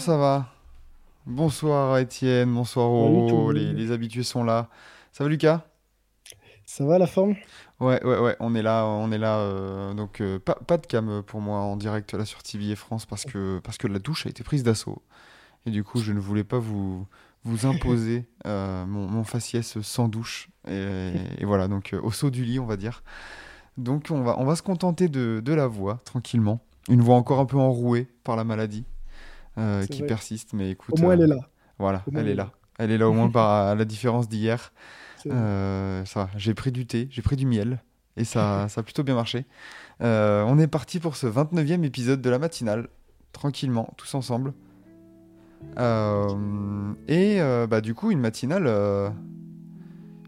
Ça 0.00 0.16
va? 0.16 0.48
Bonsoir 1.26 1.98
Étienne, 1.98 2.52
bonsoir 2.54 2.86
Roro, 2.88 3.52
le 3.52 3.52
les, 3.52 3.72
les 3.74 3.92
habitués 3.92 4.22
sont 4.22 4.42
là. 4.42 4.68
Ça 5.12 5.24
va 5.24 5.30
Lucas? 5.30 5.66
Ça 6.64 6.84
va 6.84 6.98
la 6.98 7.06
forme? 7.06 7.36
Ouais, 7.80 8.02
ouais, 8.04 8.18
ouais, 8.18 8.36
on 8.40 8.54
est 8.54 8.62
là, 8.62 8.86
on 8.86 9.10
est 9.12 9.18
là. 9.18 9.38
euh, 9.38 9.94
donc 9.94 10.20
euh, 10.20 10.38
pas, 10.38 10.54
pas 10.54 10.76
de 10.78 10.86
cam 10.86 11.22
pour 11.22 11.40
moi 11.40 11.58
en 11.60 11.76
direct 11.76 12.12
là 12.14 12.24
sur 12.24 12.42
TV 12.42 12.70
et 12.70 12.76
France 12.76 13.06
parce 13.06 13.24
que, 13.24 13.60
parce 13.64 13.78
que 13.78 13.86
la 13.86 13.98
douche 13.98 14.26
a 14.26 14.30
été 14.30 14.42
prise 14.44 14.62
d'assaut. 14.62 15.02
Et 15.66 15.70
du 15.70 15.84
coup, 15.84 16.00
je 16.00 16.12
ne 16.12 16.20
voulais 16.20 16.44
pas 16.44 16.58
vous, 16.58 17.06
vous 17.44 17.66
imposer 17.66 18.26
euh, 18.46 18.86
mon, 18.86 19.06
mon 19.08 19.24
faciès 19.24 19.80
sans 19.82 20.08
douche. 20.08 20.50
Et, 20.68 21.12
et 21.38 21.44
voilà, 21.44 21.68
donc 21.68 21.94
au 22.02 22.10
saut 22.10 22.30
du 22.30 22.44
lit, 22.44 22.58
on 22.58 22.66
va 22.66 22.76
dire. 22.76 23.02
Donc 23.76 24.06
on 24.10 24.22
va, 24.22 24.38
on 24.38 24.44
va 24.44 24.56
se 24.56 24.62
contenter 24.62 25.08
de, 25.08 25.40
de 25.44 25.52
la 25.54 25.66
voix, 25.66 25.98
tranquillement. 26.04 26.60
Une 26.88 27.02
voix 27.02 27.16
encore 27.16 27.40
un 27.40 27.46
peu 27.46 27.58
enrouée 27.58 28.08
par 28.24 28.36
la 28.36 28.44
maladie 28.44 28.84
euh, 29.58 29.86
qui 29.86 29.98
vrai. 29.98 30.08
persiste, 30.08 30.52
mais 30.52 30.70
écoute. 30.70 30.98
Au 30.98 31.02
moins 31.02 31.14
elle 31.14 31.22
euh, 31.22 31.24
est 31.24 31.28
là. 31.28 31.48
Voilà, 31.78 32.02
Au 32.06 32.10
moins, 32.10 32.20
elle 32.20 32.28
est 32.28 32.34
là. 32.34 32.52
Elle 32.78 32.90
est 32.90 32.98
là 32.98 33.08
au 33.08 33.12
moins 33.12 33.30
par 33.30 33.68
à 33.68 33.74
la 33.74 33.84
différence 33.84 34.28
d'hier. 34.28 34.72
Euh, 35.26 36.04
ça 36.06 36.24
va, 36.24 36.30
j'ai 36.36 36.54
pris 36.54 36.72
du 36.72 36.86
thé, 36.86 37.08
j'ai 37.10 37.20
pris 37.20 37.36
du 37.36 37.46
miel 37.46 37.82
et 38.16 38.24
ça, 38.24 38.66
ça 38.70 38.80
a 38.80 38.84
plutôt 38.84 39.02
bien 39.02 39.14
marché. 39.14 39.44
Euh, 40.02 40.44
on 40.46 40.58
est 40.58 40.66
parti 40.66 40.98
pour 40.98 41.16
ce 41.16 41.26
29e 41.26 41.84
épisode 41.84 42.22
de 42.22 42.30
la 42.30 42.38
matinale, 42.38 42.88
tranquillement, 43.32 43.92
tous 43.96 44.14
ensemble. 44.14 44.54
Euh, 45.78 46.92
et 47.08 47.40
euh, 47.40 47.66
bah, 47.66 47.80
du 47.80 47.94
coup, 47.94 48.10
une 48.10 48.20
matinale, 48.20 48.64
euh, 48.66 49.10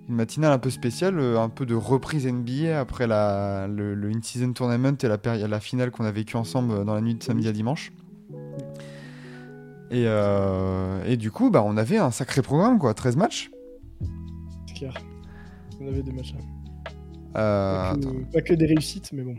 une 0.08 0.14
matinale 0.14 0.52
un 0.52 0.58
peu 0.58 0.70
spéciale, 0.70 1.18
euh, 1.18 1.40
un 1.40 1.48
peu 1.48 1.64
de 1.66 1.74
reprise 1.74 2.26
NBA 2.26 2.78
après 2.78 3.06
la, 3.06 3.66
le, 3.66 3.94
le 3.94 4.08
in-season 4.10 4.52
tournament 4.52 4.96
et 5.02 5.08
la, 5.08 5.18
la 5.48 5.60
finale 5.60 5.90
qu'on 5.90 6.04
a 6.04 6.10
vécue 6.10 6.36
ensemble 6.36 6.74
euh, 6.74 6.84
dans 6.84 6.94
la 6.94 7.00
nuit 7.00 7.14
de 7.14 7.22
samedi 7.22 7.48
à 7.48 7.52
dimanche. 7.52 7.92
Et, 9.92 10.04
euh, 10.06 11.04
et 11.04 11.16
du 11.16 11.30
coup, 11.30 11.50
bah, 11.50 11.62
on 11.64 11.76
avait 11.76 11.98
un 11.98 12.10
sacré 12.10 12.40
programme, 12.42 12.78
quoi, 12.78 12.94
13 12.94 13.16
matchs. 13.16 13.50
c'est 14.66 14.74
clair. 14.74 14.94
On 15.80 15.86
avait 15.86 16.02
des 16.02 16.12
matchs. 16.12 16.34
hein. 16.34 16.90
Euh, 17.36 17.92
Pas, 17.92 17.96
que, 17.98 18.32
pas 18.32 18.40
que 18.42 18.54
des 18.54 18.66
réussites, 18.66 19.10
mais 19.12 19.22
bon. 19.22 19.36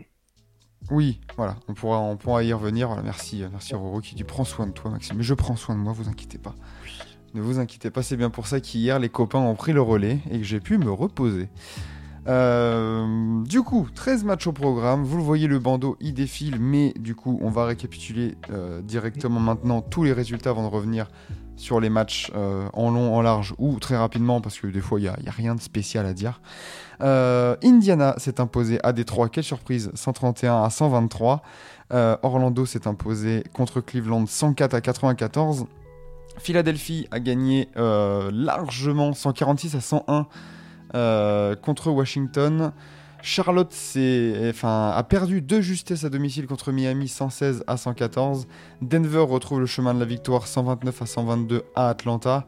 Oui, 0.90 1.20
voilà, 1.36 1.56
on 1.68 1.74
pourra, 1.74 1.98
on 2.00 2.16
pourra 2.16 2.44
y 2.44 2.52
revenir. 2.52 2.88
Voilà, 2.88 3.02
merci, 3.02 3.42
euh, 3.42 3.48
merci 3.50 3.74
Roro 3.74 4.00
qui 4.00 4.14
dit 4.14 4.22
prends 4.24 4.44
soin 4.44 4.66
de 4.66 4.72
toi, 4.72 4.90
Maxime. 4.90 5.16
Mais 5.16 5.22
je 5.22 5.34
prends 5.34 5.56
soin 5.56 5.74
de 5.74 5.80
moi, 5.80 5.92
vous 5.92 6.08
inquiétez 6.08 6.38
pas. 6.38 6.54
Ne 7.34 7.40
vous 7.40 7.58
inquiétez 7.58 7.90
pas, 7.90 8.02
c'est 8.02 8.16
bien 8.16 8.30
pour 8.30 8.46
ça 8.46 8.60
qu'hier 8.60 8.98
les 9.00 9.08
copains 9.08 9.40
ont 9.40 9.56
pris 9.56 9.72
le 9.72 9.82
relais 9.82 10.20
et 10.30 10.38
que 10.38 10.44
j'ai 10.44 10.60
pu 10.60 10.78
me 10.78 10.90
reposer. 10.92 11.48
Euh, 12.26 13.42
du 13.44 13.62
coup, 13.62 13.88
13 13.94 14.24
matchs 14.24 14.46
au 14.46 14.52
programme. 14.52 15.04
Vous 15.04 15.16
le 15.16 15.22
voyez, 15.22 15.46
le 15.46 15.58
bandeau 15.58 15.96
il 16.00 16.14
défile, 16.14 16.58
mais 16.58 16.92
du 16.98 17.14
coup, 17.14 17.38
on 17.42 17.50
va 17.50 17.66
récapituler 17.66 18.36
euh, 18.50 18.80
directement 18.82 19.40
maintenant 19.40 19.82
tous 19.82 20.04
les 20.04 20.12
résultats 20.12 20.50
avant 20.50 20.62
de 20.62 20.72
revenir 20.74 21.08
sur 21.56 21.80
les 21.80 21.90
matchs 21.90 22.32
euh, 22.34 22.66
en 22.72 22.90
long, 22.90 23.14
en 23.14 23.22
large 23.22 23.54
ou 23.58 23.78
très 23.78 23.96
rapidement 23.96 24.40
parce 24.40 24.58
que 24.58 24.66
des 24.66 24.80
fois 24.80 24.98
il 24.98 25.02
n'y 25.02 25.08
a, 25.08 25.30
rien 25.30 25.54
de 25.54 25.60
spécial 25.60 26.04
à 26.04 26.12
dire. 26.12 26.40
Indiana 27.00 28.14
s'est 28.18 28.40
imposé 28.40 28.80
à 28.82 28.92
Détroit, 28.92 29.28
quelle 29.28 29.44
surprise, 29.44 29.90
131 29.94 30.62
à 30.62 30.70
123. 30.70 31.42
Euh, 31.92 32.16
Orlando 32.22 32.66
s'est 32.66 32.88
imposé 32.88 33.44
contre 33.52 33.80
Cleveland 33.80 34.26
104 34.26 34.74
à 34.74 34.80
94. 34.80 35.66
Philadelphie 36.38 37.06
a 37.12 37.20
gagné 37.20 37.68
largement 37.76 39.12
146 39.12 39.76
à 39.76 39.80
101 39.80 40.14
euh, 40.14 40.22
contre 41.62 41.90
Washington. 41.90 42.72
Charlotte 43.24 43.74
enfin, 44.50 44.92
a 44.94 45.02
perdu 45.02 45.40
de 45.40 45.62
justesse 45.62 46.04
à 46.04 46.10
domicile 46.10 46.46
contre 46.46 46.72
Miami 46.72 47.08
116 47.08 47.64
à 47.66 47.78
114. 47.78 48.46
Denver 48.82 49.24
retrouve 49.26 49.60
le 49.60 49.66
chemin 49.66 49.94
de 49.94 49.98
la 49.98 50.04
victoire 50.04 50.46
129 50.46 51.00
à 51.00 51.06
122 51.06 51.62
à 51.74 51.88
Atlanta. 51.88 52.44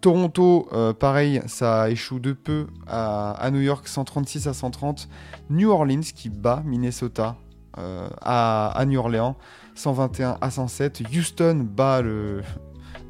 Toronto, 0.00 0.68
euh, 0.72 0.92
pareil, 0.92 1.42
ça 1.46 1.90
échoue 1.90 2.20
de 2.20 2.32
peu 2.32 2.68
à, 2.86 3.50
New 3.52 3.60
York 3.60 3.88
136 3.88 4.46
à 4.46 4.54
130. 4.54 5.08
New 5.50 5.70
Orleans 5.70 6.02
qui 6.14 6.28
bat 6.28 6.62
Minnesota 6.64 7.36
euh, 7.78 8.08
à, 8.22 8.84
New 8.86 9.00
Orleans 9.00 9.36
121 9.74 10.38
à 10.40 10.50
107. 10.50 11.02
Houston 11.12 11.66
bat 11.68 12.02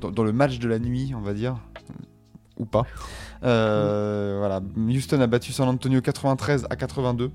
dans 0.01 0.25
le 0.25 0.33
match 0.33 0.59
de 0.59 0.69
la 0.69 0.79
nuit, 0.79 1.12
on 1.15 1.21
va 1.21 1.35
dire, 1.35 1.59
ou 2.56 2.65
pas. 2.65 2.85
Euh, 3.44 4.60
Houston 4.77 5.21
a 5.21 5.27
battu 5.27 5.53
San 5.53 5.69
Antonio 5.69 6.00
93 6.00 6.66
à 6.71 6.77
82. 6.77 7.31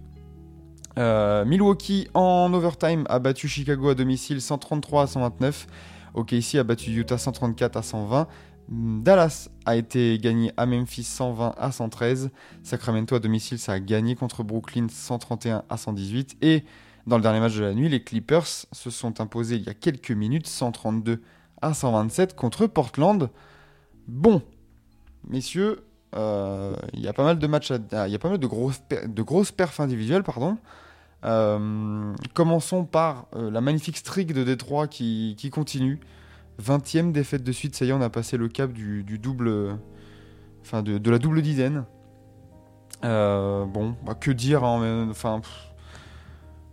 Euh, 0.98 1.46
Milwaukee 1.46 2.08
en 2.14 2.52
overtime 2.54 3.06
a 3.10 3.20
battu 3.20 3.48
Chicago 3.48 3.90
à 3.90 3.96
domicile 3.96 4.42
133 4.42 5.04
à 5.04 5.08
129. 5.08 5.68
OKC 6.16 6.56
a 6.56 6.64
battu 6.64 6.92
Utah 6.92 7.18
134 7.18 7.78
à 7.78 7.82
120. 7.84 8.28
Dallas 8.70 9.50
a 9.66 9.76
été 9.76 10.18
gagné 10.20 10.52
à 10.58 10.66
Memphis 10.66 11.04
120 11.04 11.56
à 11.58 11.72
113. 11.72 12.30
Sacramento 12.64 13.16
à 13.16 13.20
domicile, 13.20 13.58
ça 13.58 13.74
a 13.74 13.80
gagné 13.80 14.16
contre 14.16 14.44
Brooklyn 14.44 14.88
131 14.90 15.64
à 15.70 15.78
118. 15.78 16.38
Et 16.42 16.64
dans 17.08 17.18
le 17.18 17.24
dernier 17.24 17.40
match 17.40 17.56
de 17.56 17.64
la 17.64 17.74
nuit, 17.74 17.90
les 17.90 18.04
Clippers 18.04 18.46
se 18.46 18.90
sont 18.90 19.22
imposés 19.22 19.56
il 19.56 19.64
y 19.64 19.70
a 19.70 19.74
quelques 19.74 20.12
minutes 20.12 20.48
132 20.48 21.22
à 21.62 21.74
127 21.74 22.36
contre 22.36 22.68
Portland. 22.68 23.30
Bon, 24.08 24.42
messieurs, 25.28 25.84
il 26.14 27.00
y 27.00 27.08
a 27.08 27.14
pas 27.14 27.24
mal 27.24 27.40
de 27.40 27.48
matchs, 27.48 27.72
ah, 27.92 28.08
il 28.08 28.12
y 28.12 28.16
a 28.16 28.20
pas 28.20 28.30
mal 28.30 28.40
de 28.40 28.48
grosses, 28.48 28.82
de 29.06 29.22
grosses 29.22 29.52
perfs 29.52 29.80
individuelles, 29.80 30.24
pardon. 30.24 30.58
Euh, 31.26 32.14
commençons 32.34 32.86
par 32.86 33.28
euh, 33.36 33.52
la 33.52 33.60
magnifique 33.60 33.98
streak 33.98 34.34
de 34.34 34.44
Détroit 34.44 34.88
qui, 34.88 35.36
qui 35.38 35.50
continue. 35.50 36.00
20e 36.62 37.12
défaite 37.12 37.44
de 37.44 37.52
suite, 37.52 37.76
ça 37.76 37.86
y 37.86 37.90
est, 37.90 37.94
on 37.94 38.02
a 38.02 38.10
passé 38.10 38.38
le 38.38 38.48
cap 38.48 38.72
du, 38.72 39.04
double, 39.18 39.48
euh, 39.48 39.74
enfin 40.62 40.82
de, 40.82 41.10
la 41.10 41.20
double 41.20 41.42
dizaine. 41.42 41.86
Euh, 43.06 43.66
bon, 43.66 43.96
bah, 44.06 44.14
que 44.14 44.32
dire, 44.32 44.64
hein, 44.64 45.08
enfin, 45.10 45.42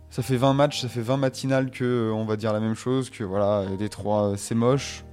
ça 0.09 0.21
fait 0.21 0.35
20 0.37 0.53
matchs, 0.53 0.81
ça 0.81 0.89
fait 0.89 1.01
20 1.01 1.17
matinales 1.17 1.71
que 1.71 1.83
euh, 1.83 2.13
on 2.13 2.25
va 2.25 2.35
dire 2.35 2.51
la 2.51 2.59
même 2.59 2.75
chose, 2.75 3.09
que 3.09 3.23
voilà, 3.23 3.65
Détroit, 3.77 4.31
euh, 4.31 4.35
c'est 4.35 4.55
moche. 4.55 5.03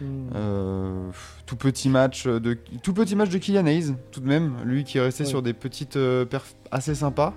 Hmm. 0.00 0.30
Euh, 0.34 1.10
tout 1.46 1.56
petit 1.56 1.88
match 1.88 2.26
de 2.26 2.54
tout 2.82 2.92
petit 2.92 3.14
match 3.14 3.28
de 3.28 3.38
Kylian 3.38 3.66
Hayes 3.66 3.94
tout 4.10 4.20
de 4.20 4.26
même 4.26 4.56
lui 4.64 4.82
qui 4.84 4.98
est 4.98 5.00
resté 5.00 5.22
Ouais. 5.24 5.28
sur 5.28 5.42
des 5.42 5.52
petites 5.52 5.96
euh, 5.96 6.24
perfs 6.24 6.56
assez 6.70 6.94
sympas. 6.94 7.34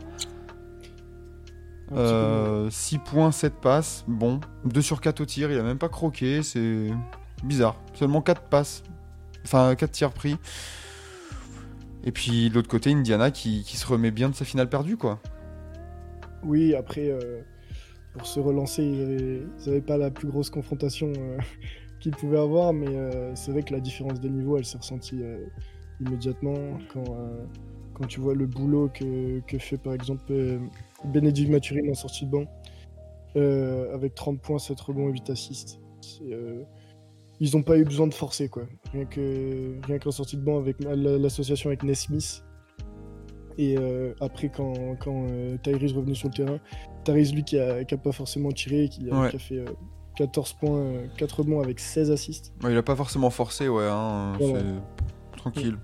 Un 1.91 1.95
petit 1.95 2.11
peu 2.13 2.69
6 2.71 2.97
points 2.99 3.31
7 3.31 3.53
passes 3.61 4.03
bon. 4.07 4.39
2 4.65 4.81
sur 4.81 5.01
4 5.01 5.21
au 5.21 5.25
tir 5.25 5.51
il 5.51 5.59
a 5.59 5.63
même 5.63 5.77
pas 5.77 5.89
croqué 5.89 6.41
c'est 6.41 6.89
bizarre. 7.43 7.75
Seulement 7.93 8.21
4 8.21 8.41
passes 8.43 8.83
enfin 9.43 9.75
4 9.75 9.91
tirs 9.91 10.11
pris. 10.11 10.37
Et 12.03 12.11
puis 12.11 12.49
de 12.49 12.55
l'autre 12.55 12.69
côté 12.69 12.91
Indiana 12.91 13.29
qui, 13.31 13.63
qui 13.63 13.77
se 13.77 13.85
remet 13.85 14.11
bien 14.11 14.29
de 14.29 14.35
sa 14.35 14.45
finale 14.45 14.69
perdue 14.69 14.97
quoi. 14.97 15.19
Oui, 16.43 16.75
après, 16.75 17.09
euh, 17.09 17.41
pour 18.13 18.27
se 18.27 18.39
relancer, 18.39 18.83
ils 18.83 19.01
avaient, 19.01 19.41
ils 19.59 19.69
avaient 19.69 19.81
pas 19.81 19.97
la 19.97 20.11
plus 20.11 20.27
grosse 20.27 20.51
confrontation 20.51 21.11
pouvaient 22.11 22.39
avoir, 22.39 22.73
mais 22.73 22.87
euh, 22.89 23.33
c'est 23.35 23.51
vrai 23.51 23.63
que 23.63 23.73
la 23.73 23.79
différence 23.79 24.19
des 24.19 24.29
niveaux, 24.29 24.57
elle 24.57 24.65
s'est 24.65 24.77
ressentie 24.77 25.21
euh, 25.21 25.45
immédiatement 26.05 26.55
quand, 26.93 27.03
euh, 27.09 27.45
quand 27.93 28.05
tu 28.07 28.19
vois 28.19 28.33
le 28.35 28.45
boulot 28.45 28.89
que, 28.93 29.39
que 29.47 29.57
fait 29.57 29.77
par 29.77 29.93
exemple 29.93 30.33
Bénédicte 31.05 31.49
Mathurin 31.51 31.89
en 31.89 31.93
sortie 31.93 32.25
de 32.25 32.31
banc, 32.31 32.45
euh, 33.37 33.93
avec 33.93 34.15
30 34.15 34.41
points, 34.41 34.59
7 34.59 34.79
rebonds 34.81 35.09
et 35.09 35.13
8 35.13 35.29
assists. 35.29 35.79
Euh, 36.23 36.63
ils 37.41 37.55
n'ont 37.55 37.63
pas 37.63 37.77
eu 37.77 37.83
besoin 37.83 38.07
de 38.07 38.13
forcer, 38.13 38.47
quoi. 38.47 38.63
Rien 38.93 39.05
que 39.05 39.75
rien 39.85 39.99
qu'en 39.99 40.11
sortie 40.11 40.37
de 40.37 40.41
banc 40.41 40.57
avec 40.57 40.81
la- 40.83 40.95
l'association 40.95 41.69
avec 41.69 41.83
Nesmith. 41.83 42.43
Et 43.57 43.77
euh, 43.77 44.13
après, 44.21 44.49
quand, 44.49 44.73
quand 44.99 45.27
Tyrese 45.63 45.93
revenu 45.93 46.15
sur 46.15 46.29
le 46.29 46.33
terrain, 46.33 46.59
Tyrese, 47.05 47.33
lui, 47.33 47.43
qui 47.43 47.57
a, 47.59 47.83
qui 47.85 47.93
a 47.93 47.97
pas 47.97 48.11
forcément 48.11 48.51
tiré, 48.51 48.87
qui 48.89 49.09
a, 49.09 49.21
Ouais. 49.21 49.29
qui 49.29 49.35
a 49.35 49.39
fait 49.39 49.59
14 50.17 50.53
points, 50.53 50.77
euh, 50.77 51.07
4 51.17 51.39
rebonds 51.39 51.61
avec 51.61 51.79
16 51.79 52.11
assists. 52.11 52.53
Ouais, 52.63 52.71
il 52.71 52.77
a 52.77 52.83
pas 52.83 52.95
forcément 52.95 53.29
forcé 53.29 53.67
ouais 53.67 53.87
hein, 53.89 54.33
Voilà. 54.39 54.63
tranquille 55.37 55.77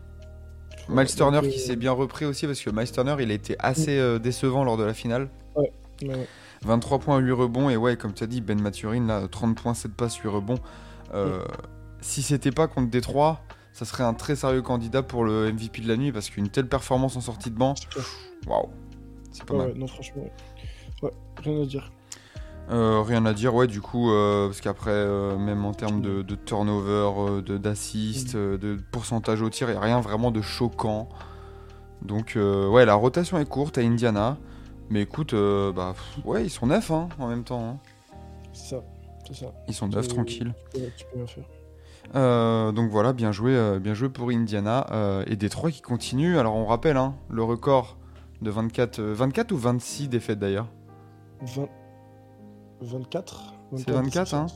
Voilà, 0.87 1.03
Miles 1.03 1.15
Turner 1.15 1.41
qui 1.41 1.47
euh, 1.57 1.61
s'est 1.61 1.75
bien 1.75 1.91
repris 1.91 2.25
aussi 2.25 2.45
parce 2.47 2.59
que 2.61 2.69
Miles 2.69 2.91
Turner 2.91 3.15
il 3.19 3.29
a 3.31 3.33
été 3.33 3.55
assez 3.59 3.97
euh, 3.99 4.19
décevant 4.19 4.63
lors 4.63 4.77
de 4.77 4.83
la 4.83 4.93
finale 4.93 5.29
ouais, 5.55 5.71
ouais. 6.03 6.27
23 6.63 6.99
points, 6.99 7.17
8 7.19 7.31
rebonds. 7.31 7.69
Et 7.69 7.77
ouais, 7.77 7.97
comme 7.97 8.13
tu 8.13 8.23
as 8.23 8.27
dit, 8.27 8.39
Ben 8.39 8.61
Maturin, 8.61 9.07
là, 9.07 9.27
30 9.27 9.55
points, 9.59 9.73
7 9.73 9.93
passes, 9.95 10.15
8 10.17 10.29
rebonds. 10.29 10.59
Euh, 11.13 11.43
Si 12.01 12.21
c'était 12.21 12.51
pas 12.51 12.67
contre 12.67 12.89
Détroit, 12.91 13.41
ça 13.73 13.83
serait 13.85 14.03
un 14.03 14.13
très 14.13 14.35
sérieux 14.35 14.61
candidat 14.61 15.01
pour 15.01 15.23
le 15.23 15.51
MVP 15.51 15.81
de 15.81 15.87
la 15.87 15.97
nuit 15.97 16.11
parce 16.11 16.29
qu'une 16.29 16.49
telle 16.49 16.67
performance 16.69 17.15
en 17.15 17.21
sortie 17.21 17.49
de 17.49 17.55
banc, 17.57 17.73
waouh, 18.47 18.69
c'est 19.31 19.43
pas 19.45 19.53
Ouais, 19.55 19.59
mal. 19.59 19.67
ouais, 19.71 19.77
non, 19.79 19.87
franchement. 19.87 20.23
Ouais. 21.01 21.09
Ouais, 21.09 21.11
rien 21.43 21.61
à 21.63 21.65
dire. 21.65 21.91
Euh, 22.69 23.01
rien 23.01 23.25
à 23.25 23.33
dire, 23.33 23.53
ouais, 23.53 23.67
du 23.67 23.81
coup, 23.81 24.11
euh, 24.11 24.47
parce 24.47 24.61
qu'après, 24.61 24.91
euh, 24.91 25.37
même 25.37 25.65
en 25.65 25.73
termes 25.73 26.01
de, 26.01 26.21
de 26.21 26.35
turnover, 26.35 27.41
de- 27.41 27.57
d'assist, 27.57 28.35
euh, 28.35 28.57
de 28.57 28.77
pourcentage 28.91 29.41
au 29.41 29.49
tir, 29.49 29.67
il 29.69 29.73
n'y 29.73 29.77
a 29.77 29.81
rien 29.81 29.99
vraiment 29.99 30.31
de 30.31 30.41
choquant. 30.41 31.09
Donc, 32.01 32.33
ouais, 32.37 32.85
la 32.85 32.95
rotation 32.95 33.37
est 33.39 33.47
courte 33.47 33.77
à 33.77 33.81
Indiana. 33.81 34.37
Mais 34.89 35.01
écoute, 35.03 35.33
bah, 35.75 35.93
pff, 35.95 36.25
ouais, 36.25 36.45
ils 36.45 36.49
sont 36.49 36.65
neufs 36.67 36.91
hein, 36.91 37.07
en 37.19 37.27
même 37.27 37.43
temps. 37.43 37.61
hein. 37.63 37.77
C'est 38.53 38.75
ça. 38.75 38.81
C'est 39.27 39.35
ça. 39.45 39.51
Ils 39.67 39.73
sont 39.73 39.87
neufs, 39.87 40.07
tranquilles. 40.07 40.53
Tu 40.73 40.79
peux, 40.79 40.87
tu 40.97 41.05
peux 41.05 41.17
rien 41.17 41.27
faire. 41.27 42.73
Donc 42.73 42.89
voilà, 42.89 43.13
bien 43.13 43.31
joué, 43.31 43.79
bien 43.79 43.93
joué 43.93 44.09
pour 44.09 44.29
Indiana. 44.29 44.87
et 45.27 45.35
Détroit 45.35 45.71
qui 45.71 45.81
continue. 45.81 46.37
Alors, 46.39 46.55
on 46.55 46.65
rappelle 46.65 46.97
hein, 46.97 47.15
le 47.29 47.43
record 47.43 47.97
de 48.41 48.49
24, 48.49 48.99
euh, 48.99 49.13
24 49.13 49.51
ou 49.51 49.57
26 49.57 50.07
défaites 50.07 50.39
d'ailleurs? 50.39 50.67
20... 51.43 51.67
24 52.81 53.53
C'est 53.77 53.91
24, 53.91 54.33
hein 54.33 54.47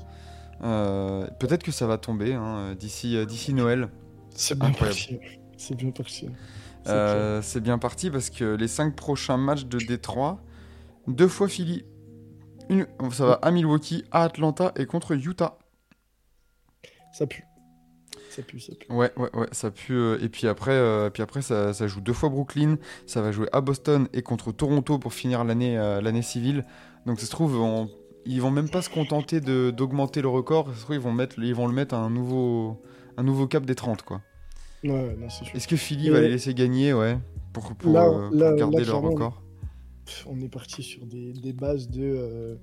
Euh, 0.64 1.28
Peut-être 1.40 1.64
que 1.64 1.72
ça 1.72 1.86
va 1.88 1.98
tomber 1.98 2.34
hein, 2.34 2.76
d'ici 2.76 3.16
euh, 3.18 3.26
d'ici 3.26 3.54
Noël. 3.54 3.90
C'est 4.36 4.58
bien 4.58 4.70
Incroyable. 4.70 4.98
parti. 5.00 5.20
C'est 5.58 5.76
bien 5.76 5.92
parti. 5.92 6.30
C'est 6.86 6.92
Euh, 6.92 7.42
C'est 7.42 7.62
bien 7.62 7.78
parti 7.78 8.10
parce 8.10 8.30
que 8.30 8.56
les 8.56 8.68
5 8.68 8.96
prochains 8.96 9.38
matchs 9.38 9.66
de 9.66 9.78
Détroit, 9.80 10.42
deux 11.08 11.28
fois 11.28 11.48
Philly, 11.48 11.86
une, 12.70 12.88
ça 13.12 13.26
va 13.26 13.34
à 13.42 13.52
Milwaukee, 13.52 14.04
à 14.12 14.24
Atlanta 14.24 14.72
et 14.76 14.86
contre 14.86 15.12
Utah. 15.14 15.58
Ça 17.14 17.28
pue. 17.28 17.46
Ça 18.30 18.42
pue, 18.42 18.60
ça 18.60 18.74
pue. 18.76 18.92
Ouais, 18.92 19.12
ouais, 19.18 19.30
ouais, 19.36 19.48
ça 19.52 19.72
pue. 19.72 19.94
euh, 19.94 20.18
et 20.22 20.28
puis 20.30 20.48
après, 20.48 20.72
euh, 20.74 21.10
puis 21.10 21.24
après 21.24 21.42
ça, 21.42 21.74
ça 21.74 21.88
joue 21.88 22.02
deux 22.02 22.12
fois 22.14 22.30
Brooklyn, 22.30 22.78
ça 23.06 23.22
va 23.22 23.32
jouer 23.32 23.48
à 23.54 23.62
Boston 23.62 24.10
et 24.14 24.22
contre 24.24 24.52
Toronto 24.52 25.00
pour 25.00 25.14
finir 25.14 25.44
l'année 25.46 25.78
euh, 25.78 26.02
l'année 26.02 26.22
civile. 26.22 26.66
Donc 27.06 27.20
ça 27.20 27.26
se 27.28 27.32
trouve, 27.32 27.56
on- 27.62 27.90
ils 28.26 28.42
vont 28.42 28.52
même 28.52 28.70
pas 28.70 28.82
se 28.82 28.90
contenter 28.90 29.40
d'augmenter 29.42 30.22
le 30.22 30.28
record, 30.30 30.72
ils 30.90 31.00
vont, 31.00 31.12
mettre, 31.14 31.36
ils 31.40 31.54
vont 31.56 31.68
le 31.68 31.74
mettre 31.74 31.96
à 31.96 32.00
un 32.00 32.10
nouveau, 32.10 32.82
un 33.18 33.24
nouveau 33.24 33.48
cap 33.48 33.66
des 33.66 33.76
30, 33.76 34.02
quoi. 34.04 34.22
Ouais. 34.84 35.18
Est-ce 35.54 35.68
que 35.68 35.76
Philly 35.76 36.08
Et- 36.08 36.12
va 36.12 36.22
les 36.22 36.30
laisser 36.30 36.54
gagner, 36.54 36.94
ouais, 36.94 37.18
pour, 37.54 37.74
pour, 37.76 37.92
Là- 37.94 38.08
euh, 38.08 38.28
pour 38.30 38.38
là- 38.38 38.52
là, 38.52 38.56
garder 38.56 38.84
leur 38.86 39.02
record 39.02 39.42
On 40.28 40.40
est 40.42 40.50
parti 40.50 40.84
sur 40.84 41.06
des, 41.06 41.34
des 41.34 41.54
bases 41.54 41.90
de. 41.90 42.04
euh, 42.04 42.56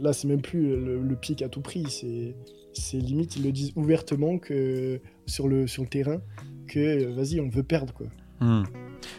là, 0.00 0.12
c'est 0.12 0.26
même 0.28 0.40
plus 0.40 0.76
le, 0.76 1.00
le 1.02 1.16
pic 1.16 1.42
à 1.42 1.48
tout 1.48 1.60
prix. 1.60 1.84
C'est 1.90 2.34
c'est 2.76 2.96
limite, 2.98 3.36
ils 3.36 3.44
le 3.44 3.52
disent 3.52 3.70
ouvertement 3.76 4.38
que 4.38 5.00
sur 5.26 5.46
le, 5.46 5.66
sur 5.68 5.82
le 5.84 5.88
terrain 5.88 6.20
que 6.66 6.80
euh, 6.80 7.12
vas-y, 7.14 7.38
on 7.40 7.48
veut 7.48 7.62
perdre 7.62 7.92
quoi. 7.94 8.06
Hmm. 8.40 8.64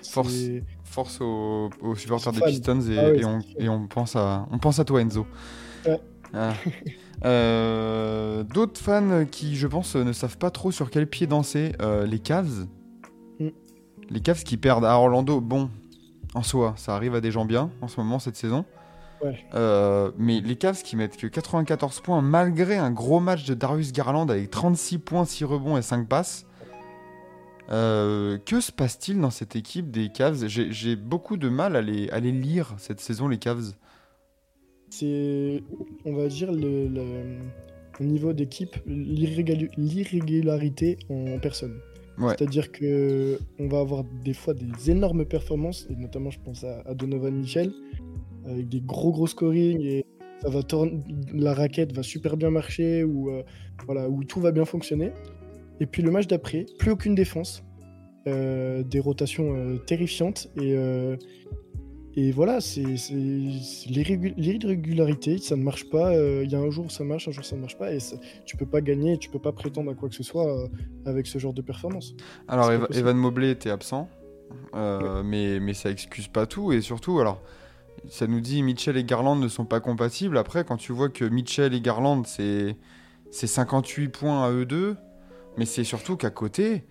Force. 0.10 0.34
Force 0.96 1.20
aux, 1.20 1.70
aux 1.82 1.96
supporters 1.96 2.32
des 2.32 2.40
Pistons 2.40 2.80
et, 2.90 2.98
Ah 2.98 3.10
et 3.10 3.26
on, 3.26 3.42
et 3.84 3.88
pense 3.90 4.16
à, 4.16 4.48
on 4.50 4.60
pense 4.60 4.80
à 4.80 4.86
toi 4.86 5.02
Enzo. 5.02 5.28
Ouais. 5.86 6.00
Ah. 6.34 6.54
Euh, 7.24 8.44
D'autres 8.44 8.80
fans 8.80 9.26
qui, 9.32 9.56
je 9.56 9.68
pense, 9.68 9.96
ne 9.96 10.12
savent 10.12 10.38
pas 10.38 10.52
trop 10.52 10.70
sur 10.70 10.90
quel 10.90 11.08
pied 11.08 11.28
danser, 11.28 11.72
euh, 11.82 12.06
les 12.06 12.20
Cavs. 12.20 12.68
Mm. 13.40 13.48
Les 14.10 14.20
Cavs 14.20 14.44
qui 14.44 14.58
perdent 14.58 14.84
à 14.84 14.98
Orlando, 14.98 15.40
bon, 15.40 15.70
en 16.34 16.44
soi, 16.44 16.74
ça 16.78 16.94
arrive 16.94 17.16
à 17.16 17.22
des 17.22 17.32
gens 17.32 17.46
bien 17.46 17.72
en 17.82 17.88
ce 17.88 18.00
moment 18.00 18.20
cette 18.20 18.36
saison. 18.36 18.66
Ouais. 19.24 19.46
Euh, 19.54 20.12
mais 20.18 20.42
les 20.42 20.58
Cavs 20.58 20.82
qui 20.84 20.98
mettent 20.98 21.18
que 21.18 21.28
94 21.28 22.02
points 22.02 22.22
malgré 22.22 22.76
un 22.76 22.92
gros 22.92 23.22
match 23.22 23.46
de 23.46 23.54
Darius 23.54 23.94
Garland 23.94 24.30
avec 24.30 24.50
36 24.50 25.00
points, 25.00 25.26
6 25.26 25.46
rebonds 25.46 25.78
et 25.78 25.82
5 25.82 26.08
passes. 26.08 26.46
Euh, 27.72 28.38
que 28.38 28.62
se 28.62 28.72
passe-t-il 28.72 29.20
dans 29.20 29.32
cette 29.32 29.56
équipe 29.56 29.90
des 29.90 30.10
Cavs? 30.10 30.48
J'ai 30.48 30.96
beaucoup 30.96 31.38
de 31.38 31.50
mal 31.50 31.76
à 31.76 31.82
les, 31.82 32.10
à 32.10 32.20
les 32.20 32.32
lire 32.32 32.76
cette 32.78 33.00
saison, 33.00 33.28
les 33.28 33.40
Cavs. 33.40 33.74
C'est, 34.90 35.64
on 36.06 36.14
va 36.14 36.28
dire, 36.28 36.52
le, 36.52 36.88
le- 36.88 37.40
au 38.00 38.04
niveau 38.04 38.34
d'équipe, 38.34 38.76
l'irrégularité 38.86 40.98
en 41.10 41.40
personne. 41.40 41.80
Ouais. 42.18 42.34
C'est-à-dire 42.38 42.72
que 42.72 43.40
on 43.60 43.68
va 43.68 43.80
avoir 43.80 44.04
des 44.24 44.34
fois 44.34 44.54
des 44.54 44.92
énormes 44.92 45.26
performances, 45.26 45.88
et 45.90 45.96
notamment 45.96 46.30
je 46.30 46.40
pense 46.40 46.64
à, 46.64 46.82
à 46.86 46.94
Donovan 46.94 47.34
Mitchell, 47.34 47.74
avec 48.46 48.70
des 48.70 48.80
gros 48.80 49.12
gros 49.12 49.28
scoring, 49.28 49.82
et 49.82 50.06
ça 50.42 50.50
va 50.50 50.64
tourner, 50.64 51.00
la 51.34 51.54
raquette 51.54 51.94
va 51.94 52.04
super 52.04 52.38
bien 52.38 52.52
marcher, 52.52 53.04
ou 53.04 53.32
euh, 53.32 53.44
voilà, 53.86 54.10
où 54.10 54.24
tout 54.24 54.40
va 54.40 54.52
bien 54.52 54.66
fonctionner. 54.66 55.12
Et 55.80 55.86
puis 55.86 56.02
le 56.02 56.12
match 56.12 56.28
d'après, 56.28 56.66
plus 56.80 56.92
aucune 56.92 57.16
défense, 57.16 57.64
euh, 58.28 58.82
des 58.84 59.00
rotations 59.00 59.56
euh, 59.56 59.78
terrifiantes, 59.78 60.48
et, 60.56 60.74
euh, 60.76 61.16
et 62.16 62.32
voilà, 62.32 62.62
c'est 62.62 62.96
c'est- 62.98 63.14
c'est 63.62 63.90
l'irrégu- 63.90 64.34
l'irrégularité, 64.38 65.38
ça 65.38 65.56
ne 65.58 65.64
marche 65.64 65.90
pas. 65.90 66.14
Il 66.16 66.50
y 66.50 66.56
a 66.56 66.60
un 66.60 66.70
jour 66.72 66.90
ça 66.92 67.04
marche, 67.04 67.28
un 67.28 67.32
jour 67.32 67.44
ça 67.44 67.56
ne 67.58 67.62
marche 67.62 67.78
pas, 67.78 67.92
et 67.94 68.00
ça- 68.00 68.16
tu 68.46 68.56
peux 68.58 68.66
pas 68.66 68.80
gagner, 68.82 69.18
tu 69.18 69.30
peux 69.30 69.40
pas 69.40 69.52
prétendre 69.52 69.92
à 69.92 69.96
quoi 69.96 70.08
que 70.10 70.16
ce 70.16 70.24
soit 70.24 70.70
avec 71.06 71.28
ce 71.28 71.40
genre 71.40 71.54
de 71.54 71.62
performance. 71.62 72.16
Alors, 72.48 72.68
possible. 72.72 72.88
Evan 72.98 73.18
Mobley 73.18 73.52
était 73.52 73.70
absent, 73.70 74.08
mais, 74.74 75.60
mais 75.60 75.74
ça 75.74 75.90
excuse 75.92 76.28
pas 76.30 76.46
tout. 76.46 76.72
Et 76.72 76.80
surtout, 76.82 77.20
alors, 77.20 77.42
ça 78.08 78.28
nous 78.28 78.40
dit 78.40 78.64
Mitchell 78.64 78.96
et 78.98 79.04
Garland 79.04 79.36
ne 79.36 79.48
sont 79.50 79.66
pas 79.66 79.80
compatibles. 79.82 80.38
Après, 80.38 80.64
quand 80.64 80.78
tu 80.78 80.94
vois 80.94 81.10
que 81.10 81.26
Mitchell 81.26 81.74
et 81.74 81.82
Garland, 81.82 82.24
c'est 82.26 82.78
58 83.32 84.08
points 84.10 84.46
à 84.46 84.52
eux 84.52 84.66
deux, 84.66 84.96
mais 85.58 85.66
c'est 85.66 85.84
surtout 85.84 86.18
qu'à 86.18 86.30
côté, 86.30 86.84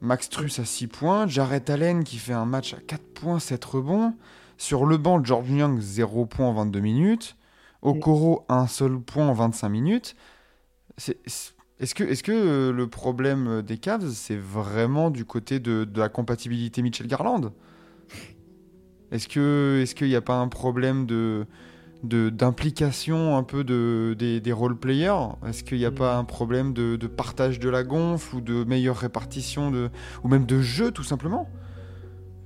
Max 0.00 0.28
Truss 0.28 0.58
à 0.58 0.64
6 0.64 0.86
points, 0.86 1.26
Jarrett 1.26 1.68
Allen 1.70 2.04
qui 2.04 2.18
fait 2.18 2.32
un 2.32 2.44
match 2.44 2.74
à 2.74 2.78
4 2.78 3.02
points, 3.14 3.38
7 3.38 3.64
rebonds. 3.64 4.14
Sur 4.56 4.86
le 4.86 4.96
banc, 4.96 5.22
George 5.22 5.50
Young, 5.50 5.78
0 5.80 6.26
points 6.26 6.46
en 6.46 6.52
22 6.52 6.80
minutes. 6.80 7.36
Okoro, 7.82 8.44
un 8.48 8.66
seul 8.66 8.98
point 8.98 9.28
en 9.28 9.32
25 9.32 9.68
minutes. 9.68 10.16
Est-ce 10.98 11.94
que, 11.94 12.02
est 12.02 12.22
que 12.22 12.32
euh, 12.32 12.72
le 12.72 12.88
problème 12.88 13.62
des 13.62 13.78
Cavs, 13.78 14.10
c'est 14.10 14.36
vraiment 14.36 15.10
du 15.10 15.24
côté 15.24 15.60
de, 15.60 15.88
la 15.94 16.08
compatibilité 16.08 16.82
Mitchell-Garland 16.82 17.52
Est-ce 19.12 19.28
que 19.28 19.78
est-ce 19.82 19.94
qu'il 19.94 20.08
n'y 20.08 20.16
a 20.16 20.20
pas 20.20 20.34
un 20.34 20.48
problème 20.48 21.06
de- 21.06 21.46
d'implication 22.04 23.36
un 23.36 23.42
peu 23.42 23.64
de, 23.64 24.14
des, 24.18 24.40
des 24.40 24.52
role-players 24.52 25.30
Est-ce 25.46 25.64
qu'il 25.64 25.78
n'y 25.78 25.84
a 25.84 25.90
Mm. 25.90 25.94
pas 25.94 26.16
un 26.16 26.24
problème 26.24 26.72
de, 26.72 26.96
de 26.96 27.06
partage 27.06 27.58
de 27.58 27.68
la 27.68 27.82
gonfle 27.82 28.36
ou 28.36 28.40
de 28.40 28.64
meilleure 28.64 28.96
répartition 28.96 29.70
de, 29.70 29.90
ou 30.22 30.28
même 30.28 30.46
de 30.46 30.60
jeu 30.60 30.90
tout 30.92 31.02
simplement? 31.02 31.48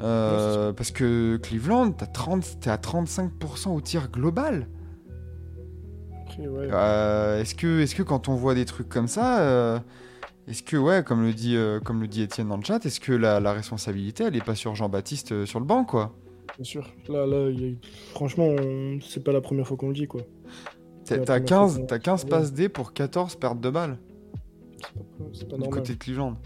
Euh, 0.03 0.73
Parce 0.73 0.91
que 0.91 1.37
Cleveland, 1.37 1.93
t'as 1.93 2.07
30 2.07 2.61
t'es 2.61 2.71
à 2.71 2.77
35% 2.77 3.69
au 3.71 3.81
tir 3.81 4.11
global. 4.11 4.69
Ouais, 6.39 6.69
Euh, 6.73 7.41
est-ce 7.41 7.55
que, 7.55 7.81
est 7.81 7.95
que 7.95 8.03
quand 8.03 8.29
on 8.29 8.35
voit 8.35 8.55
des 8.55 8.65
trucs 8.65 8.89
comme 8.89 9.07
ça, 9.07 9.41
euh, 9.41 9.79
est-ce 10.49 10.63
que, 10.63 10.77
ouais, 10.79 11.05
comme 11.05 11.23
le 11.23 11.35
dit, 11.35 11.57
comme 11.85 12.01
le 12.01 12.09
dit 12.09 12.23
Étienne 12.23 12.49
dans 12.49 12.57
le 12.57 12.65
chat, 12.65 12.85
est-ce 12.87 13.01
que 13.01 13.13
la, 13.13 13.39
la 13.39 13.53
responsabilité, 13.53 14.25
elle 14.25 14.35
est 14.35 14.45
pas 14.45 14.55
sur 14.55 14.75
Jean-Baptiste 14.75 15.45
sur 15.45 15.61
le 15.61 15.67
banc, 15.67 15.85
quoi? 15.85 16.17
Bien 16.57 16.65
sûr. 16.65 16.89
Là, 17.09 17.27
là, 17.27 17.51
il 17.51 17.61
y 17.61 17.73
a- 17.73 17.77
franchement, 18.13 18.47
on- 18.49 18.99
c'est 19.01 19.23
pas 19.25 19.33
la 19.33 19.41
première 19.41 19.67
fois 19.67 19.77
qu'on 19.77 19.89
le 19.89 19.95
dit, 19.95 20.07
quoi. 20.07 20.23
T'as 21.05 21.17
la 21.17 21.25
t'as 21.25 21.35
première 21.41 21.49
fois 21.49 21.59
15, 21.59 21.79
qu'on- 21.79 21.87
t'as 21.87 21.99
15 21.99 22.25
Ouais. 22.25 22.31
passes 22.31 22.53
D 22.53 22.69
pour 22.69 22.93
14 22.93 23.37
pertes 23.37 23.61
de 23.61 23.71
balles 23.71 23.99
C'est 25.33 25.45
pas, 25.45 25.51
pas 25.51 25.57
du 25.57 25.63
normal. 25.63 25.71
côté 25.81 25.95
de 25.95 25.99
Cleveland. 25.99 26.37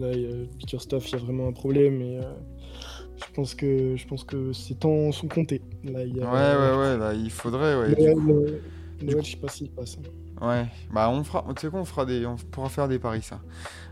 Là, 0.00 0.12
il 0.12 0.20
y 0.22 0.26
a 0.26 0.44
Bickerstaff, 0.58 1.08
il 1.10 1.12
y 1.12 1.14
a 1.14 1.24
vraiment 1.24 1.46
un 1.48 1.52
problème, 1.52 2.00
et 2.02 2.18
euh, 2.18 2.22
je 3.16 3.32
pense 3.34 3.54
que 3.54 3.94
je 3.96 4.06
pense 4.08 4.24
que 4.24 4.52
ces 4.52 4.74
temps 4.74 5.12
sont 5.12 5.28
comptés. 5.28 5.62
Là, 5.84 6.02
il 6.04 6.16
y 6.16 6.20
Ouais, 6.20 6.26
a, 6.26 6.32
ouais, 6.32 6.78
ouais, 6.78 6.98
là, 6.98 7.14
il 7.14 7.30
faudrait, 7.30 7.76
ouais. 7.76 7.88
Noël, 7.94 8.14
du 8.14 8.20
coup. 8.20 8.32
Noël, 8.32 8.60
du 8.98 9.04
Noël, 9.06 9.16
coup- 9.18 9.24
je 9.24 9.30
sais 9.30 9.36
pas 9.36 9.48
s'il 9.48 9.70
passe. 9.70 9.96
Ouais, 10.42 10.66
bah 10.92 11.08
on 11.10 11.22
fera, 11.22 11.44
tu 11.54 11.62
sais 11.62 11.68
quoi, 11.70 11.78
on 11.80 11.84
fera 11.84 12.04
des, 12.04 12.26
on 12.26 12.34
pourra 12.34 12.68
faire 12.68 12.88
des 12.88 12.98
paris 12.98 13.22
ça. 13.22 13.36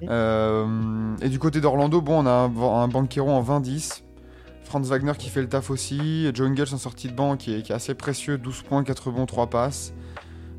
Mm. 0.03 0.07
Euh, 0.11 1.17
et 1.23 1.29
du 1.29 1.39
côté 1.39 1.61
d'Orlando, 1.61 2.01
bon, 2.01 2.25
on 2.25 2.27
a 2.27 2.31
un, 2.33 2.83
un 2.83 2.89
Banquero 2.89 3.31
en 3.31 3.41
20-10, 3.43 4.03
Franz 4.65 4.89
Wagner 4.89 5.13
qui 5.19 5.29
fait 5.29 5.43
le 5.43 5.49
taf 5.49 5.71
aussi, 5.71 6.31
Joe 6.35 6.49
Ingles 6.49 6.73
en 6.73 6.79
sortie 6.79 7.09
de 7.09 7.15
banc 7.15 7.37
qui 7.37 7.55
est, 7.55 7.63
qui 7.63 7.73
est 7.73 7.75
assez 7.75 7.95
précieux, 7.95 8.39
12 8.39 8.63
points, 8.63 8.85
4 8.85 9.11
bons, 9.11 9.27
3 9.27 9.49
passes. 9.49 9.93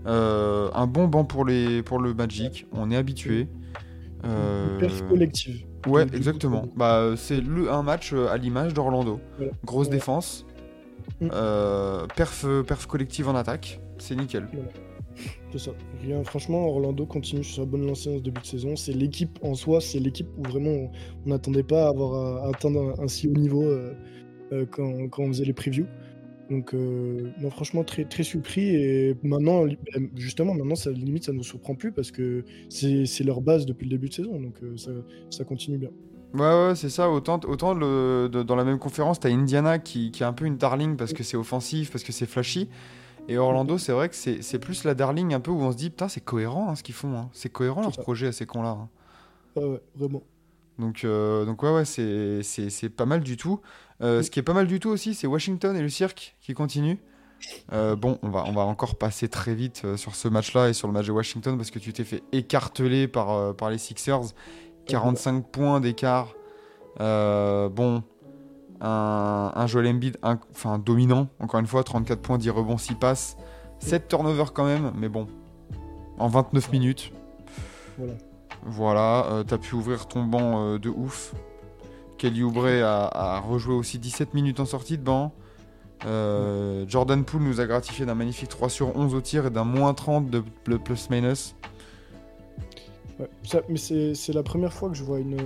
Euh, 0.06 0.70
un 0.74 0.86
bon 0.88 1.08
banc 1.08 1.24
pour, 1.26 1.46
les, 1.46 1.82
pour 1.82 2.00
le 2.00 2.14
Magic, 2.14 2.68
on 2.74 2.92
est 2.92 2.98
habitué. 2.98 3.48
Euh, 4.26 4.78
Perf 4.80 5.02
collective. 5.08 5.66
Ouais, 5.88 6.04
exactement. 6.14 6.64
c'est- 6.70 6.78
Bah, 6.78 7.12
c'est 7.18 7.42
le 7.42 7.72
un 7.72 7.84
match 7.84 8.14
euh, 8.14 8.28
à 8.30 8.38
l'image 8.38 8.74
d'Orlando. 8.74 9.20
Voilà. 9.38 9.52
Grosse 9.66 9.90
défense, 9.90 10.46
Mm. 11.20 11.30
euh, 11.34 12.08
perf, 12.16 12.46
perf 12.66 12.86
collective 12.88 13.28
en 13.28 13.36
attaque, 13.36 13.82
c'est 13.98 14.16
nickel. 14.16 14.48
C'est 15.54 15.60
ça. 15.60 15.72
Rien, 16.02 16.24
franchement, 16.24 16.68
Orlando 16.68 17.06
continue 17.06 17.44
sur 17.44 17.58
sa 17.64 17.66
bonne 17.66 17.86
lancée 17.86 18.10
en 18.10 18.18
ce 18.18 18.24
début 18.24 18.42
de 18.42 18.46
saison. 18.46 18.76
C'est 18.76 18.94
l'équipe 18.94 19.38
en 19.44 19.54
soi, 19.54 19.82
c'est 19.82 20.00
l'équipe 20.00 20.28
où 20.38 20.42
vraiment 20.50 20.72
on- 20.72 20.92
n'attendait 21.30 21.62
pas 21.64 21.86
à 21.86 21.90
avoir 21.90 22.14
à, 22.44 22.46
à 22.46 22.50
atteindre 22.50 22.96
un, 23.00 23.04
un 23.04 23.08
si 23.08 23.28
haut 23.28 23.34
niveau 23.34 23.62
euh, 23.64 23.94
euh, 24.54 24.66
quand, 24.72 25.10
quand 25.10 25.24
on 25.24 25.28
faisait 25.28 25.46
les 25.46 25.54
previews. 25.54 25.86
Donc, 26.50 26.74
euh, 26.74 27.32
non, 27.40 27.52
franchement, 27.52 27.84
très, 27.84 28.06
très 28.06 28.24
surpris. 28.24 28.76
Et 28.76 29.16
maintenant, 29.24 29.66
euh, 29.68 29.70
justement, 30.16 30.56
maintenant, 30.56 30.76
ça, 30.76 30.92
limite, 30.92 31.26
ça 31.26 31.34
ne 31.34 31.38
nous 31.38 31.44
surprend 31.44 31.76
plus 31.76 31.92
parce 31.92 32.12
que 32.12 32.46
c'est 32.70 33.24
leur 33.24 33.42
base 33.42 33.66
depuis 33.68 33.86
le 33.86 33.92
début 33.92 34.10
de 34.10 34.14
saison. 34.16 34.40
Donc, 34.40 34.56
euh, 34.64 34.78
ça, 34.78 34.92
ça 35.30 35.44
continue 35.46 35.78
bien. 35.78 35.92
Ouais, 36.34 36.42
ouais, 36.70 36.76
c'est 36.76 36.90
ça. 36.90 37.12
Autant, 37.12 37.40
autant 37.48 37.76
le, 37.76 38.28
de- 38.32 38.42
dans 38.44 38.56
la 38.56 38.64
même 38.64 38.80
conférence, 38.80 39.20
t'as 39.20 39.30
Indiana 39.30 39.78
qui, 39.80 40.12
qui 40.12 40.24
est 40.24 40.26
un 40.26 40.34
peu 40.34 40.46
une 40.46 40.58
darling 40.58 40.98
parce 40.98 41.14
que 41.14 41.24
c'est 41.24 41.38
offensif, 41.38 41.92
parce 41.92 42.04
que 42.04 42.12
c'est 42.12 42.26
flashy. 42.26 42.70
Et 43.30 43.38
Orlando, 43.38 43.78
c'est 43.78 43.94
vrai 43.94 44.10
que 44.10 44.16
c'est 44.16 44.60
plus 44.60 44.84
la 44.84 44.94
darling 44.96 45.34
un 45.34 45.40
peu 45.40 45.52
où 45.52 45.60
on 45.62 45.72
se 45.72 45.78
dit, 45.78 45.90
putain, 45.90 46.10
c'est 46.10 46.22
cohérent 46.22 46.70
hein, 46.70 46.76
ce 46.76 46.84
qu'ils 46.84 46.96
font. 46.96 47.16
hein. 47.18 47.30
C'est 47.34 47.50
cohérent 47.50 47.82
leur 47.82 47.96
ça. 47.96 48.02
projet 48.02 48.28
à 48.28 48.32
ces 48.32 48.46
cons-là. 48.46 48.70
hein. 48.72 48.90
Ouais, 49.56 49.64
ouais, 49.66 49.82
vraiment. 49.96 50.24
Donc, 50.80 51.04
euh, 51.06 51.46
donc 51.46 51.62
ouais, 51.64 51.72
ouais, 51.74 51.86
c'est 51.86 52.90
pas 52.90 53.06
mal 53.06 53.22
du 53.22 53.38
tout. 53.38 53.62
Euh, 54.02 54.20
Mm. 54.20 54.24
ce 54.24 54.32
qui 54.32 54.40
est 54.40 54.44
pas 54.44 54.54
mal 54.54 54.68
du 54.68 54.80
tout 54.80 54.90
aussi, 54.90 55.14
c'est 55.14 55.28
Washington 55.28 55.76
et 55.78 55.82
le 55.82 55.90
cirque 55.90 56.36
qui 56.42 56.54
continuent. 56.54 56.98
Euh, 57.72 57.96
bon, 57.96 58.20
on 58.24 58.30
va, 58.30 58.44
on 58.48 58.52
va 58.54 58.62
encore 58.64 58.96
passer 58.96 59.28
très 59.30 59.54
vite 59.54 59.96
sur 59.98 60.16
ce 60.16 60.28
match-là 60.28 60.70
et 60.70 60.74
sur 60.74 60.88
le 60.88 60.94
match 60.94 61.06
de 61.08 61.12
Washington 61.12 61.56
parce 61.58 61.72
que 61.72 61.80
tu 61.80 61.94
t'es 61.94 62.04
fait 62.04 62.24
écarteler 62.32 63.08
par, 63.08 63.56
par 63.56 63.70
les 63.70 63.78
Sixers. 63.78 64.34
45 64.88 65.46
points 65.50 65.80
d'écart. 65.80 66.34
Bon, 67.00 68.04
un, 68.84 69.52
un 69.56 69.68
Joel 69.68 69.88
Embiid 69.88 70.18
un- 70.24 70.40
enfin, 70.52 70.78
dominant, 70.78 71.28
encore 71.40 71.60
une 71.60 71.68
fois, 71.68 71.84
34 71.84 72.22
points, 72.22 72.38
10 72.38 72.50
rebonds, 72.52 72.78
6 72.78 72.96
passes. 72.96 73.38
7 73.80 74.08
turnovers 74.08 74.54
quand 74.54 74.66
même, 74.66 74.92
mais 74.96 75.10
bon, 75.10 75.28
en 76.20 76.28
29 76.28 76.72
minutes. 76.72 77.12
Voilà. 77.98 78.14
Voilà, 78.66 79.26
euh, 79.32 79.44
t'as 79.44 79.58
pu 79.58 79.76
ouvrir 79.76 80.08
ton 80.08 80.24
banc 80.24 80.62
euh, 80.64 80.78
de 80.80 80.90
ouf. 80.90 81.34
Kelly 82.18 82.44
Oubre 82.44 82.66
a, 82.68 83.36
a 83.36 83.40
rejoué 83.42 83.74
aussi 83.76 84.00
17 84.00 84.34
minutes 84.34 84.60
en 84.62 84.66
sortie 84.66 84.98
de 84.98 85.04
banc. 85.04 85.34
Euh, 86.06 86.86
Jordan 86.88 87.24
Poole 87.24 87.42
nous 87.44 87.60
a 87.62 87.66
gratifié 87.66 88.06
d'un 88.06 88.16
magnifique 88.16 88.50
3 88.50 88.70
sur 88.70 88.96
11 88.96 89.16
au 89.16 89.22
tir 89.22 89.46
et 89.46 89.50
d'un 89.50 89.64
moins 89.64 89.94
30 89.94 90.30
de 90.30 90.44
de 90.68 90.78
plus-minus. 90.78 91.56
Ouais, 93.20 93.30
ça- 93.44 93.62
mais 93.70 93.78
c'est 93.78 94.34
la 94.34 94.44
première 94.44 94.74
fois 94.74 94.90
que 94.90 94.96
je 94.96 95.04
vois 95.04 95.20
une, 95.20 95.38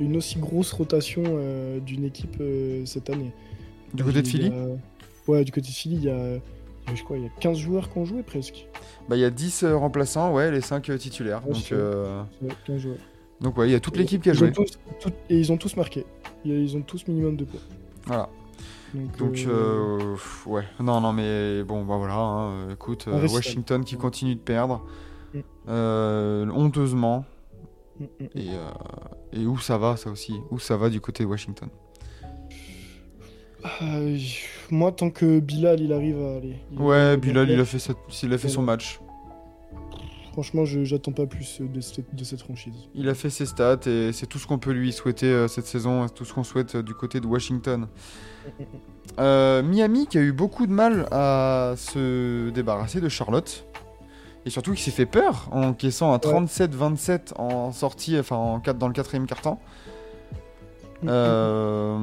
une 0.00 0.16
aussi 0.16 0.38
grosse 0.38 0.72
rotation 0.72 1.22
euh, 1.26 1.78
d'une 1.80 2.04
équipe 2.04 2.36
euh, 2.40 2.84
cette 2.86 3.10
année. 3.10 3.32
Du 3.92 4.02
côté 4.04 4.22
de 4.22 4.26
a- 4.26 4.30
Philly? 4.30 4.50
Ouais, 5.28 5.44
du 5.44 5.52
côté 5.52 5.68
de 5.68 5.72
Philly, 5.74 5.96
il 5.96 6.04
y 6.04 6.10
a, 6.10 6.38
je 6.94 7.02
crois, 7.04 7.16
il 7.18 7.24
y 7.24 7.26
a 7.26 7.30
15 7.40 7.58
joueurs 7.58 7.90
qui 7.92 7.98
ont 7.98 8.04
joué 8.04 8.22
presque. 8.22 8.66
Bah, 9.08 9.16
il 9.16 9.20
y 9.20 9.24
a 9.24 9.30
10 9.30 9.62
euh, 9.62 9.76
remplaçants, 9.76 10.32
ouais, 10.32 10.50
les 10.50 10.60
5 10.62 10.90
titulaires. 10.98 11.42
Ouais, 11.46 11.52
donc, 11.52 11.72
Ouais, 12.42 12.48
15 12.66 12.78
joueurs. 12.80 12.96
donc, 13.40 13.56
ouais, 13.58 13.68
il 13.68 13.72
y 13.72 13.74
a 13.74 13.80
toute 13.80 13.96
l'équipe 13.96 14.22
qui 14.22 14.30
a 14.30 14.32
joué. 14.32 14.48
ont 14.48 14.52
tous- 14.52 14.78
tout- 15.00 15.12
et 15.28 15.38
ils 15.38 15.52
ont 15.52 15.56
tous 15.58 15.76
marqué. 15.76 16.06
Ils 16.44 16.76
ont 16.76 16.82
tous 16.82 17.06
minimum 17.06 17.36
de 17.36 17.44
points. 17.44 17.60
Voilà. 18.06 18.28
Donc, 18.94 19.16
Donc, 19.16 19.44
euh, 19.46 19.98
euh, 20.00 20.50
ouais. 20.50 20.64
Non, 20.80 21.00
non, 21.00 21.12
mais 21.12 21.62
bon, 21.62 21.84
bah 21.84 21.96
voilà. 21.98 22.14
hein, 22.14 22.70
écoute, 22.72 23.04
euh. 23.08 23.26
Washington 23.28 23.84
qui 23.84 23.96
continue 23.96 24.34
de 24.34 24.40
perdre. 24.40 24.84
Mm. 25.34 25.38
euh, 25.68 26.50
honteusement. 26.54 27.24
mm, 28.00 28.04
mm. 28.04 28.24
Et, 28.34 28.48
euh, 28.50 29.40
et 29.42 29.46
où 29.46 29.58
ça 29.58 29.78
va, 29.78 29.96
ça 29.96 30.10
aussi? 30.10 30.34
Où 30.50 30.58
ça 30.58 30.76
va 30.76 30.88
du 30.90 31.00
côté 31.00 31.24
de 31.24 31.28
Washington? 31.28 31.68
Euh, 33.82 34.18
moi, 34.70 34.90
tant 34.92 35.10
que 35.10 35.38
Bilal, 35.38 35.80
il 35.80 35.92
arrive 35.92 36.20
à 36.20 36.36
aller. 36.36 36.56
Ouais, 36.76 37.14
il- 37.14 37.20
Bilal, 37.20 37.48
il 37.50 37.60
a 37.60 37.64
fait, 37.64 37.78
sa- 37.78 37.94
il 38.22 38.32
a 38.32 38.38
fait 38.38 38.48
son 38.48 38.62
match. 38.62 39.00
Franchement, 40.32 40.64
je 40.64 40.82
j'attends 40.82 41.12
pas 41.12 41.26
plus 41.26 41.60
de 41.60 41.80
cette, 41.82 42.14
de 42.14 42.24
cette 42.24 42.40
franchise. 42.40 42.72
Il 42.94 43.08
a 43.10 43.14
fait 43.14 43.28
ses 43.28 43.44
stats 43.44 43.80
et 43.86 44.12
c'est 44.12 44.26
tout 44.26 44.38
ce 44.38 44.46
qu'on 44.46 44.58
peut 44.58 44.72
lui 44.72 44.90
souhaiter 44.90 45.46
cette 45.46 45.66
saison, 45.66 46.06
tout 46.08 46.24
ce 46.24 46.32
qu'on 46.32 46.42
souhaite 46.42 46.74
du 46.78 46.94
côté 46.94 47.20
de 47.20 47.26
Washington. 47.26 47.86
Euh, 49.20 49.62
Miami 49.62 50.06
qui 50.06 50.16
a 50.16 50.22
eu 50.22 50.32
beaucoup 50.32 50.66
de 50.66 50.72
mal 50.72 51.06
à 51.12 51.74
se 51.76 52.48
débarrasser 52.48 53.00
de 53.02 53.10
Charlotte. 53.10 53.66
Et 54.44 54.50
surtout 54.50 54.72
qui 54.72 54.82
s'est 54.82 54.90
fait 54.90 55.06
peur 55.06 55.48
en 55.52 55.62
encaissant 55.62 56.12
un 56.12 56.16
37-27 56.16 57.34
en 57.36 57.70
sortie, 57.72 58.18
enfin 58.18 58.36
en 58.36 58.60
4, 58.60 58.76
dans 58.76 58.88
le 58.88 58.92
quatrième 58.92 59.26
quart-temps. 59.26 59.60
Euh, 61.04 61.98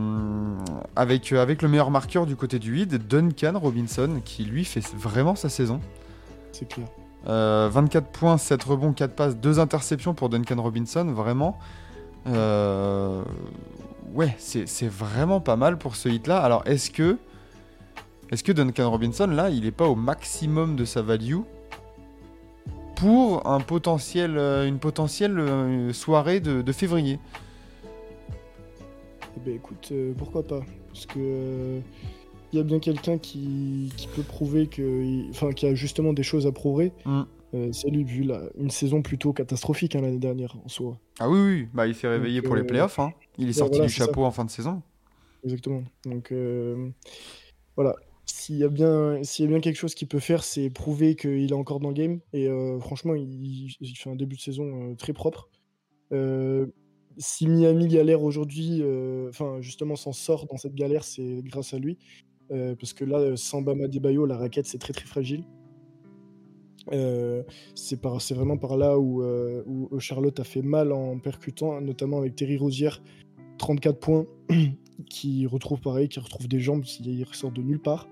avec, 0.96 1.32
euh, 1.32 1.42
avec 1.42 1.62
le 1.62 1.70
meilleur 1.70 1.90
marqueur 1.90 2.26
du 2.26 2.36
côté 2.36 2.60
du 2.60 2.72
8, 2.72 3.08
Duncan 3.08 3.54
Robinson, 3.56 4.22
qui 4.24 4.44
lui 4.44 4.66
fait 4.66 4.86
vraiment 4.94 5.36
sa 5.36 5.50
saison. 5.50 5.80
C'est 6.52 6.68
clair. 6.68 6.88
Euh, 7.28 7.70
24 7.72 8.08
points, 8.08 8.38
7 8.38 8.64
rebonds, 8.64 8.94
4 8.94 9.16
passes, 9.16 9.38
2 9.38 9.60
interceptions 9.60 10.14
pour 10.14 10.30
Duncan 10.30 10.62
Robinson, 10.62 11.06
vraiment. 11.06 11.58
Euh, 12.28 13.24
Ouais, 14.14 14.36
c'est 14.40 14.68
c'est 14.68 14.88
vraiment 14.88 15.40
pas 15.40 15.56
mal 15.56 15.78
pour 15.78 15.96
ce 15.96 16.10
hit-là. 16.10 16.40
Alors, 16.40 16.64
est-ce 16.66 16.90
que, 16.90 17.18
est 18.32 18.42
que 18.42 18.52
Duncan 18.52 18.90
Robinson, 18.90 19.28
là, 19.28 19.50
il 19.50 19.66
est 19.66 19.72
pas 19.72 19.86
au 19.86 19.96
maximum 19.96 20.76
de 20.76 20.86
sa 20.86 21.02
value 21.02 21.42
pour 23.00 23.48
un 23.48 23.60
potentiel, 23.60 24.38
euh, 24.38 24.68
une 24.68 24.80
potentielle 24.80 25.40
euh, 25.40 25.94
soirée 25.94 26.40
de, 26.40 26.62
de 26.62 26.72
février 26.72 27.20
Eh 29.38 29.40
ben 29.46 29.56
écoute, 29.56 29.90
euh, 29.92 30.14
pourquoi 30.18 30.44
pas? 30.44 30.62
Parce 30.92 31.06
que 31.06 31.20
euh, 31.20 31.80
il 32.52 32.58
y 32.58 32.60
a 32.60 32.64
bien 32.64 32.80
quelqu'un 32.80 33.18
qui, 33.18 33.92
qui 33.96 34.08
peut 34.08 34.24
prouver 34.24 34.68
que, 34.68 35.30
enfin, 35.30 35.52
qui 35.54 35.66
a 35.66 35.76
justement 35.76 36.14
des 36.14 36.24
choses 36.24 36.46
à 36.46 36.52
prouver. 36.52 36.92
Mm. 37.06 37.22
Euh, 37.56 37.70
c'est 37.72 37.90
lui, 37.90 38.04
vu 38.04 38.24
la, 38.24 38.42
une 38.60 38.70
saison 38.70 39.02
plutôt 39.02 39.34
catastrophique 39.34 39.96
hein, 39.96 40.02
l'année 40.02 40.20
dernière 40.20 40.56
en 40.64 40.68
soi. 40.68 40.98
Ah 41.20 41.30
oui, 41.30 41.40
oui, 41.40 41.68
bah, 41.74 41.88
il 41.88 41.96
s'est 41.96 42.08
réveillé 42.08 42.42
Donc, 42.42 42.48
pour 42.48 42.56
les 42.56 42.64
playoffs. 42.64 43.00
hein. 43.00 43.12
Il 43.38 43.46
est 43.46 43.48
ouais, 43.48 43.54
sorti 43.54 43.78
voilà, 43.78 43.88
du 43.88 43.94
ça. 43.94 44.06
chapeau 44.06 44.26
en 44.26 44.32
fin 44.32 44.46
de 44.46 44.52
saison. 44.52 44.82
Exactement. 45.44 45.84
Donc 46.06 46.34
voilà. 47.76 47.96
S'il 48.32 48.58
y, 48.58 48.64
a 48.64 48.70
bien, 48.70 49.16
y 49.18 49.56
a 49.56 49.60
quelque 49.60 49.76
chose 49.76 49.96
qu'il 49.96 50.08
peut 50.08 50.20
faire, 50.20 50.44
c'est 50.44 50.70
prouver 50.70 51.16
qu'il 51.16 51.50
est 51.50 51.54
encore 51.54 51.80
dans 51.80 51.88
le 51.88 51.96
game. 51.96 52.20
Et 52.32 52.48
euh, 52.48 52.80
franchement, 52.80 53.16
il, 53.16 53.76
fait 53.98 54.10
un 54.10 54.16
début 54.16 54.36
de 54.36 54.42
saison 54.42 54.92
euh, 54.92 54.96
très 54.96 55.14
propre. 55.14 55.50
Euh, 56.12 56.68
si 57.18 57.48
Miami 57.48 57.88
galère 57.88 58.22
aujourd'hui, 58.22 58.84
enfin 59.30 59.62
justement 59.62 59.96
s'en 59.96 60.14
sort 60.14 60.46
dans 60.46 60.58
cette 60.58 60.76
galère, 60.76 61.04
c'est 61.04 61.42
grâce 61.44 61.74
à 61.74 61.80
lui. 61.80 61.98
Parce 62.50 62.94
que 62.94 63.04
là, 63.04 63.36
sans 63.36 63.64
Bama 63.64 63.88
Debayo, 63.88 64.28
la 64.28 64.38
raquette, 64.38 64.68
c'est 64.68 64.78
très 64.78 64.94
très 64.94 65.08
fragile. 65.08 65.44
C'est 67.76 68.34
vraiment 68.36 68.58
par 68.58 68.78
là 68.78 69.00
où, 69.00 70.00
Charlotte 70.00 70.40
a 70.40 70.44
fait 70.44 70.62
mal 70.62 70.92
en 70.92 71.18
percutant, 71.18 71.82
notamment 71.82 72.20
avec 72.20 72.36
Terry 72.36 72.58
Rozier, 72.58 72.92
34 73.58 74.00
points, 74.00 74.28
qui 75.10 75.48
retrouve 75.48 75.82
pareil, 75.82 76.08
qui 76.08 76.20
retrouve 76.20 76.48
des 76.48 76.60
jambes, 76.60 76.86
il 77.04 77.24
ressort 77.24 77.52
de 77.52 77.64
nulle 77.64 77.82
part. 77.82 78.08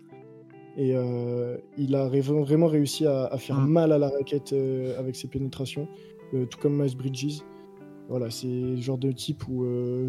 Et 0.78 0.96
euh, 0.96 1.58
il 1.78 1.96
a 1.96 2.08
vraiment 2.08 2.68
réussi 2.68 3.06
à, 3.08 3.26
à 3.26 3.38
faire 3.40 3.58
Mm. 3.60 3.68
mal 3.68 3.92
à 3.92 3.98
la 3.98 4.10
raquette 4.10 4.54
euh, 4.54 4.98
avec 5.00 5.16
ses 5.16 5.28
pénétrations, 5.28 5.88
euh, 6.36 6.46
tout 6.46 6.60
comme 6.60 6.80
Miles 6.82 6.96
Bridges. 6.96 7.40
Voilà, 8.10 8.30
c'est 8.30 8.48
le 8.48 8.78
genre 8.80 8.98
de 8.98 9.12
type 9.12 9.46
où 9.50 9.66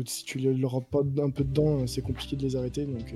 si 0.07 0.25
tu 0.25 0.41
ne 0.41 0.53
leur 0.53 0.71
rentres 0.73 0.87
pas 0.87 1.01
un 1.21 1.31
peu 1.31 1.43
dedans, 1.43 1.85
c'est 1.89 2.03
compliqué 2.03 2.37
de 2.37 2.43
les 2.43 2.55
arrêter. 2.55 2.85
Donc, 2.85 3.13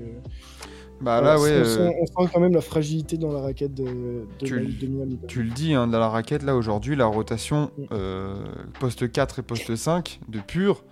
Bah 0.99 1.21
là, 1.21 1.39
ouais. 1.39 1.51
on, 1.51 1.53
euh, 1.53 1.63
sent, 1.63 1.95
on 2.01 2.05
sent 2.25 2.29
quand 2.33 2.39
même 2.41 2.53
la 2.53 2.59
fragilité 2.61 3.17
dans 3.17 3.31
la 3.31 3.39
raquette 3.39 3.73
de, 3.73 3.83
de, 3.85 4.25
Tu- 4.45 4.55
Miami- 4.55 4.73
de 4.81 4.87
Miami. 4.87 5.19
Tu 5.27 5.43
le 5.43 5.51
dis, 5.51 5.73
hein, 5.73 5.87
dans 5.87 5.99
la 5.99 6.09
raquette, 6.09 6.43
là, 6.43 6.55
aujourd'hui, 6.57 6.95
la 6.97 7.05
rotation 7.05 7.71
Mm. 7.77 7.83
euh, 7.93 8.35
poste 8.79 9.09
4 9.09 9.39
et 9.39 9.41
poste 9.41 9.73
5 9.75 10.19
de 10.27 10.39
pur, 10.39 10.83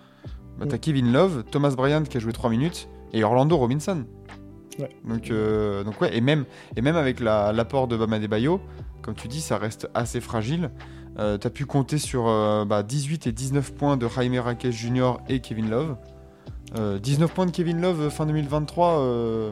bah, 0.57 0.65
t'as 0.69 0.77
Mm. 0.77 0.79
Kevin 0.79 1.11
Love, 1.11 1.43
Thomas 1.51 1.73
Bryant 1.75 2.03
qui 2.03 2.15
a 2.15 2.19
joué 2.21 2.31
3 2.31 2.49
minutes, 2.49 2.87
et 3.13 3.23
Orlando 3.25 3.57
Robinson. 3.57 4.05
Ouais. 4.81 4.89
Donc, 5.07 5.29
euh, 5.31 5.83
donc 5.83 6.01
ouais, 6.01 6.15
et 6.15 6.21
même, 6.21 6.45
et 6.75 6.81
même 6.81 6.95
avec 6.95 7.19
la- 7.19 7.53
l'apport 7.53 7.87
de 7.87 7.95
Bama 7.97 8.19
Bayo, 8.19 8.59
comme 9.01 9.15
tu 9.15 9.27
dis, 9.27 9.41
ça 9.41 9.57
reste 9.57 9.89
assez 9.93 10.19
fragile. 10.21 10.71
Euh, 11.19 11.37
t'as 11.37 11.49
pu 11.49 11.65
compter 11.65 11.97
sur 11.97 12.27
euh, 12.27 12.65
bah, 12.65 12.83
18 12.83 13.27
et 13.27 13.31
19 13.31 13.73
points 13.75 13.97
de 13.97 14.07
Jaime 14.07 14.37
Raquez 14.39 14.71
Jr. 14.71 15.17
et 15.27 15.39
Kevin 15.41 15.69
Love. 15.69 15.95
Euh, 16.77 16.99
19 16.99 17.33
points 17.33 17.45
de 17.45 17.51
Kevin 17.51 17.81
Love 17.81 18.01
euh, 18.03 18.09
fin 18.09 18.25
2023, 18.25 18.99
euh, 18.99 19.51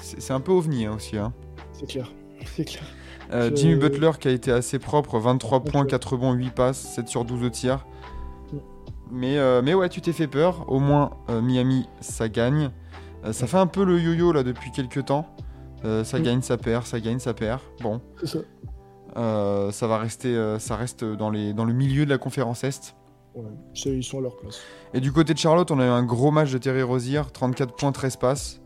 c'est 0.00 0.32
un 0.32 0.40
peu 0.40 0.52
ovni 0.52 0.86
hein, 0.86 0.94
aussi. 0.96 1.16
Hein. 1.18 1.32
C'est 1.72 1.86
clair. 1.86 2.12
C'est 2.46 2.64
clair. 2.64 2.84
Euh, 3.32 3.50
Je- 3.50 3.56
Jimmy 3.56 3.76
Butler 3.76 4.10
qui 4.20 4.28
a 4.28 4.30
été 4.30 4.52
assez 4.52 4.78
propre, 4.78 5.18
23 5.18 5.58
Ok. 5.58 5.70
points, 5.72 5.84
4 5.86 6.12
rebonds, 6.12 6.32
8 6.34 6.50
passes, 6.50 6.78
7 6.94 7.08
sur 7.08 7.24
12 7.24 7.42
au 7.42 7.48
tir. 7.50 7.86
Mais, 9.10 9.38
euh, 9.38 9.60
mais 9.62 9.74
ouais, 9.74 9.88
tu 9.88 10.00
t'es 10.00 10.12
fait 10.12 10.26
peur. 10.26 10.64
Au 10.68 10.78
moins, 10.78 11.10
euh, 11.30 11.40
Miami, 11.40 11.86
ça 12.00 12.28
gagne. 12.28 12.70
Euh, 13.24 13.32
ça 13.32 13.46
fait 13.46 13.56
un 13.58 13.66
peu 13.66 13.84
le 13.84 14.00
yo-yo 14.00 14.32
là 14.32 14.42
depuis 14.42 14.70
quelques 14.70 15.04
temps. 15.06 15.26
Euh, 15.84 16.04
ça 16.04 16.18
Mm. 16.18 16.22
gagne, 16.22 16.42
ça 16.42 16.56
perd, 16.56 16.86
ça 16.86 17.00
gagne, 17.00 17.18
ça 17.18 17.34
perd. 17.34 17.60
Bon, 17.82 18.00
C'est 18.20 18.26
ça. 18.26 18.38
euh, 19.16 19.70
ça 19.70 19.86
va 19.86 19.98
rester, 19.98 20.34
euh, 20.34 20.58
ça 20.58 20.76
reste 20.76 21.04
dans, 21.04 21.30
les, 21.30 21.52
dans 21.52 21.64
le 21.64 21.72
milieu 21.72 22.04
de 22.04 22.10
la 22.10 22.18
conférence 22.18 22.64
Est. 22.64 22.94
Ouais, 23.34 23.42
ils 23.86 24.02
sont 24.04 24.18
à 24.18 24.22
leur 24.22 24.36
place. 24.36 24.60
Et 24.94 25.00
du 25.00 25.10
côté 25.12 25.34
de 25.34 25.38
Charlotte, 25.38 25.70
on 25.70 25.78
a 25.80 25.84
eu 25.86 25.88
un 25.88 26.04
gros 26.04 26.30
match 26.30 26.52
de 26.52 26.58
Terry 26.58 26.82
Rozier, 26.82 27.22
34 27.32 27.74
points, 27.74 27.92
13 27.92 28.16
passes. 28.16 28.60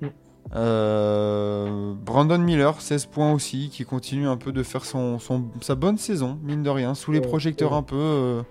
Mm. 0.00 0.06
Euh, 0.54 1.94
Brandon 1.94 2.38
Miller, 2.38 2.80
16 2.80 3.06
points 3.06 3.32
aussi, 3.32 3.68
qui 3.70 3.84
continue 3.84 4.28
un 4.28 4.36
peu 4.36 4.52
de 4.52 4.62
faire 4.62 4.84
son, 4.84 5.18
son- 5.18 5.44
sa 5.60 5.74
bonne 5.74 5.98
saison, 5.98 6.38
mine 6.42 6.62
de 6.62 6.70
rien, 6.70 6.94
sous 6.94 7.12
les 7.12 7.18
Ouais, 7.20 7.26
projecteurs 7.26 7.72
ouais. 7.72 7.78
un 7.78 7.82
peu. 7.82 8.42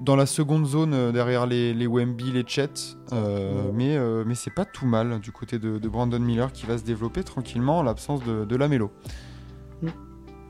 Dans 0.00 0.16
la 0.16 0.26
seconde 0.26 0.66
zone 0.66 0.94
euh, 0.94 1.12
derrière 1.12 1.46
les, 1.46 1.72
les 1.74 1.86
Wemby, 1.86 2.32
les 2.32 2.44
Chet. 2.46 2.68
euh, 3.12 3.66
Ouais. 3.66 3.72
Mais, 3.74 3.96
euh, 3.96 4.24
mais 4.26 4.34
c'est 4.34 4.52
pas 4.54 4.64
tout 4.64 4.86
mal 4.86 5.20
du 5.20 5.30
côté 5.32 5.58
de, 5.58 5.78
de 5.78 5.88
Brandon 5.88 6.18
Miller 6.20 6.52
qui 6.52 6.66
va 6.66 6.78
se 6.78 6.84
développer 6.84 7.22
tranquillement 7.22 7.78
en 7.78 7.82
l'absence 7.82 8.22
de, 8.24 8.44
de 8.44 8.56
Lamelo. 8.56 8.90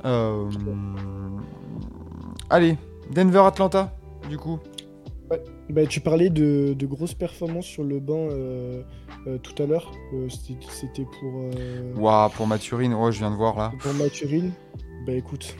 Euh, 0.05 0.49
Allez, 2.49 2.79
Denver-Atlanta, 3.13 3.95
du 4.29 4.39
coup. 4.39 4.59
Bah, 5.69 5.87
tu 5.87 6.01
parlais 6.01 6.31
de, 6.31 6.75
de 6.77 6.87
grosses 6.87 7.15
performances 7.15 7.67
sur 7.67 7.85
le 7.85 8.01
banc 8.01 8.29
euh, 8.33 8.83
euh, 9.29 9.39
tout 9.39 9.63
à 9.63 9.67
l'heure. 9.67 9.93
Euh, 10.15 10.29
c'était- 10.29 11.05
pour, 11.05 12.03
Waouh, 12.03 12.31
pour 12.31 12.47
Maturine, 12.49 12.95
ouais, 12.95 13.13
je 13.13 13.19
viens 13.19 13.31
de 13.31 13.37
voir 13.37 13.57
là. 13.57 13.73
pour 13.79 13.93
Maturin. 13.95 14.49
Bah 15.07 15.13
écoute, 15.13 15.55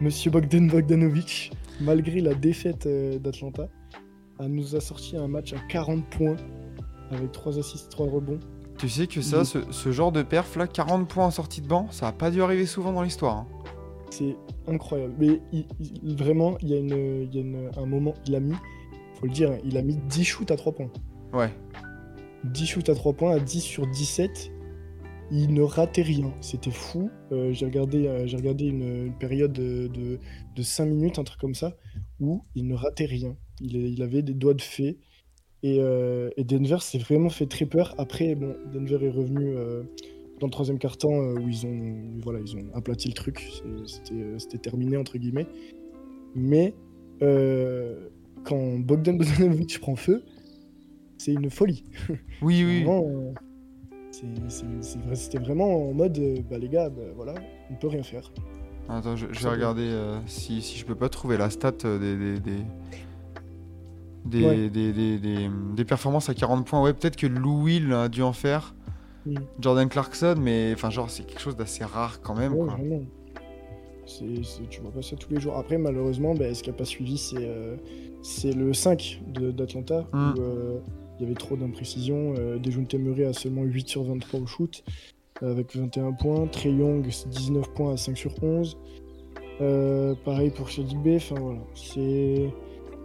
Monsieur 0.00 0.30
Bogdan 0.30 0.68
Bogdanovic, 0.68 1.50
malgré 1.80 2.20
la 2.20 2.34
défaite 2.34 2.86
euh, 2.86 3.18
d'Atlanta, 3.18 3.68
a- 4.38 4.48
nous 4.48 4.74
a 4.76 4.80
sorti 4.80 5.16
un 5.16 5.28
match 5.28 5.52
à 5.52 5.58
40 5.68 6.04
points 6.10 6.36
avec 7.10 7.32
3 7.32 7.58
assists, 7.58 7.90
3 7.90 8.06
rebonds. 8.08 8.38
Tu 8.78 8.88
sais 8.88 9.06
que 9.08 9.20
ça, 9.22 9.44
ce, 9.44 9.58
ce 9.72 9.90
genre 9.90 10.12
de 10.12 10.22
perf 10.22 10.54
là, 10.56 10.66
40 10.68 11.08
points 11.08 11.26
en 11.26 11.30
sortie 11.32 11.60
de 11.60 11.66
banc, 11.66 11.88
ça 11.90 12.08
a 12.08 12.12
pas 12.12 12.30
dû 12.30 12.42
arriver 12.42 12.66
souvent 12.66 12.92
dans 12.92 13.02
l'histoire. 13.02 13.36
hein. 13.38 13.46
C'est 14.10 14.36
incroyable. 14.66 15.14
Mais 15.18 15.40
il- 15.52 15.66
il- 16.02 16.16
vraiment, 16.16 16.56
il 16.62 16.68
y 16.68 16.74
a, 16.74 16.78
une, 16.78 17.22
il 17.30 17.34
y 17.34 17.38
a 17.38 17.40
une- 17.40 17.70
un 17.76 17.86
moment, 17.86 18.14
il 18.26 18.34
a 18.36 18.40
mis, 18.40 18.54
faut 19.14 19.26
le 19.26 19.32
dire, 19.32 19.52
il 19.64 19.76
a 19.76 19.82
mis 19.82 19.96
10 20.08 20.24
shoots 20.24 20.50
à 20.50 20.56
3 20.56 20.72
points. 20.72 20.90
Ouais. 21.32 21.50
10 22.44 22.66
shoots 22.66 22.88
à 22.88 22.94
3 22.94 23.12
points, 23.14 23.32
à 23.32 23.40
10 23.40 23.60
sur 23.60 23.86
17. 23.88 24.52
Il 25.30 25.52
ne 25.52 25.62
ratait 25.62 26.02
rien. 26.02 26.32
C'était 26.40 26.70
fou. 26.70 27.10
Euh, 27.32 27.52
j'ai 27.52 27.66
regardé, 27.66 28.06
euh, 28.06 28.26
j'ai 28.26 28.36
regardé 28.36 28.66
une, 28.66 29.06
une 29.06 29.18
période 29.18 29.52
de, 29.52 29.88
de, 29.88 30.18
de 30.56 30.62
5 30.62 30.86
minutes, 30.86 31.18
un 31.18 31.24
truc 31.24 31.40
comme 31.40 31.54
ça, 31.54 31.76
où 32.20 32.42
il 32.54 32.66
ne 32.66 32.74
ratait 32.74 33.04
rien. 33.04 33.36
Il, 33.60 34.02
avait 34.02 34.22
des 34.22 34.34
doigts 34.34 34.54
de 34.54 34.62
fée. 34.62 34.98
Et, 35.62 35.78
euh, 35.80 36.30
et 36.36 36.44
Denver 36.44 36.78
s'est 36.80 36.98
vraiment 36.98 37.28
fait 37.28 37.46
très 37.46 37.66
peur. 37.66 37.94
Après, 37.98 38.34
bon, 38.34 38.56
Denver 38.72 39.04
est 39.04 39.10
revenu 39.10 39.54
dans 40.40 40.46
le 40.46 40.52
troisième 40.52 40.78
quart-temps 40.78 41.32
où 41.34 41.48
ils 41.48 41.66
ont, 41.66 42.20
voilà, 42.22 42.38
ils 42.40 42.56
ont 42.56 42.72
aplati 42.74 43.08
le 43.08 43.14
truc. 43.14 43.44
C'était 43.86 44.38
c'était 44.38 44.58
terminé, 44.58 44.96
entre 44.96 45.18
guillemets. 45.18 45.48
Mais 46.34 46.74
quand 47.20 48.78
Bogdan 48.78 49.18
Bogdanovic 49.18 49.80
prend 49.80 49.96
feu, 49.96 50.22
c'est 51.18 51.32
une 51.32 51.50
folie. 51.50 51.84
Oui, 52.40 52.62
oui. 52.64 52.84
Vraiment, 52.84 53.34
C'était 55.14 55.38
vraiment 55.38 55.88
en 55.90 55.92
mode, 55.94 56.18
euh, 56.18 56.36
bah 56.50 56.58
les 56.58 56.68
gars, 56.68 56.88
bah, 56.88 57.02
voilà, 57.16 57.34
on 57.70 57.74
peut 57.74 57.88
rien 57.88 58.02
faire. 58.02 58.30
Attends, 58.88 59.16
je, 59.16 59.26
je 59.30 59.42
vais 59.42 59.50
regarder 59.50 59.82
euh, 59.86 60.18
si, 60.26 60.62
si 60.62 60.78
je 60.78 60.84
peux 60.86 60.94
pas 60.94 61.08
trouver 61.08 61.36
la 61.36 61.50
stat 61.50 61.72
euh, 61.84 61.98
des. 61.98 62.16
des, 62.16 62.40
des... 62.40 62.62
Des, 64.24 64.44
Ouais. 64.44 64.68
des, 64.68 64.92
des, 64.92 65.18
des- 65.18 65.48
des 65.74 65.84
performances 65.86 66.28
à 66.28 66.34
40 66.34 66.66
points. 66.66 66.82
Ouais, 66.82 66.92
peut-être 66.92 67.16
que 67.16 67.26
Lou 67.26 67.62
Will 67.62 67.92
a 67.94 68.08
dû 68.10 68.20
en 68.22 68.34
faire. 68.34 68.74
Mm. 69.24 69.36
Jordan 69.58 69.88
Clarkson, 69.88 70.34
mais 70.38 70.72
enfin, 70.74 70.90
genre, 70.90 71.08
c'est 71.08 71.24
quelque 71.24 71.40
chose 71.40 71.56
d'assez 71.56 71.82
rare 71.84 72.20
quand 72.20 72.34
même. 72.34 72.52
Ouais, 72.52 72.66
quoi. 72.66 72.76
tu 74.68 74.80
vois 74.82 74.90
pas 74.90 75.00
ça 75.02 75.16
tous 75.16 75.32
les 75.32 75.40
jours. 75.40 75.56
Après, 75.56 75.78
malheureusement, 75.78 76.34
bah, 76.34 76.52
ce 76.52 76.62
qui 76.62 76.68
a 76.68 76.74
pas 76.74 76.84
suivi, 76.84 77.16
c'est 77.16 77.36
euh, 77.40 77.76
le 78.54 78.74
5 78.74 79.22
de- 79.28 79.50
d'Atlanta, 79.50 80.04
Mm. 80.12 80.34
où 80.36 80.40
euh, 80.40 80.78
il 81.18 81.22
y 81.22 81.26
avait 81.26 81.34
trop 81.34 81.56
d'imprécisions. 81.56 82.34
Euh, 82.38 82.58
Dejounte 82.58 82.94
Murray 82.94 83.24
a 83.24 83.32
seulement 83.32 83.62
8 83.62 83.88
sur 83.88 84.04
23 84.04 84.40
au 84.40 84.46
shoot, 84.46 84.84
avec 85.42 85.76
21 85.76 86.12
points. 86.12 86.46
Trey 86.46 86.70
Young, 86.70 87.06
c'est 87.10 87.28
19 87.28 87.68
points 87.74 87.94
à 87.94 87.96
5 87.96 88.16
sur 88.16 88.42
11. 88.42 88.76
Euh, 89.60 90.14
pareil 90.24 90.50
pour 90.50 90.68
Shady 90.68 90.96
B. 90.96 91.08
Enfin, 91.16 91.36
voilà. 91.40 91.60
C'est 91.74 92.50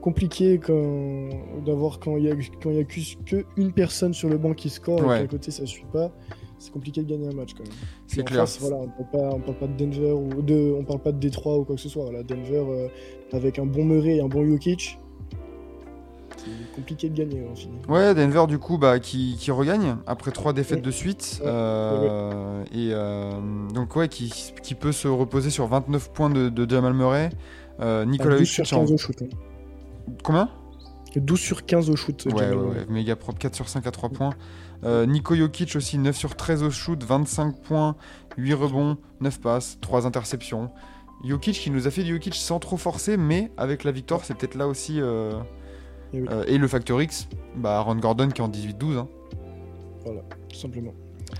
compliqué 0.01 0.59
quand 0.59 1.29
d'avoir 1.65 1.99
quand 1.99 2.17
il 2.17 2.25
y 2.25 2.29
a 2.29 2.35
quand 2.61 2.69
il 2.69 2.75
y 2.75 2.79
a 2.79 2.83
que, 2.83 3.45
une 3.55 3.71
personne 3.71 4.13
sur 4.13 4.27
le 4.27 4.37
banc 4.37 4.53
qui 4.53 4.69
score 4.69 4.99
Ouais. 4.99 5.19
et 5.19 5.21
qu'à 5.21 5.27
côté 5.27 5.49
ça 5.49 5.65
suit 5.65 5.85
pas. 5.91 6.11
C'est 6.59 6.71
compliqué 6.71 7.01
de 7.03 7.09
gagner 7.09 7.27
un 7.27 7.33
match 7.33 7.53
quand 7.53 7.63
même. 7.63 7.73
C'est 8.07 8.23
clair. 8.23 8.41
face, 8.41 8.59
voilà, 8.59 8.77
on 8.77 8.87
parle 8.87 9.11
pas, 9.11 9.35
on 9.35 9.39
parle 9.39 9.57
pas 9.57 9.67
de 9.67 9.77
Denver 9.77 10.11
ou 10.11 10.41
de, 10.41 10.73
on 10.77 10.83
parle 10.83 11.01
pas 11.01 11.11
de 11.11 11.19
Détroit 11.19 11.57
ou 11.57 11.65
quoi 11.65 11.75
que 11.75 11.81
ce 11.81 11.89
soit. 11.89 12.03
Voilà, 12.03 12.23
Denver 12.23 12.63
euh, 12.69 12.87
avec 13.33 13.59
un 13.59 13.65
bon 13.65 13.83
Murray 13.83 14.17
et 14.17 14.21
un 14.21 14.27
bon 14.27 14.45
Jokic, 14.45 14.97
c'est 16.45 16.75
compliqué 16.75 17.09
de 17.09 17.15
gagner 17.17 17.45
en 17.49 17.55
final. 17.55 17.77
Ouais, 17.87 18.13
Denver 18.15 18.45
du 18.47 18.59
coup 18.59 18.77
bah, 18.77 18.99
qui, 18.99 19.35
qui 19.39 19.51
regagne 19.51 19.95
après 20.07 20.31
trois 20.31 20.53
défaites 20.53 20.77
Ouais. 20.79 20.81
de 20.85 20.91
suite. 20.91 21.39
Ouais, 21.41 21.47
Euh, 21.49 22.63
Et 22.73 22.89
euh, 22.91 23.31
donc 23.73 23.95
ouais, 23.95 24.07
qui, 24.09 24.31
qui 24.61 24.75
peut 24.75 24.91
se 24.91 25.07
reposer 25.07 25.49
sur 25.49 25.67
29 25.67 26.11
points 26.11 26.29
de, 26.29 26.49
de 26.49 26.69
Jamal 26.69 26.93
Murray. 26.93 27.29
Euh, 27.79 28.05
Nicolas 28.05 28.37
12 28.37 28.47
sur 28.47 28.63
Jokic 28.65 28.77
en- 28.77 28.81
15 28.81 28.91
au 28.91 28.97
shoot. 28.97 29.21
hein. 29.23 29.27
Combien? 30.23 30.49
12 31.15 31.39
sur 31.39 31.65
15 31.65 31.89
au 31.89 31.95
shoot. 31.95 32.25
Ouais, 32.25 32.31
Jamal 32.49 32.57
ouais, 32.57 32.85
méga 32.89 33.15
propre, 33.15 33.39
4 33.39 33.55
sur 33.55 33.69
5 33.69 33.85
à 33.87 33.91
3 33.91 34.09
points. 34.09 34.33
Euh, 34.83 35.05
Nico 35.05 35.35
Jokic 35.35 35.75
aussi, 35.75 35.97
9 35.97 36.15
sur 36.15 36.35
13 36.35 36.63
au 36.63 36.69
shoot, 36.71 37.01
25 37.03 37.61
points, 37.61 37.95
8 38.37 38.53
rebonds, 38.53 38.97
9 39.21 39.39
passes, 39.39 39.77
3 39.79 40.05
interceptions. 40.05 40.69
Jokic 41.23 41.55
qui 41.55 41.69
nous 41.71 41.87
a 41.87 41.91
fait 41.91 42.03
du 42.03 42.13
Jokic 42.13 42.35
sans 42.35 42.59
trop 42.59 42.75
forcer, 42.77 43.15
mais 43.15 43.49
avec 43.55 43.85
la 43.85 43.91
victoire, 43.93 44.25
c'est 44.25 44.33
peut-être 44.35 44.55
là 44.55 44.67
aussi. 44.67 44.99
euh, 44.99 45.31
Et 46.13 46.21
oui. 46.21 46.27
euh, 46.31 46.43
et 46.47 46.57
le 46.57 46.67
facteur 46.67 47.01
X, 47.01 47.27
bah 47.55 47.77
Aaron 47.77 47.95
Gordon 47.95 48.29
qui 48.29 48.41
est 48.41 48.43
en 48.43 48.49
18-12. 48.49 48.97
hein. 48.97 49.07
Tout 50.49 50.55
simplement. 50.55 50.93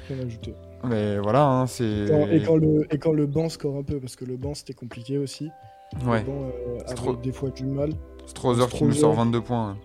Rien 0.09 0.19
à 0.19 0.25
ajouter. 0.25 0.53
Mais 0.85 1.17
voilà, 1.19 1.45
hein, 1.47 1.67
c'est. 1.67 2.05
Et, 2.31 2.43
quand 2.43 2.55
le, 2.57 2.85
et 2.93 2.97
quand 2.97 3.11
le 3.13 3.25
banc 3.25 3.49
score 3.49 3.77
un 3.77 3.83
peu, 3.83 3.99
parce 3.99 4.15
que 4.15 4.25
le 4.25 4.35
banc 4.37 4.53
c'était 4.53 4.73
compliqué 4.73 5.17
aussi. 5.17 5.49
Ouais, 6.07 6.21
Le 6.21 6.25
banc 6.25 6.41
euh, 6.43 7.11
avait 7.11 7.21
des 7.21 7.31
fois 7.31 7.49
du 7.51 7.65
mal. 7.65 7.91
Strother 8.25 8.67
qui 8.69 8.83
nous 8.83 8.93
sort 8.93 9.13
22 9.13 9.41
points. 9.41 9.69
hein. 9.71 9.77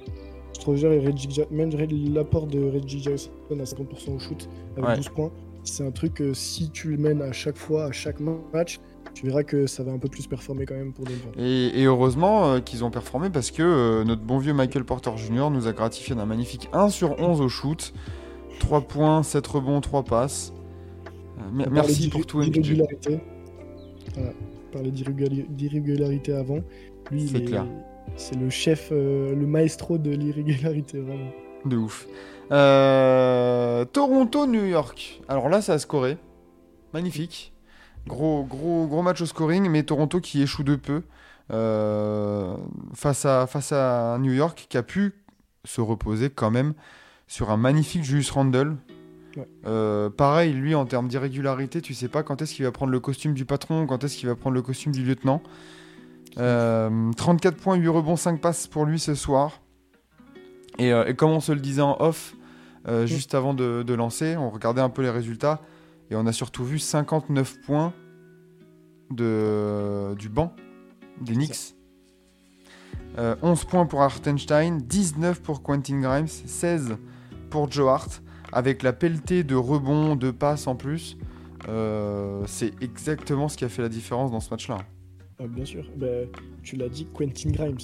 Et 0.66 0.98
Reggie 1.06 1.30
Ja- 1.30 1.44
même 1.50 1.70
l'apport 2.14 2.46
de 2.46 2.62
Reggie 2.70 3.00
Jackson 3.02 3.30
à 3.50 3.54
50% 3.64 4.16
au 4.16 4.18
shoot 4.18 4.48
avec 4.76 4.88
Ouais. 4.88 4.96
12 4.96 5.08
points, 5.10 5.30
c'est 5.64 5.86
un 5.86 5.90
truc 5.92 6.14
que 6.14 6.34
si 6.34 6.70
tu 6.70 6.90
le 6.90 6.96
mènes 6.98 7.22
à 7.22 7.32
chaque 7.32 7.56
fois, 7.56 7.84
à 7.86 7.92
chaque 7.92 8.20
match, 8.52 8.80
tu 9.14 9.26
verras 9.26 9.42
que 9.42 9.66
ça 9.66 9.82
va 9.82 9.92
un 9.92 9.98
peu 9.98 10.08
plus 10.08 10.26
performer 10.26 10.64
quand 10.66 10.74
même 10.76 10.92
pour 10.92 11.04
Denver. 11.04 11.30
Et, 11.38 11.80
et 11.80 11.84
heureusement 11.84 12.52
euh, 12.52 12.60
qu'ils 12.60 12.84
ont 12.84 12.90
performé 12.90 13.30
parce 13.30 13.50
que 13.50 13.62
euh, 13.62 14.04
notre 14.04 14.22
bon 14.22 14.38
vieux 14.38 14.52
Michael 14.54 14.84
Porter 14.84 15.10
Jr. 15.16 15.50
nous 15.50 15.66
a 15.66 15.72
gratifié 15.72 16.14
d'un 16.14 16.26
magnifique 16.26 16.68
1 16.72 16.88
sur 16.90 17.18
11 17.20 17.40
au 17.40 17.48
shoot. 17.48 17.92
3 18.60 18.82
points, 18.82 19.22
7 19.22 19.46
rebonds, 19.46 19.80
3 19.80 20.02
passes. 20.04 20.52
Euh, 21.38 21.64
merci 21.70 22.08
pour 22.08 22.26
tout, 22.26 22.38
MPJ. 22.42 22.74
Voilà. 24.72 24.90
D'irrégular- 24.90 25.46
d'irrégularité 25.48 26.32
avant. 26.32 26.58
Lui, 27.10 27.28
C'est 27.28 27.38
est- 27.38 27.44
clair. 27.44 27.66
c'est 28.16 28.36
le 28.36 28.50
chef, 28.50 28.90
le 28.90 29.34
maestro 29.46 29.96
de 29.98 30.10
l'irrégularité, 30.10 30.98
vraiment. 31.00 31.30
De 31.64 31.76
ouf. 31.76 32.06
Euh, 32.52 33.84
Toronto-New 33.86 34.64
York. 34.66 35.20
Alors 35.28 35.48
là, 35.48 35.60
ça 35.62 35.74
a 35.74 35.78
scoré. 35.78 36.16
Magnifique. 36.92 37.52
Gros, 38.06 38.44
gros, 38.44 38.86
gros 38.86 39.02
match 39.02 39.20
au 39.20 39.26
scoring, 39.26 39.68
mais 39.68 39.82
Toronto 39.82 40.20
qui 40.20 40.42
échoue 40.42 40.62
de 40.62 40.76
peu 40.76 41.02
euh, 41.52 42.56
face, 42.94 43.24
à, 43.24 43.46
face 43.46 43.72
à 43.72 44.18
New 44.20 44.32
York 44.32 44.66
qui 44.68 44.76
a 44.76 44.82
pu 44.82 45.14
se 45.64 45.80
reposer 45.80 46.30
quand 46.30 46.50
même 46.50 46.74
sur 47.26 47.50
un 47.50 47.56
magnifique 47.56 48.04
Julius 48.04 48.30
Randle. 48.30 48.76
Ouais. 49.36 49.46
Euh, 49.66 50.10
pareil, 50.10 50.52
lui, 50.52 50.74
en 50.74 50.86
termes 50.86 51.08
d'irrégularité, 51.08 51.82
tu 51.82 51.94
sais 51.94 52.08
pas 52.08 52.22
quand 52.22 52.40
est-ce 52.42 52.54
qu'il 52.54 52.64
va 52.64 52.72
prendre 52.72 52.92
le 52.92 53.00
costume 53.00 53.34
du 53.34 53.44
patron, 53.44 53.86
quand 53.86 54.02
est-ce 54.04 54.16
qu'il 54.16 54.28
va 54.28 54.34
prendre 54.34 54.54
le 54.54 54.62
costume 54.62 54.92
du 54.92 55.04
lieutenant. 55.04 55.42
Euh, 56.38 57.12
34 57.16 57.56
points, 57.56 57.76
8 57.76 57.88
rebonds, 57.88 58.16
5 58.16 58.40
passes 58.40 58.66
pour 58.66 58.84
lui 58.84 58.98
ce 58.98 59.14
soir. 59.14 59.60
Et, 60.78 60.92
euh, 60.92 61.06
et 61.06 61.14
comme 61.14 61.30
on 61.30 61.40
se 61.40 61.52
le 61.52 61.60
disait 61.60 61.82
en 61.82 61.96
off, 62.00 62.34
euh, 62.86 63.06
juste 63.06 63.34
avant 63.34 63.54
de, 63.54 63.82
de 63.82 63.94
lancer, 63.94 64.36
on 64.36 64.50
regardait 64.50 64.80
un 64.80 64.88
peu 64.88 65.02
les 65.02 65.10
résultats 65.10 65.60
et 66.10 66.16
on 66.16 66.26
a 66.26 66.32
surtout 66.32 66.64
vu 66.64 66.78
59 66.78 67.60
points 67.60 67.92
de, 69.10 70.14
du 70.14 70.28
banc 70.28 70.54
des 71.20 71.34
Knicks. 71.34 71.74
Euh, 73.18 73.34
11 73.42 73.64
points 73.64 73.86
pour 73.86 74.02
Hartenstein, 74.02 74.78
19 74.78 75.42
pour 75.42 75.62
Quentin 75.62 76.00
Grimes, 76.00 76.28
16 76.28 76.96
pour 77.50 77.70
Joe 77.70 77.88
Hart, 77.88 78.22
avec 78.52 78.82
la 78.82 78.92
pelletée 78.92 79.44
de 79.44 79.54
rebonds, 79.54 80.14
de 80.14 80.30
passes 80.30 80.66
en 80.66 80.76
plus. 80.76 81.16
Euh, 81.68 82.44
c'est 82.46 82.72
exactement 82.80 83.48
ce 83.48 83.56
qui 83.56 83.64
a 83.64 83.68
fait 83.68 83.82
la 83.82 83.88
différence 83.88 84.30
dans 84.30 84.40
ce 84.40 84.50
match-là. 84.50 84.78
Ah, 85.40 85.46
bien 85.46 85.64
sûr. 85.64 85.84
Bah, 85.96 86.06
tu 86.62 86.76
l'as 86.76 86.88
dit, 86.88 87.06
Quentin 87.12 87.50
Grimes. 87.50 87.78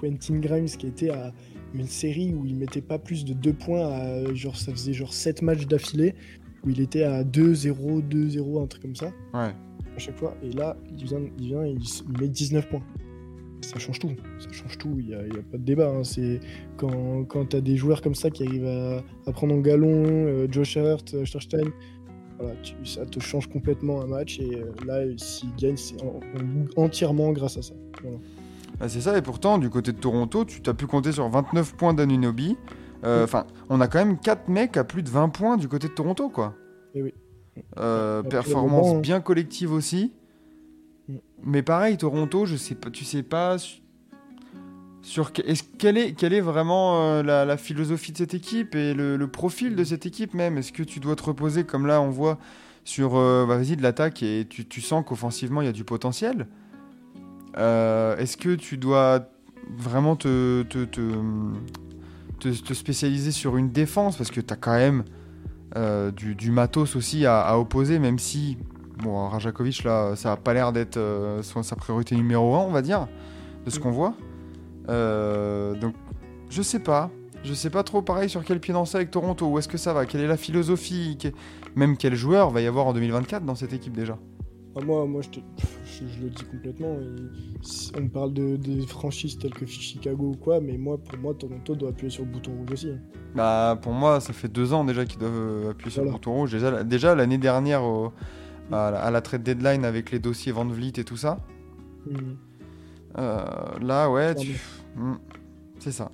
Quentin 0.00 0.38
Grimes 0.38 0.66
qui 0.66 0.86
était 0.86 1.10
à 1.10 1.32
une 1.74 1.86
série 1.86 2.32
où 2.32 2.46
il 2.46 2.56
mettait 2.56 2.80
pas 2.80 2.98
plus 2.98 3.24
de 3.24 3.34
2 3.34 3.52
points, 3.52 3.88
à, 3.88 4.34
genre, 4.34 4.56
ça 4.56 4.72
faisait 4.72 4.92
genre 4.92 5.12
7 5.12 5.42
matchs 5.42 5.66
d'affilée, 5.66 6.14
où 6.64 6.70
il 6.70 6.80
était 6.80 7.02
à 7.04 7.24
2-0, 7.24 8.02
2-0, 8.02 8.62
un 8.62 8.66
truc 8.66 8.82
comme 8.82 8.96
ça, 8.96 9.06
Ouais. 9.34 9.54
à 9.96 9.98
chaque 9.98 10.16
fois. 10.18 10.34
Et 10.42 10.50
là, 10.52 10.76
il 10.96 11.04
vient, 11.04 11.20
il, 11.38 11.46
vient 11.48 11.64
et 11.64 11.70
il, 11.72 12.20
met 12.20 12.28
19 12.28 12.68
points. 12.68 12.82
Ça 13.60 13.78
change 13.80 13.98
tout, 13.98 14.12
ça 14.38 14.50
change 14.52 14.78
tout, 14.78 14.94
il 14.98 15.06
n'y 15.08 15.14
a, 15.14 15.22
il 15.26 15.34
y 15.34 15.38
a 15.38 15.42
pas 15.42 15.58
de 15.58 15.64
débat. 15.64 15.88
hein. 15.90 16.04
C'est 16.04 16.38
quand, 16.76 17.24
quand 17.24 17.46
tu 17.50 17.56
as 17.56 17.60
des 17.60 17.76
joueurs 17.76 18.02
comme 18.02 18.14
ça 18.14 18.30
qui 18.30 18.46
arrivent 18.46 18.66
à, 18.66 19.02
à 19.26 19.32
prendre 19.32 19.54
en 19.54 19.58
galon, 19.58 20.04
euh, 20.06 20.46
Josh 20.50 20.76
Hart, 20.76 21.12
euh, 21.14 21.24
Sturstein, 21.24 21.68
voilà, 22.38 22.54
tu- 22.62 22.74
ça 22.84 23.04
te 23.04 23.18
change 23.18 23.48
complètement 23.48 24.00
un 24.00 24.06
match. 24.06 24.38
Et 24.38 24.54
euh, 24.54 24.70
là, 24.86 25.00
s'il 25.16 25.52
gagne, 25.56 25.76
c'est 25.76 26.00
en- 26.04 26.20
en- 26.78 26.84
entièrement 26.84 27.32
grâce 27.32 27.56
à 27.58 27.62
ça. 27.62 27.74
Voilà. 28.02 28.18
Bah, 28.78 28.88
c'est 28.88 29.00
ça, 29.00 29.18
et 29.18 29.22
pourtant, 29.22 29.58
du 29.58 29.70
côté 29.70 29.90
de 29.92 29.98
Toronto, 29.98 30.44
tu 30.44 30.60
t'as 30.62 30.72
pu 30.74 30.86
compter 30.86 31.10
sur 31.10 31.28
29 31.28 31.74
points 31.74 31.94
d'Anunobi. 31.94 32.56
Euh, 33.04 33.24
Enfin, 33.24 33.46
on 33.68 33.80
a 33.80 33.86
quand 33.88 33.98
même 33.98 34.18
4 34.18 34.48
mecs 34.48 34.76
à 34.76 34.84
plus 34.84 35.02
de 35.02 35.08
20 35.10 35.28
points 35.28 35.56
du 35.56 35.68
côté 35.68 35.88
de 35.88 35.92
Toronto, 35.92 36.28
quoi. 36.28 36.54
Eh 36.94 37.02
oui. 37.02 37.14
Euh, 37.78 38.22
performance 38.22 38.86
moment, 38.86 38.96
hein. 38.98 39.00
bien 39.00 39.20
collective 39.20 39.72
aussi. 39.72 40.12
Mm. 41.08 41.14
Mais 41.44 41.62
pareil, 41.62 41.96
Toronto, 41.96 42.44
je 42.46 42.56
sais 42.56 42.74
pas, 42.74 42.90
tu 42.90 43.04
sais 43.04 43.22
pas 43.22 43.58
su- 43.58 43.80
sur 45.02 45.32
que- 45.32 45.42
quelle 45.78 45.96
est 45.98 46.12
quelle 46.12 46.32
est 46.32 46.40
vraiment 46.40 47.00
euh, 47.02 47.22
la, 47.22 47.44
la 47.44 47.56
philosophie 47.56 48.12
de 48.12 48.16
cette 48.18 48.34
équipe 48.34 48.74
et 48.74 48.94
le, 48.94 49.16
le 49.16 49.28
profil 49.28 49.74
de 49.76 49.84
cette 49.84 50.06
équipe 50.06 50.34
même? 50.34 50.58
Est-ce 50.58 50.72
que 50.72 50.82
tu 50.82 51.00
dois 51.00 51.16
te 51.16 51.22
reposer 51.24 51.64
comme 51.64 51.86
là 51.86 52.00
on 52.00 52.10
voit 52.10 52.38
sur 52.84 53.16
euh, 53.16 53.44
bah, 53.46 53.56
vas-y 53.56 53.76
de 53.76 53.82
l'attaque 53.82 54.22
et 54.22 54.46
tu, 54.48 54.66
tu 54.66 54.80
sens 54.80 55.04
qu'offensivement 55.06 55.60
il 55.62 55.66
y 55.66 55.68
a 55.68 55.72
du 55.72 55.84
potentiel. 55.84 56.46
Est-ce 57.56 58.36
que 58.36 58.54
tu 58.54 58.76
dois 58.78 59.28
vraiment 59.76 60.14
te, 60.16 60.62
te, 60.62 60.84
te, 60.84 61.00
te- 62.38 62.48
te 62.62 62.74
spécialiser 62.74 63.30
sur 63.32 63.56
une 63.56 63.70
défense 63.70 64.16
parce 64.16 64.30
que 64.30 64.40
tu 64.40 64.52
as 64.52 64.56
quand 64.56 64.72
même 64.76 65.04
euh, 65.76 66.10
du, 66.10 66.34
du 66.34 66.50
matos 66.50 66.96
aussi 66.96 67.26
à, 67.26 67.40
à 67.40 67.56
opposer, 67.58 67.98
même 67.98 68.18
si 68.18 68.56
bon, 69.02 69.28
Rajakovic 69.28 69.84
là, 69.84 70.16
ça 70.16 70.32
a 70.32 70.36
pas 70.36 70.54
l'air 70.54 70.72
d'être 70.72 70.96
euh, 70.96 71.42
sa 71.42 71.76
priorité 71.76 72.16
numéro 72.16 72.54
1, 72.54 72.58
on 72.60 72.70
va 72.70 72.82
dire, 72.82 73.06
de 73.64 73.70
ce 73.70 73.78
qu'on 73.78 73.90
voit. 73.90 74.14
Euh, 74.88 75.74
donc, 75.74 75.94
je 76.48 76.62
sais 76.62 76.80
pas. 76.80 77.10
Je 77.44 77.54
sais 77.54 77.70
pas 77.70 77.84
trop 77.84 78.02
pareil 78.02 78.28
sur 78.28 78.42
quel 78.44 78.58
pied 78.58 78.74
danser 78.74 78.96
avec 78.96 79.10
Toronto. 79.12 79.46
Où 79.46 79.58
est-ce 79.58 79.68
que 79.68 79.78
ça 79.78 79.92
va? 79.92 80.06
Quelle 80.06 80.22
est 80.22 80.26
la 80.26 80.36
philosophie? 80.36 81.16
Même 81.76 81.96
quel 81.96 82.14
joueur 82.16 82.50
va 82.50 82.60
y 82.60 82.66
avoir 82.66 82.86
en 82.86 82.92
2024 82.92 83.44
dans 83.44 83.54
cette 83.54 83.72
équipe 83.72 83.92
déjà? 83.96 84.18
Ah, 84.76 84.80
moi, 84.84 85.06
moi 85.06 85.22
je, 85.22 85.30
te- 85.30 85.40
je, 85.84 86.06
je 86.06 86.22
le 86.22 86.30
dis 86.30 86.44
complètement. 86.44 86.94
et 86.94 87.98
on 88.00 88.08
parle 88.08 88.32
de, 88.32 88.56
des 88.56 88.86
franchises 88.86 89.38
telles 89.38 89.54
que 89.54 89.66
Chicago 89.66 90.32
ou 90.34 90.36
quoi, 90.36 90.60
mais 90.60 90.76
moi, 90.78 90.98
pour 90.98 91.18
moi, 91.18 91.34
Toronto 91.34 91.74
doit 91.74 91.90
appuyer 91.90 92.10
sur 92.10 92.24
le 92.24 92.30
bouton 92.30 92.52
rouge 92.56 92.72
aussi. 92.72 92.90
hein. 92.90 92.98
Bah, 93.34 93.78
pour 93.80 93.92
moi, 93.92 94.20
ça 94.20 94.32
fait 94.32 94.48
deux 94.48 94.72
ans 94.72 94.84
déjà 94.84 95.04
qu'ils 95.04 95.18
doivent 95.18 95.32
euh, 95.34 95.70
appuyer 95.70 95.90
sur 95.90 96.02
le 96.04 96.10
bouton 96.10 96.32
rouge. 96.32 96.52
Déjà, 96.52 96.84
déjà 96.84 97.14
l'année 97.14 97.38
dernière, 97.38 97.82
au- 97.82 98.12
à, 98.70 98.90
la, 98.90 99.00
à 99.02 99.10
la 99.10 99.20
trade 99.22 99.42
deadline 99.42 99.84
avec 99.84 100.10
les 100.10 100.18
dossiers 100.18 100.52
Van 100.52 100.64
Vliet 100.66 100.92
et 100.98 101.04
tout 101.04 101.16
ça. 101.16 101.38
Mhm. 102.06 102.36
Euh, 103.18 103.44
là, 103.80 104.10
ouais, 104.10 104.34
tu... 104.34 104.52
Hmm, 104.96 105.14
c'est 105.78 105.92
ça. 105.92 106.10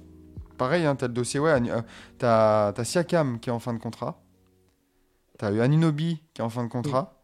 Pareil, 0.56 0.86
hein, 0.86 0.94
t'as 0.94 1.08
le 1.08 1.12
dossier, 1.12 1.40
ouais, 1.40 1.50
euh, 1.70 1.82
t'as 2.18 2.72
t'as 2.72 2.84
Siakam 2.84 3.40
qui 3.40 3.50
est 3.50 3.52
en 3.52 3.58
fin 3.58 3.74
de 3.74 3.78
contrat. 3.80 4.22
T'as 5.38 5.52
eu 5.52 5.60
Aninobi 5.60 6.22
qui 6.32 6.40
est 6.40 6.44
en 6.44 6.48
fin 6.48 6.62
de 6.64 6.68
contrat. 6.70 7.23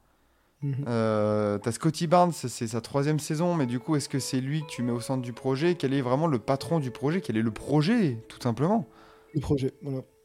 Mhm. 0.63 0.85
Euh, 0.89 1.57
t'as 1.59 1.73
Scotty 1.73 2.07
Barnes, 2.07 2.33
c'est 2.33 2.67
sa 2.67 2.81
troisième 2.83 3.19
saison, 3.19 3.55
mais 3.55 3.65
du 3.67 3.81
coup, 3.81 3.97
est-ce 3.97 4.09
que 4.11 4.19
c'est 4.19 4.41
lui 4.41 4.61
que 4.63 4.67
tu 4.69 4.83
mets 4.83 4.93
au 4.93 5.01
centre 5.01 5.23
du 5.23 5.33
projet? 5.33 5.75
Quel 5.75 5.95
est 5.95 6.03
vraiment 6.03 6.27
le 6.27 6.39
patron 6.39 6.81
du 6.81 6.91
projet? 6.91 7.21
Quel 7.23 7.37
est 7.39 7.43
le 7.43 7.51
projet, 7.51 8.19
tout 8.29 8.39
simplement? 8.43 8.87
Le 9.35 9.41
projet, 9.41 9.73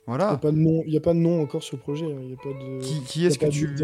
voilà. 0.08 0.26
Il 0.28 0.30
n'y 0.32 0.36
a, 0.36 0.38
pas 0.38 0.52
de 0.52 0.58
nom- 0.58 0.84
y 0.86 0.98
a 0.98 1.00
pas 1.00 1.14
de 1.14 1.20
nom 1.20 1.42
encore 1.42 1.64
sur 1.64 1.78
le 1.78 1.82
projet. 1.82 2.06
hein. 2.06 2.18
Il 2.22 2.30
y 2.32 2.34
a 2.34 2.38
pas 2.38 2.50
de. 2.50 2.80
Qui, 2.82 3.02
qui 3.04 3.26
est-ce 3.26 3.40
que 3.40 3.46
tu 3.46 3.76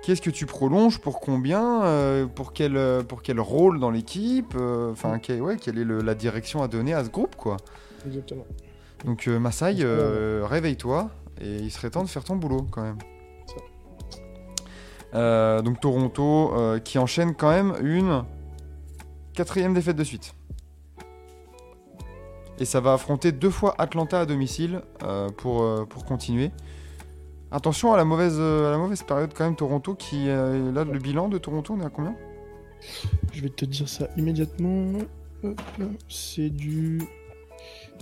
qui 0.00 0.12
est-ce 0.12 0.22
que 0.22 0.30
tu 0.30 0.46
prolonges? 0.46 1.00
Pour 1.00 1.18
combien? 1.18 1.82
Euh, 1.84 2.26
pour 2.26 2.52
quel 2.52 2.76
euh, 2.76 3.02
pour 3.02 3.20
quel 3.20 3.40
rôle 3.40 3.80
dans 3.80 3.90
l'équipe? 3.90 4.54
Euh, 4.56 4.92
enfin 4.92 5.18
quel- 5.18 5.42
ouais 5.42 5.56
quelle 5.56 5.76
est 5.78 5.84
le- 5.84 6.00
la 6.00 6.14
direction 6.14 6.62
à 6.62 6.68
donner 6.68 6.94
à 6.94 7.04
ce 7.04 7.10
groupe 7.10 7.34
quoi? 7.34 7.56
Exactement. 8.06 8.46
donc 9.04 9.26
Masai 9.26 9.74
réveille-toi 10.44 11.10
et 11.40 11.56
il 11.56 11.70
serait 11.72 11.90
temps 11.90 12.04
de 12.04 12.08
faire 12.08 12.22
ton 12.22 12.36
boulot 12.36 12.66
quand 12.70 12.82
même. 12.82 12.98
Euh, 15.18 15.62
donc 15.62 15.80
Toronto 15.80 16.52
euh, 16.54 16.78
qui 16.78 16.96
enchaîne 16.96 17.34
quand 17.34 17.50
même 17.50 17.74
une 17.82 18.22
quatrième 19.32 19.74
défaite 19.74 19.96
de 19.96 20.04
suite 20.04 20.34
et 22.60 22.64
ça 22.64 22.78
va 22.80 22.92
affronter 22.92 23.32
deux 23.32 23.50
fois 23.50 23.74
Atlanta 23.78 24.20
à 24.20 24.26
domicile 24.26 24.80
euh, 25.02 25.28
pour, 25.30 25.86
pour 25.88 26.04
continuer 26.04 26.52
Attention 27.50 27.92
à 27.94 27.96
la 27.96 28.04
mauvaise, 28.04 28.38
à 28.38 28.70
la 28.70 28.78
mauvaise 28.78 29.02
période 29.02 29.32
quand 29.34 29.44
même 29.44 29.56
Toronto 29.56 29.94
qui 29.94 30.26
là 30.26 30.84
le 30.84 30.98
bilan 30.98 31.28
de 31.28 31.38
Toronto 31.38 31.74
on 31.76 31.80
est 31.80 31.86
à 31.86 31.90
combien? 31.90 32.14
Je 33.32 33.40
vais 33.40 33.48
te 33.48 33.64
dire 33.64 33.88
ça 33.88 34.06
immédiatement. 34.16 34.98
C'est 36.08 36.50
du. 36.50 37.00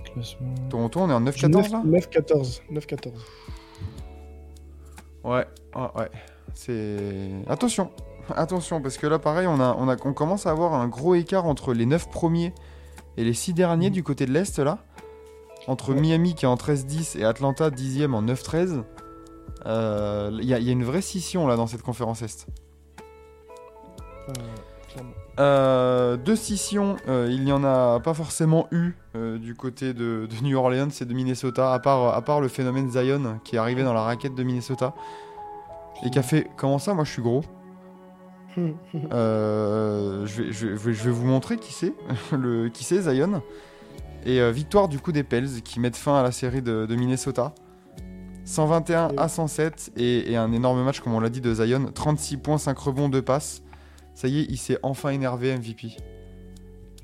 Classement. 0.04 0.54
Toronto 0.68 1.00
on 1.00 1.10
est 1.10 1.14
en 1.14 1.22
9-14 1.22 1.72
là? 1.72 1.82
9-14. 1.86 2.60
9-14. 2.72 3.10
Ouais, 5.22 5.46
ouais, 5.74 5.82
ouais. 5.96 6.10
C'est 6.58 7.32
attention, 7.48 7.90
attention 8.34 8.80
parce 8.80 8.96
que 8.96 9.06
là 9.06 9.18
pareil 9.18 9.46
on 9.46 9.60
a, 9.60 9.76
on 9.78 9.90
a 9.90 9.96
on 10.06 10.14
commence 10.14 10.46
à 10.46 10.50
avoir 10.50 10.72
un 10.72 10.88
gros 10.88 11.14
écart 11.14 11.44
entre 11.44 11.74
les 11.74 11.84
9 11.84 12.08
premiers 12.10 12.54
et 13.18 13.24
les 13.24 13.34
6 13.34 13.52
derniers 13.52 13.90
du 13.90 14.02
côté 14.02 14.24
de 14.24 14.32
l'est 14.32 14.58
là. 14.58 14.78
Entre 15.68 15.92
Ouais. 15.92 16.00
Miami 16.00 16.34
qui 16.34 16.46
est 16.46 16.48
en 16.48 16.54
13-10 16.56 17.18
et 17.18 17.24
Atlanta 17.24 17.68
10e 17.70 18.14
en 18.14 18.22
9-13. 18.22 18.84
Euh, 19.66 20.30
Il 20.40 20.48
y, 20.48 20.54
a- 20.54 20.58
il 20.58 20.64
y 20.64 20.70
a 20.70 20.72
une 20.72 20.84
vraie 20.84 21.02
scission 21.02 21.46
là 21.46 21.56
dans 21.56 21.66
cette 21.66 21.82
conférence 21.82 22.22
Est. 22.22 22.46
Euh. 24.28 24.32
Euh, 25.38 26.16
de 26.16 26.34
scissions, 26.34 26.96
euh, 27.08 27.28
il 27.30 27.44
n'y 27.44 27.52
en 27.52 27.62
a 27.64 28.00
pas 28.00 28.14
forcément 28.14 28.66
eu 28.70 28.92
euh, 29.14 29.36
du 29.38 29.54
côté 29.54 29.92
de, 29.92 30.26
de 30.26 30.42
New 30.42 30.56
Orleans 30.56 30.88
et 30.98 31.04
de 31.04 31.12
Minnesota, 31.12 31.74
à 31.74 31.78
part, 31.80 32.14
à 32.14 32.22
part 32.22 32.40
le 32.40 32.48
phénomène 32.48 32.90
Zion 32.90 33.38
qui 33.44 33.56
est 33.56 33.58
arrivé 33.58 33.82
dans 33.82 33.92
la 33.92 34.00
raquette 34.02 34.34
de 34.34 34.42
Minnesota 34.42 34.94
et 36.04 36.10
qui 36.10 36.18
a 36.18 36.22
fait 36.22 36.46
Comment 36.56 36.78
ça, 36.78 36.94
moi 36.94 37.04
je 37.04 37.10
suis 37.12 37.22
gros 37.22 37.42
Euh, 39.12 40.24
je, 40.26 40.42
vais, 40.42 40.52
je 40.52 40.66
vais- 40.68 40.92
je 40.94 41.04
vais 41.04 41.10
vous 41.10 41.26
montrer 41.26 41.56
qui 41.58 41.72
c'est, 41.72 41.92
le, 42.32 42.68
qui 42.68 42.84
c'est 42.84 43.00
Zion. 43.02 43.42
Et 44.24 44.40
euh, 44.40 44.50
victoire 44.50 44.88
du 44.88 44.98
coup 44.98 45.12
des 45.12 45.22
Pels 45.22 45.62
qui 45.62 45.78
mettent 45.78 45.96
fin 45.96 46.18
à 46.18 46.22
la 46.22 46.32
série 46.32 46.62
de, 46.62 46.86
de 46.86 46.96
Minnesota. 46.96 47.54
121 48.44 49.10
à 49.16 49.28
107 49.28 49.92
et, 49.96 50.30
et 50.32 50.36
un 50.36 50.52
énorme 50.52 50.82
match 50.84 51.00
comme 51.00 51.14
on 51.14 51.20
l'a 51.20 51.28
dit 51.30 51.40
de 51.40 51.52
Zion. 51.54 51.90
36 51.92 52.36
points, 52.38 52.58
5 52.58 52.78
rebonds, 52.78 53.08
2 53.08 53.20
passes. 53.22 53.62
Ça 54.14 54.28
y 54.28 54.40
est, 54.40 54.46
il 54.48 54.56
s'est 54.56 54.78
enfin 54.82 55.10
énervé 55.10 55.54
MVP. 55.56 55.96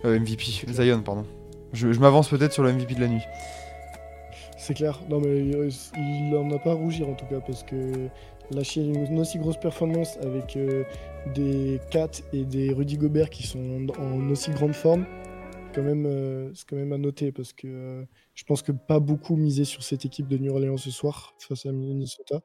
Euh, 0.05 0.19
MVP, 0.19 0.45
Zion, 0.73 1.01
pardon. 1.03 1.27
Je, 1.73 1.93
je 1.93 2.01
m'avance 2.01 2.29
peut-être 2.29 2.53
sur 2.53 2.63
le 2.63 2.73
MVP 2.73 2.95
de 2.95 3.01
la 3.01 3.09
nuit. 3.09 3.23
C'est 4.57 4.75
clair. 4.75 5.01
Non, 5.11 5.21
mais 5.21 5.41
il 5.45 6.37
en 6.37 6.51
a 6.55 6.59
pas 6.59 6.71
à 6.71 6.75
rougir 6.75 7.09
en 7.09 7.15
tout 7.15 7.27
cas 7.27 7.41
parce 7.41 7.63
que 7.65 8.09
lâcher 8.53 8.83
une 8.85 9.19
aussi 9.19 9.39
grosse 9.39 9.59
performance 9.59 10.17
avec 10.23 10.57
euh, 10.57 10.85
des 11.35 11.81
Kat 11.91 12.11
et 12.33 12.45
des 12.45 12.73
Rudy 12.73 12.97
Gobert 12.99 13.31
qui 13.31 13.47
sont 13.47 13.87
en 13.99 14.31
aussi 14.31 14.51
grande 14.51 14.75
forme, 14.75 15.05
quand 15.75 15.83
même, 15.83 16.05
euh, 16.07 16.51
c'est 16.55 16.69
quand 16.69 16.77
même 16.77 16.93
à 16.93 16.99
noter 16.99 17.33
parce 17.33 17.53
que 17.53 17.67
euh, 17.67 18.05
je 18.35 18.45
pense 18.45 18.63
que 18.63 18.73
pas 18.73 19.01
beaucoup 19.01 19.37
misé 19.37 19.65
sur 19.65 19.83
cette 19.83 20.05
équipe 20.05 20.29
de 20.29 20.37
New 20.39 20.53
Orleans 20.53 20.77
ce 20.77 20.91
soir 20.91 21.35
face 21.39 21.67
à 21.67 21.73
Minnesota. 21.73 22.41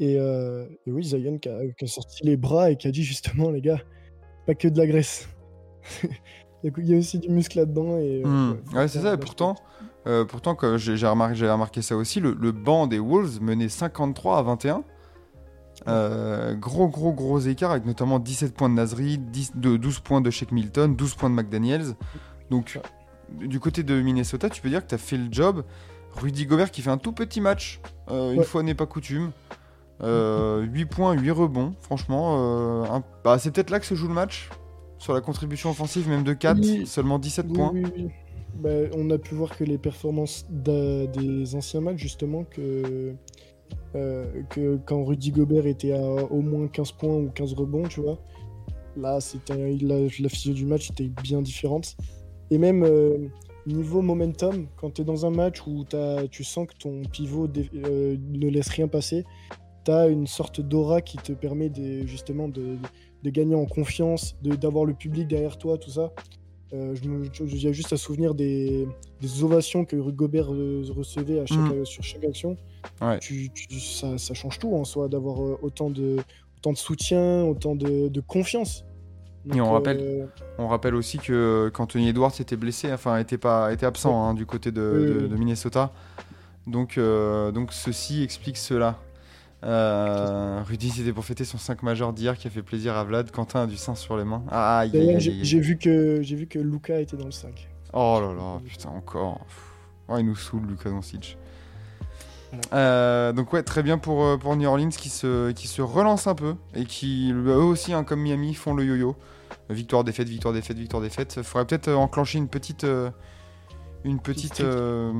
Et, 0.00 0.14
et 0.14 0.90
oui, 0.90 1.02
Zion 1.04 1.38
qui 1.38 1.48
a, 1.50 1.60
qui 1.76 1.84
a 1.84 1.86
sorti 1.86 2.24
les 2.24 2.38
bras 2.38 2.70
et 2.70 2.76
qui 2.76 2.88
a 2.88 2.90
dit 2.90 3.02
justement, 3.02 3.50
les 3.50 3.60
gars, 3.60 3.80
pas 4.46 4.54
que 4.54 4.66
de 4.66 4.78
la 4.78 4.86
graisse. 4.86 5.28
Il 6.64 6.86
y 6.88 6.94
a- 6.94 6.98
aussi 6.98 7.18
du 7.18 7.28
muscle 7.28 7.58
là-dedans. 7.58 7.98
Et, 7.98 8.22
Hmm. 8.24 8.52
ouais, 8.72 8.78
Ouais, 8.80 8.88
c'est 8.88 9.00
ça. 9.00 9.14
Et 9.14 9.16
pourtant, 9.18 9.54
euh, 10.06 10.24
pourtant 10.24 10.56
j'ai 10.76 10.94
remarqué, 11.06 11.82
ça 11.82 11.96
aussi, 11.96 12.20
le, 12.20 12.32
le 12.32 12.52
banc 12.52 12.86
des 12.86 12.98
Wolves 12.98 13.40
menait 13.42 13.68
53 13.68 14.38
à 14.38 14.42
21. 14.42 14.84
Euh, 15.88 16.54
gros, 16.54 16.88
gros, 16.88 17.12
gros 17.12 17.38
écart 17.40 17.70
avec 17.70 17.86
notamment 17.86 18.18
17 18.18 18.54
points 18.54 18.68
de 18.68 18.74
Nasri, 18.74 19.18
10 19.18 19.52
de 19.56 19.76
12 19.76 20.00
points 20.00 20.20
de 20.20 20.30
Shake 20.30 20.52
Milton, 20.52 20.94
12 20.94 21.14
points 21.14 21.30
de 21.30 21.34
McDaniels. 21.34 21.94
Donc, 22.50 22.78
du 23.40 23.60
côté 23.60 23.82
de 23.82 24.00
Minnesota, 24.00 24.50
tu 24.50 24.60
peux 24.60 24.68
dire 24.68 24.82
que 24.82 24.88
tu 24.88 24.94
as 24.94 24.98
fait 24.98 25.16
le 25.16 25.28
job. 25.30 25.64
Rudy 26.16 26.44
Gobert 26.46 26.70
qui 26.70 26.82
fait 26.82 26.90
un 26.90 26.98
tout 26.98 27.12
petit 27.12 27.40
match, 27.40 27.80
euh, 28.10 28.32
une 28.32 28.42
fois 28.42 28.62
n'est 28.62 28.74
pas 28.74 28.86
coutume. 28.86 29.30
Euh, 30.02 30.62
8 30.62 30.86
points, 30.86 31.12
8 31.12 31.30
rebonds. 31.30 31.74
Franchement, 31.80 32.36
euh, 32.38 32.84
un- 32.96 33.04
bah, 33.22 33.38
c'est 33.38 33.50
peut-être 33.50 33.70
là 33.70 33.78
que 33.80 33.86
se 33.86 33.94
joue 33.94 34.08
le 34.08 34.14
match. 34.14 34.48
Sur 34.98 35.14
la 35.14 35.20
contribution 35.20 35.70
offensive, 35.70 36.08
même 36.08 36.24
de 36.24 36.32
4, 36.34 36.58
Oui. 36.60 36.86
seulement 36.86 37.18
17 37.18 37.46
Oui, 37.48 37.52
points. 37.54 37.70
oui, 37.72 37.84
oui. 37.96 38.08
Bah, 38.56 38.68
on 38.96 39.08
a 39.10 39.18
pu 39.18 39.34
voir 39.34 39.56
que 39.56 39.62
les 39.64 39.78
performances 39.78 40.44
des 40.50 41.54
anciens 41.54 41.80
matchs, 41.80 41.98
justement, 41.98 42.44
que, 42.44 43.14
euh, 43.94 44.42
que 44.50 44.78
quand 44.86 45.04
Rudy 45.04 45.30
Gobert 45.32 45.66
était 45.66 45.92
à 45.92 46.02
au 46.02 46.40
moins 46.42 46.68
15 46.68 46.92
points 46.92 47.16
ou 47.16 47.30
15 47.30 47.54
rebonds, 47.54 47.88
tu 47.88 48.00
vois, 48.00 48.18
là, 48.96 49.20
c'était 49.20 49.76
la, 49.80 50.00
la 50.00 50.54
du 50.54 50.66
match 50.66 50.90
était 50.90 51.08
bien 51.22 51.42
différente. 51.42 51.96
Et 52.50 52.58
même 52.58 52.82
euh, 52.84 53.28
niveau 53.66 54.02
momentum, 54.02 54.66
quand 54.76 54.94
tu 54.94 55.02
es 55.02 55.04
dans 55.04 55.26
un 55.26 55.30
match 55.30 55.66
où 55.66 55.84
t'as- 55.84 56.26
tu 56.28 56.44
sens 56.44 56.66
que 56.66 56.74
ton 56.78 57.02
pivot 57.02 57.48
euh, 57.74 58.16
ne 58.32 58.48
laisse 58.48 58.68
rien 58.68 58.88
passer, 58.88 59.24
tu 59.84 59.90
as 59.90 60.08
une 60.08 60.26
sorte 60.26 60.60
d'aura 60.60 61.00
qui 61.00 61.16
te 61.18 61.32
permet 61.32 61.68
de, 61.68 62.06
justement 62.06 62.48
de, 62.48 62.76
de 63.22 63.30
gagner 63.30 63.54
en 63.54 63.66
confiance, 63.66 64.36
d'avoir 64.42 64.84
le 64.84 64.94
public 64.94 65.28
derrière 65.28 65.58
toi, 65.58 65.78
tout 65.78 65.90
ça. 65.90 66.12
Euh, 66.72 66.94
a 67.68 67.72
juste 67.72 67.92
à 67.92 67.96
souvenir 67.96 68.34
des, 68.34 68.86
des 69.20 69.42
ovations 69.42 69.84
que 69.84 69.96
Gobert 69.96 70.52
euh, 70.52 70.84
recevait 70.96 71.40
à 71.40 71.46
chaque, 71.46 71.58
Mm. 71.58 71.72
euh, 71.72 71.84
sur 71.84 72.02
chaque 72.04 72.24
action. 72.24 72.56
Ouais. 73.02 73.18
Tu- 73.18 73.50
tu- 73.50 73.80
ça, 73.80 74.18
ça 74.18 74.34
change 74.34 74.58
tout 74.58 74.72
en 74.74 74.84
soi 74.84 75.08
d'avoir 75.08 75.42
euh, 75.42 75.58
autant 75.62 75.90
de, 75.90 76.18
autant 76.58 76.72
de 76.72 76.78
soutien, 76.78 77.42
autant 77.44 77.74
de, 77.74 78.08
de 78.08 78.20
confiance. 78.20 78.84
Et 79.52 79.60
on 79.60 79.64
Donc, 79.64 79.72
rappelle- 79.72 79.98
euh, 80.00 80.26
On 80.58 80.68
rappelle 80.68 80.94
aussi 80.94 81.18
que 81.18 81.70
qu'Anthony 81.74 82.08
Edwards 82.10 82.34
était 82.40 82.56
blessé, 82.56 82.92
enfin 82.92 83.16
était 83.18 83.38
pas 83.38 83.72
était 83.72 83.86
absent 83.86 84.22
hein, 84.28 84.34
du 84.34 84.46
côté 84.46 84.70
de, 84.70 85.26
Minnesota. 85.36 85.92
Donc 86.66 86.98
donc 87.52 87.72
ceci 87.72 88.22
explique 88.22 88.58
cela. 88.58 88.98
Euh, 89.62 90.62
Rudy 90.66 90.90
c'était 90.90 91.12
pour 91.12 91.24
fêter 91.24 91.44
son 91.44 91.58
5 91.58 91.82
majeur 91.82 92.14
d'hier 92.14 92.38
qui 92.38 92.46
a 92.46 92.50
fait 92.50 92.62
plaisir 92.62 92.96
à 92.96 93.04
Vlad. 93.04 93.30
Quentin 93.30 93.64
a 93.64 93.66
du 93.66 93.76
sein 93.76 93.94
sur 93.94 94.16
les 94.16 94.24
mains. 94.24 94.42
Ah, 94.50 94.84
j'ai 94.90 95.60
vu 95.60 95.76
que 95.76 96.22
j'ai 96.22 96.36
vu 96.36 96.46
que 96.46 96.58
Luca 96.58 96.98
était 97.00 97.16
dans 97.16 97.26
le 97.26 97.30
5. 97.30 97.68
Oh 97.92 98.18
là 98.20 98.32
là, 98.32 98.60
putain, 98.64 98.90
encore. 98.90 99.40
Oh, 100.08 100.16
il 100.18 100.26
nous 100.26 100.36
saoule, 100.36 100.66
Luka 100.66 100.88
Doncic. 100.88 101.36
Euh, 102.72 103.32
donc 103.32 103.52
ouais, 103.52 103.62
très 103.62 103.82
bien 103.82 103.98
pour, 103.98 104.24
euh, 104.24 104.36
pour 104.36 104.56
New 104.56 104.68
Orleans 104.68 104.88
qui 104.88 105.08
se, 105.08 105.52
qui 105.52 105.68
se 105.68 105.82
relance 105.82 106.26
un 106.26 106.34
peu 106.34 106.56
et 106.74 106.84
qui, 106.84 107.32
eux 107.32 107.54
aussi, 107.54 107.92
hein, 107.92 108.02
comme 108.02 108.20
Miami, 108.20 108.54
font 108.54 108.74
le 108.74 108.84
yo-yo. 108.84 109.16
Victoire, 109.68 110.02
défaite, 110.02 110.28
victoire, 110.28 110.52
défaite, 110.52 110.76
victoire, 110.76 111.02
défaite. 111.02 111.42
Faudrait 111.42 111.66
peut-être 111.66 111.92
enclencher 111.92 112.38
une 112.38 112.48
petite, 112.48 112.84
euh, 112.84 113.10
une 114.04 114.18
petite, 114.18 114.60
euh, 114.60 115.12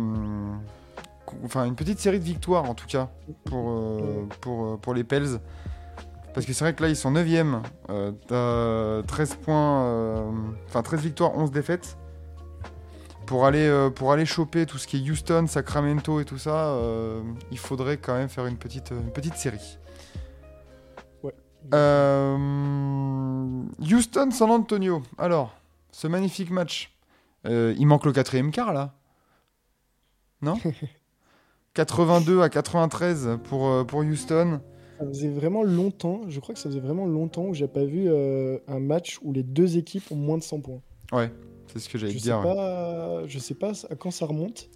enfin 1.44 1.64
une 1.64 1.74
petite 1.74 1.98
série 1.98 2.18
de 2.18 2.24
victoires 2.24 2.68
en 2.68 2.74
tout 2.74 2.86
cas 2.86 3.08
pour, 3.44 3.70
euh, 3.70 4.26
pour, 4.40 4.64
euh, 4.64 4.76
pour 4.76 4.94
les 4.94 5.04
Pels. 5.04 5.40
Parce 6.34 6.46
que 6.46 6.52
c'est 6.52 6.64
vrai 6.64 6.74
que 6.74 6.82
là 6.82 6.88
ils 6.88 6.96
sont 6.96 7.12
9ème, 7.12 7.62
euh, 7.90 8.12
t'as 8.28 9.06
13 9.06 9.34
points, 9.36 9.84
euh, 9.84 10.30
enfin 10.68 10.82
13 10.82 11.00
victoires, 11.00 11.36
11 11.36 11.50
défaites. 11.50 11.96
Pour 13.26 13.46
aller, 13.46 13.88
pour 13.94 14.10
aller 14.10 14.26
choper 14.26 14.66
tout 14.66 14.76
ce 14.76 14.88
qui 14.88 14.96
est 14.96 15.08
Houston, 15.08 15.46
Sacramento 15.46 16.18
et 16.18 16.24
tout 16.24 16.38
ça, 16.38 16.76
il 17.52 17.58
faudrait 17.58 17.96
quand 17.96 18.14
même 18.14 18.28
faire 18.28 18.46
une 18.46 18.56
petite, 18.56 18.90
une 18.90 19.12
petite 19.12 19.36
série. 19.36 19.78
Ouais. 21.22 21.34
Houston, 23.80 24.32
San 24.32 24.50
Antonio. 24.50 25.04
Alors, 25.16 25.54
ce 25.92 26.08
magnifique 26.08 26.50
match. 26.50 26.92
Il 27.44 27.86
manque 27.86 28.04
le 28.04 28.12
quatrième 28.12 28.50
quart 28.50 28.72
là. 28.72 28.94
Non? 30.42 30.58
82 31.74 32.42
à 32.42 32.48
93 32.48 33.38
pour, 33.44 33.68
euh, 33.68 33.85
pour 33.85 34.00
Houston. 34.00 34.61
Ça 34.98 35.06
faisait 35.06 35.30
vraiment 35.30 35.62
longtemps, 35.62 36.22
je 36.28 36.40
crois 36.40 36.54
que 36.54 36.61
ça 36.61 36.68
faisait 36.68 36.80
vraiment 36.80 37.06
longtemps 37.06 37.46
où 37.46 37.54
j'ai 37.54 37.68
pas 37.68 37.85
vu 37.85 38.04
euh, 38.09 38.59
un 38.68 38.80
match 38.80 39.18
où 39.22 39.33
les 39.33 39.42
deux 39.42 39.78
équipes 39.78 40.11
ont 40.11 40.16
moins 40.16 40.37
de 40.37 40.42
100 40.42 40.61
points. 40.61 40.83
Ouais, 41.12 41.30
c'est 41.72 41.78
ce 41.78 41.88
que 41.88 41.96
j'allais 41.96 42.12
sais, 42.12 42.18
dire. 42.18 42.38
ouais. 42.38 42.54
pas, 42.54 43.26
je 43.26 43.38
sais 43.38 43.54
pas 43.54 43.72
à 43.88 43.94
quand 43.94 44.11
ça 44.11 44.26
remonte, 44.26 44.68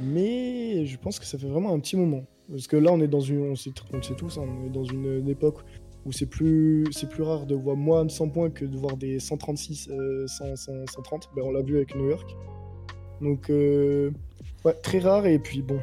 mais 0.00 0.86
je 0.86 0.96
pense 0.96 1.18
que 1.18 1.26
ça 1.26 1.36
fait 1.36 1.48
vraiment 1.48 1.72
un 1.74 1.80
petit 1.80 1.96
moment. 1.96 2.24
Parce 2.50 2.66
que 2.66 2.76
là, 2.76 2.92
on 2.92 3.00
est 3.00 3.08
dans 3.08 3.20
une, 3.20 3.50
on 3.50 3.54
sait, 3.56 3.72
on 3.92 4.00
sait 4.00 4.14
tous, 4.14 4.38
hein, 4.38 4.46
on 4.62 4.66
est 4.66 4.72
dans 4.72 4.84
une, 4.84 5.18
une 5.18 5.28
époque 5.28 5.58
où 6.06 6.12
c'est 6.12 6.26
plus, 6.26 6.86
c'est 6.92 7.08
plus 7.08 7.22
rare 7.22 7.44
de 7.44 7.54
voir 7.54 7.76
moins 7.76 8.06
de 8.06 8.10
100 8.10 8.30
points 8.30 8.48
que 8.48 8.64
de 8.64 8.76
voir 8.76 8.96
des 8.96 9.20
136, 9.20 9.90
euh, 9.90 10.26
100, 10.26 10.56
100, 10.56 10.72
130. 10.86 11.30
Ben, 11.36 11.42
on 11.44 11.52
l'a 11.52 11.62
vu 11.62 11.76
avec 11.76 11.94
New 11.94 12.08
York. 12.08 12.34
Donc, 13.20 13.50
euh, 13.50 14.10
ouais, 14.64 14.72
très 14.72 15.00
rare. 15.00 15.26
Et 15.26 15.38
puis 15.38 15.60
bon, 15.60 15.78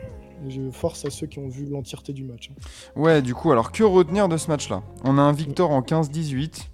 je 0.48 0.69
force 0.71 1.06
à 1.06 1.10
ceux 1.10 1.28
qui 1.28 1.39
ont 1.39 1.48
vu 1.48 1.65
l'entièreté 1.65 2.13
du 2.13 2.24
match. 2.24 2.52
hein. 2.52 3.00
Ouais, 3.00 3.21
du 3.21 3.34
coup, 3.34 3.52
alors 3.52 3.71
que 3.71 3.84
retenir 3.84 4.28
de 4.30 4.38
ce 4.38 4.50
match-là? 4.50 4.82
On 5.04 5.17
a 5.17 5.21
un 5.21 5.32
Victor 5.32 5.71
en 5.71 5.82
15-18. 5.82 6.67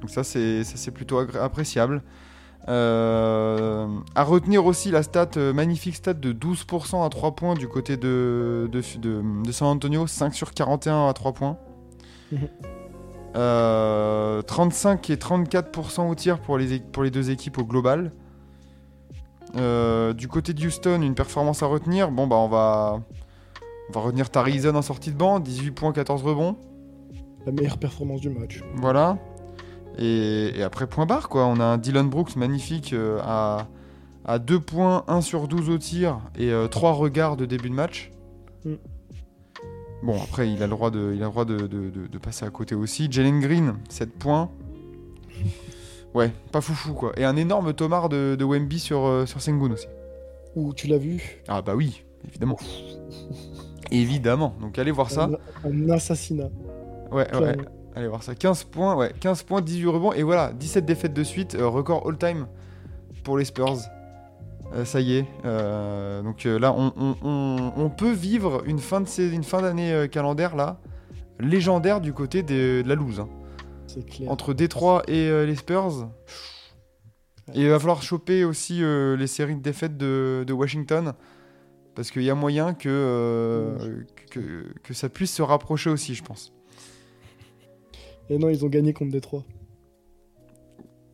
Donc 0.00 0.10
ça, 0.10 0.24
c'est 0.24 0.64
ça, 0.64 0.76
c'est 0.76 0.90
plutôt 0.92 1.18
appréciable. 1.18 2.02
Euh, 2.68 3.86
à 4.14 4.22
retenir 4.24 4.66
aussi 4.66 4.90
la 4.90 5.02
stat, 5.02 5.30
euh, 5.36 5.52
magnifique 5.54 5.96
stat 5.96 6.14
de 6.14 6.32
12% 6.32 7.04
à 7.04 7.08
3 7.08 7.34
points 7.34 7.54
du 7.54 7.66
côté 7.66 7.96
de, 7.96 8.68
de, 8.70 8.82
de- 8.98 9.42
de 9.44 9.52
San 9.52 9.68
Antonio, 9.68 10.06
5 10.06 10.34
sur 10.34 10.52
41 10.52 11.08
à 11.08 11.12
3 11.14 11.32
points. 11.32 11.56
Mhm. 12.30 12.48
Euh, 13.36 14.42
35 14.42 15.10
et 15.10 15.16
34% 15.16 16.08
au 16.10 16.14
tir 16.14 16.40
pour 16.40 16.58
les, 16.58 16.80
pour 16.80 17.02
les 17.02 17.10
deux 17.10 17.30
équipes 17.30 17.58
au 17.58 17.64
global. 17.64 18.12
Euh, 19.56 20.12
du 20.12 20.28
côté 20.28 20.52
de 20.52 20.66
Houston, 20.66 21.00
une 21.02 21.14
performance 21.14 21.62
à 21.62 21.66
retenir. 21.66 22.10
Bon, 22.10 22.26
bah, 22.26 22.36
on 22.36 22.48
va, 22.48 23.00
on 23.88 23.92
va 23.92 24.00
retenir 24.00 24.30
Tarizon 24.30 24.74
en 24.74 24.82
sortie 24.82 25.10
de 25.10 25.16
banc, 25.16 25.40
18 25.40 25.70
points, 25.72 25.92
14 25.92 26.22
rebonds. 26.22 26.56
La 27.46 27.52
meilleure 27.52 27.78
performance 27.78 28.20
du 28.20 28.28
match. 28.30 28.62
Voilà. 28.74 29.16
Et, 29.98 30.52
et 30.58 30.62
après, 30.62 30.86
point 30.86 31.06
barre, 31.06 31.28
quoi. 31.28 31.46
On 31.46 31.58
a 31.60 31.64
un 31.64 31.78
Dylan 31.78 32.08
Brooks 32.08 32.36
magnifique 32.36 32.92
euh, 32.92 33.18
à, 33.24 33.68
à 34.24 34.38
2 34.38 34.60
points, 34.60 35.04
1 35.08 35.22
sur 35.22 35.48
12 35.48 35.70
au 35.70 35.78
tir 35.78 36.20
et 36.38 36.52
3 36.70 36.92
regards 36.92 37.36
de 37.36 37.46
début 37.46 37.70
de 37.70 37.74
match. 37.74 38.12
Mm. 38.64 38.74
Bon, 40.02 40.14
après, 40.22 40.48
il 40.52 40.62
a 40.62 40.66
le 40.66 40.70
droit 40.70 40.90
de, 40.90 41.12
il 41.16 41.22
a 41.22 41.26
le 41.26 41.30
droit 41.30 41.44
de, 41.44 41.56
de- 41.56 41.90
de- 41.90 42.06
de 42.06 42.18
passer 42.18 42.44
à 42.44 42.50
côté 42.50 42.74
aussi. 42.76 43.08
Jalen 43.10 43.40
Green, 43.40 43.74
7 43.88 44.12
points. 44.16 44.50
Ouais, 46.14 46.32
pas 46.52 46.60
foufou, 46.60 46.94
quoi. 46.94 47.12
Et 47.16 47.24
un 47.24 47.36
énorme 47.36 47.72
tomard 47.74 48.08
de, 48.08 48.34
de 48.38 48.44
Wemby 48.44 48.78
sur, 48.78 49.06
euh, 49.06 49.26
sur 49.26 49.40
Sengun 49.40 49.70
aussi. 49.72 49.86
Où 50.56 50.72
tu 50.74 50.86
l'as 50.86 50.98
vu? 50.98 51.42
Ah 51.48 51.62
bah 51.62 51.74
oui, 51.76 52.02
évidemment. 52.26 52.56
évidemment. 53.90 54.54
Donc 54.60 54.78
allez 54.78 54.90
voir 54.90 55.10
ça. 55.10 55.28
un, 55.64 55.90
assassinat. 55.90 56.48
Ouais, 57.12 57.26
ouais. 57.36 57.56
Allez 57.94 58.08
voir 58.08 58.22
ça. 58.22 58.34
15 58.34 58.64
points, 58.64 58.94
ouais. 58.96 59.12
15 59.20 59.42
points, 59.42 59.60
18 59.60 59.86
rebonds. 59.86 60.12
Et 60.12 60.22
voilà, 60.22 60.52
17 60.52 60.84
défaites 60.84 61.14
de 61.14 61.24
suite. 61.24 61.54
euh, 61.54 61.66
record 61.68 62.06
all-time 62.08 62.46
pour 63.24 63.38
les 63.38 63.44
Spurs. 63.44 63.76
Euh, 64.74 64.84
ça 64.84 65.00
y 65.00 65.16
est. 65.16 65.26
euh, 65.44 66.22
donc 66.22 66.44
euh, 66.46 66.58
là, 66.58 66.74
on, 66.76 66.92
on- 66.98 67.14
on- 67.22 67.72
on 67.76 67.90
peut 67.90 68.12
vivre 68.12 68.62
une 68.66 68.78
fin 68.78 69.00
de 69.00 69.08
sais- 69.08 69.28
une 69.30 69.42
fin 69.44 69.62
d'année 69.62 70.06
calendaire 70.10 70.54
là, 70.56 70.78
légendaire 71.40 72.00
du 72.00 72.12
côté 72.12 72.42
de, 72.42 72.82
de 72.82 72.88
la 72.88 72.94
loose. 72.94 73.20
hein. 73.20 73.28
C'est 73.88 74.06
clair. 74.06 74.30
Entre 74.30 74.54
Détroit 74.54 75.02
et 75.08 75.28
euh, 75.28 75.44
les 75.46 75.56
Spurs. 75.56 76.08
Et 77.54 77.62
il 77.62 77.68
va 77.68 77.78
falloir 77.78 78.02
choper 78.02 78.44
aussi 78.44 78.82
euh, 78.82 79.16
les 79.16 79.26
séries 79.26 79.56
de 79.56 79.62
défaites 79.62 79.96
de, 79.96 80.44
de 80.46 80.52
Washington. 80.52 81.14
Parce 81.94 82.10
qu'il 82.10 82.22
y 82.22 82.30
a 82.30 82.34
moyen 82.34 82.74
que, 82.74 82.88
euh, 82.88 84.04
que, 84.30 84.72
que 84.84 84.94
ça 84.94 85.08
puisse 85.08 85.34
se 85.34 85.42
rapprocher 85.42 85.90
aussi, 85.90 86.14
je 86.14 86.22
pense. 86.22 86.52
Et 88.30 88.38
non, 88.38 88.50
ils 88.50 88.64
ont 88.64 88.68
gagné 88.68 88.92
contre 88.92 89.10
Détroit. 89.10 89.44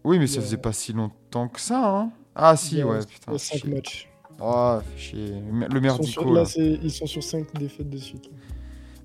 Oui, 0.02 0.18
mais 0.18 0.26
ça 0.26 0.40
faisait 0.42 0.58
pas 0.58 0.72
si 0.72 0.92
longtemps 0.92 1.48
que 1.48 1.60
ça, 1.60 1.98
hein 2.00 2.12
Ah 2.34 2.56
si, 2.56 2.82
ouais, 2.82 2.98
putain. 3.06 3.32
a 3.32 3.38
5 3.38 3.58
chier. 3.58 3.70
matchs. 3.74 4.10
Oh. 4.40 4.78
Le 5.14 5.80
merdico, 5.80 6.34
là. 6.34 6.42
là, 6.42 6.50
ils 6.56 6.90
sont 6.90 7.06
sur 7.06 7.22
5 7.22 7.54
défaites 7.54 7.88
de 7.88 7.96
suite. 7.96 8.28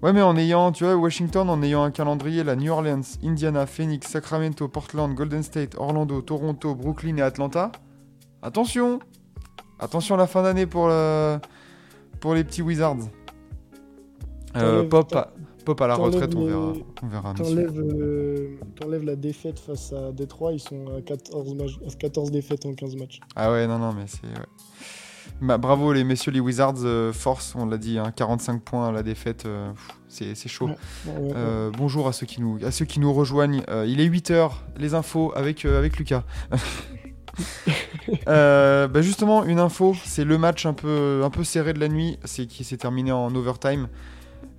Ouais, 0.02 0.14
mais 0.14 0.22
en 0.22 0.38
ayant, 0.38 0.72
tu 0.72 0.86
vois, 0.86 0.96
Washington, 0.96 1.50
en 1.50 1.62
ayant 1.62 1.84
un 1.84 1.92
calendrier, 1.92 2.44
la 2.46 2.56
New 2.56 2.72
Orleans, 2.72 3.02
Indiana, 3.24 3.66
Phoenix, 3.66 4.08
Sacramento, 4.08 4.68
Portland, 4.70 5.14
Golden 5.14 5.44
State, 5.44 5.76
Orlando, 5.78 6.22
Toronto, 6.22 6.74
Brooklyn 6.74 7.18
et 7.18 7.22
Atlanta. 7.22 7.72
Attention 8.42 9.00
Attention 9.80 10.16
à 10.16 10.18
la 10.18 10.28
fin 10.28 10.44
d'année 10.44 10.66
pour, 10.66 10.88
le... 10.88 11.38
pour 12.22 12.34
les 12.34 12.44
petits 12.46 12.62
Wizards. 12.62 13.10
Euh, 14.56 14.84
Pop, 14.88 15.14
à... 15.16 15.34
Pop 15.66 15.80
à 15.82 15.88
la 15.88 15.96
retraite, 15.96 16.34
on 16.34 16.46
verra. 16.46 16.74
On 17.04 17.08
verra. 17.08 17.34
T'enlèves 17.34 17.78
euh, 17.80 18.58
t'enlèves 18.80 19.04
la 19.04 19.16
défaite 19.16 19.60
face 19.60 19.94
à 19.94 20.12
Détroit, 20.12 20.54
ils 20.54 20.60
sont 20.60 20.86
à 20.98 21.02
14, 21.02 21.54
matchs- 21.56 21.80
à 21.86 21.94
14 21.94 22.32
défaites 22.32 22.66
en 22.66 22.74
15 22.74 22.96
matchs. 22.96 23.20
Ah 23.36 23.52
ouais, 23.52 23.68
non, 23.68 23.78
non, 23.80 23.94
mais 23.94 24.06
c'est. 24.08 24.26
ouais. 24.26 24.46
Bah, 25.42 25.58
bravo 25.58 25.94
les 25.94 26.04
messieurs 26.04 26.32
les 26.34 26.42
Wizards, 26.42 26.84
euh, 26.84 27.14
force, 27.14 27.56
on 27.56 27.66
l'a 27.66 27.78
dit, 27.78 27.98
hein, 27.98 28.12
45 28.14 28.62
points 28.62 28.90
à 28.90 28.92
la 28.92 29.04
défaite, 29.04 29.46
euh, 29.46 29.72
c'est 30.10 30.36
c'est 30.36 30.50
chaud. 30.50 30.70
Euh, 31.08 31.72
bonjour 31.78 32.10
à 32.10 32.14
ceux 32.14 32.26
qui 32.26 32.42
nous, 32.42 32.60
à 32.66 32.72
ceux 32.72 32.84
qui 32.86 33.00
nous 33.00 33.14
rejoignent. 33.14 33.64
Il 33.88 34.02
est 34.02 34.08
8h, 34.10 34.52
les 34.78 34.94
infos 34.96 35.32
avec, 35.36 35.66
avec 35.66 35.98
Lucas. 35.98 36.24
Bah 38.26 39.02
justement, 39.02 39.46
une 39.46 39.60
info, 39.60 39.96
c'est 40.04 40.26
le 40.26 40.38
match 40.38 40.66
un 40.66 40.74
peu, 40.74 41.22
un 41.24 41.30
peu 41.30 41.44
serré 41.46 41.72
de 41.74 41.80
la 41.80 41.88
nuit, 41.88 42.18
c'est 42.26 42.48
qui 42.48 42.64
s'est 42.66 42.76
terminé 42.78 43.12
en 43.14 43.34
overtime. 43.34 43.88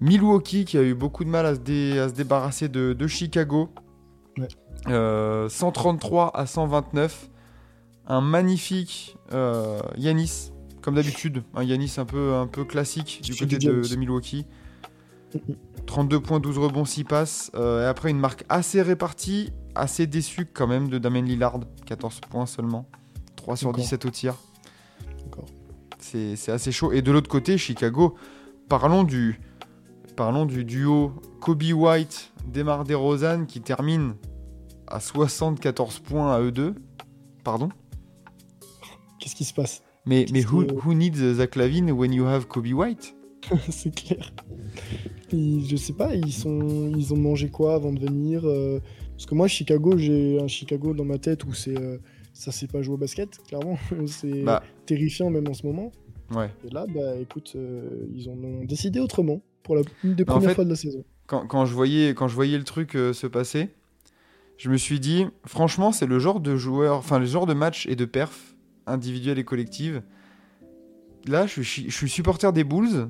Milwaukee 0.00 0.64
qui 0.64 0.78
a 0.78 0.82
eu 0.82 0.94
beaucoup 0.94 1.24
de 1.24 1.28
mal 1.28 1.44
à 1.44 1.54
se, 1.56 1.60
dé- 1.60 1.98
à 1.98 2.08
se 2.08 2.14
débarrasser 2.14 2.68
de, 2.68 2.94
de 2.94 3.06
Chicago. 3.06 3.68
Ouais. 4.38 4.48
Euh, 4.88 5.48
133 5.50 6.30
à 6.34 6.46
129. 6.46 7.28
Un 8.06 8.20
magnifique 8.22 9.16
euh, 9.34 9.80
Yanis, 9.98 10.52
comme 10.82 10.94
d'habitude. 10.94 11.42
Un 11.54 11.62
Yanis 11.62 11.94
un 11.98 12.04
peu, 12.04 12.34
un 12.34 12.46
peu 12.46 12.64
classique 12.64 13.20
du 13.22 13.34
côté 13.34 13.58
de, 13.58 13.96
Milwaukee. 13.96 14.46
Mhm. 15.34 15.56
32 15.86 16.20
points, 16.20 16.40
12 16.40 16.58
rebonds, 16.58 16.84
6 16.84 17.04
passes. 17.04 17.50
Euh, 17.54 17.84
et 17.84 17.86
après, 17.86 18.10
une 18.10 18.18
marque 18.18 18.44
assez 18.48 18.82
répartie, 18.82 19.52
assez 19.74 20.06
déçue 20.06 20.46
quand 20.46 20.66
même 20.66 20.88
de 20.88 20.98
Damien 20.98 21.22
Lillard. 21.22 21.60
14 21.86 22.20
points 22.28 22.46
seulement. 22.46 22.88
3 23.36 23.56
sur 23.56 23.68
Encore. 23.68 23.80
17 23.80 24.04
au 24.04 24.10
tir. 24.10 24.34
C'est 25.98 26.36
c'est 26.36 26.52
assez 26.52 26.72
chaud. 26.72 26.92
Et 26.92 27.02
de 27.02 27.12
l'autre 27.12 27.28
côté, 27.28 27.58
Chicago, 27.58 28.16
parlons 28.68 29.04
du, 29.04 29.40
parlons 30.16 30.46
du 30.46 30.64
duo 30.64 31.12
Kobe 31.40 31.62
White, 31.62 32.32
Demar 32.46 32.84
DeRozan 32.84 33.44
qui 33.46 33.60
termine 33.60 34.14
à 34.86 35.00
74 35.00 36.00
points 36.00 36.34
à 36.34 36.40
eux 36.40 36.52
deux. 36.52 36.74
Pardon? 37.44 37.68
Qu'est-ce 39.18 39.34
qui 39.34 39.44
se 39.44 39.54
passe? 39.54 39.82
Mais, 40.10 40.26
mais 40.32 40.42
who, 40.44 40.66
who 40.84 40.92
needs 40.92 41.34
Zach 41.34 41.54
Lavine 41.54 41.92
when 41.92 42.12
you 42.12 42.26
have 42.26 42.46
Kobe 42.48 42.72
White? 42.72 43.14
C'est 43.70 43.94
clair. 43.94 44.32
Ils- 45.32 45.64
je 45.68 45.76
sais 45.76 45.92
pas, 45.92 46.14
ils, 46.16 46.32
sont, 46.32 46.92
ils 46.96 47.14
ont 47.14 47.16
mangé 47.16 47.48
quoi 47.48 47.74
avant 47.74 47.92
de 47.92 48.00
venir 48.00 48.42
euh, 48.44 48.80
Parce 49.12 49.26
que 49.26 49.34
moi, 49.36 49.46
Chicago, 49.46 49.96
j'ai 49.96 50.40
un 50.40 50.48
Chicago 50.48 50.92
dans 50.94 51.04
ma 51.04 51.18
tête 51.18 51.44
où 51.44 51.52
c'est 51.54 51.78
euh, 51.80 51.98
ça 52.32 52.50
sait 52.50 52.66
pas 52.66 52.82
jouer 52.82 52.94
au 52.94 52.98
basket, 52.98 53.38
clairement. 53.46 53.78
c'est 54.06 54.42
Bah. 54.42 54.62
terrifiant 54.84 55.30
même 55.30 55.46
en 55.48 55.54
ce 55.54 55.64
moment. 55.64 55.92
Ouais. 56.34 56.50
Et 56.64 56.70
là, 56.74 56.86
bah 56.92 57.16
écoute, 57.20 57.52
euh, 57.56 58.06
ils 58.14 58.28
en 58.28 58.32
ont 58.44 58.64
décidé 58.64 58.98
autrement 59.00 59.40
pour 59.62 59.76
la, 59.76 59.82
une 60.02 60.14
des 60.16 60.24
Bah, 60.24 60.32
en 60.32 60.36
premières 60.36 60.50
fait- 60.50 60.54
fois 60.56 60.64
de 60.64 60.70
la 60.70 60.76
saison. 60.76 61.04
Quand, 61.26 61.46
quand 61.46 61.64
je 61.66 61.74
voyais, 61.74 62.10
quand 62.14 62.26
je 62.26 62.34
voyais 62.34 62.58
le 62.58 62.64
truc 62.64 62.96
euh, 62.96 63.12
se 63.12 63.28
passer, 63.28 63.68
je 64.56 64.68
me 64.70 64.76
suis 64.76 64.98
dit, 64.98 65.26
franchement, 65.46 65.92
c'est 65.92 66.06
le 66.06 66.18
genre 66.18 66.40
de 66.40 66.56
joueur, 66.56 66.96
enfin, 66.96 67.20
le 67.20 67.26
genre 67.26 67.46
de 67.46 67.54
match 67.54 67.86
et 67.86 67.94
de 67.94 68.04
perf 68.04 68.56
individuelle 68.90 69.38
et 69.38 69.44
collective. 69.44 70.02
Là, 71.26 71.46
je 71.46 71.60
suis, 71.62 71.90
je 71.90 71.94
suis 71.94 72.08
supporter 72.08 72.52
des 72.52 72.64
Bulls. 72.64 73.08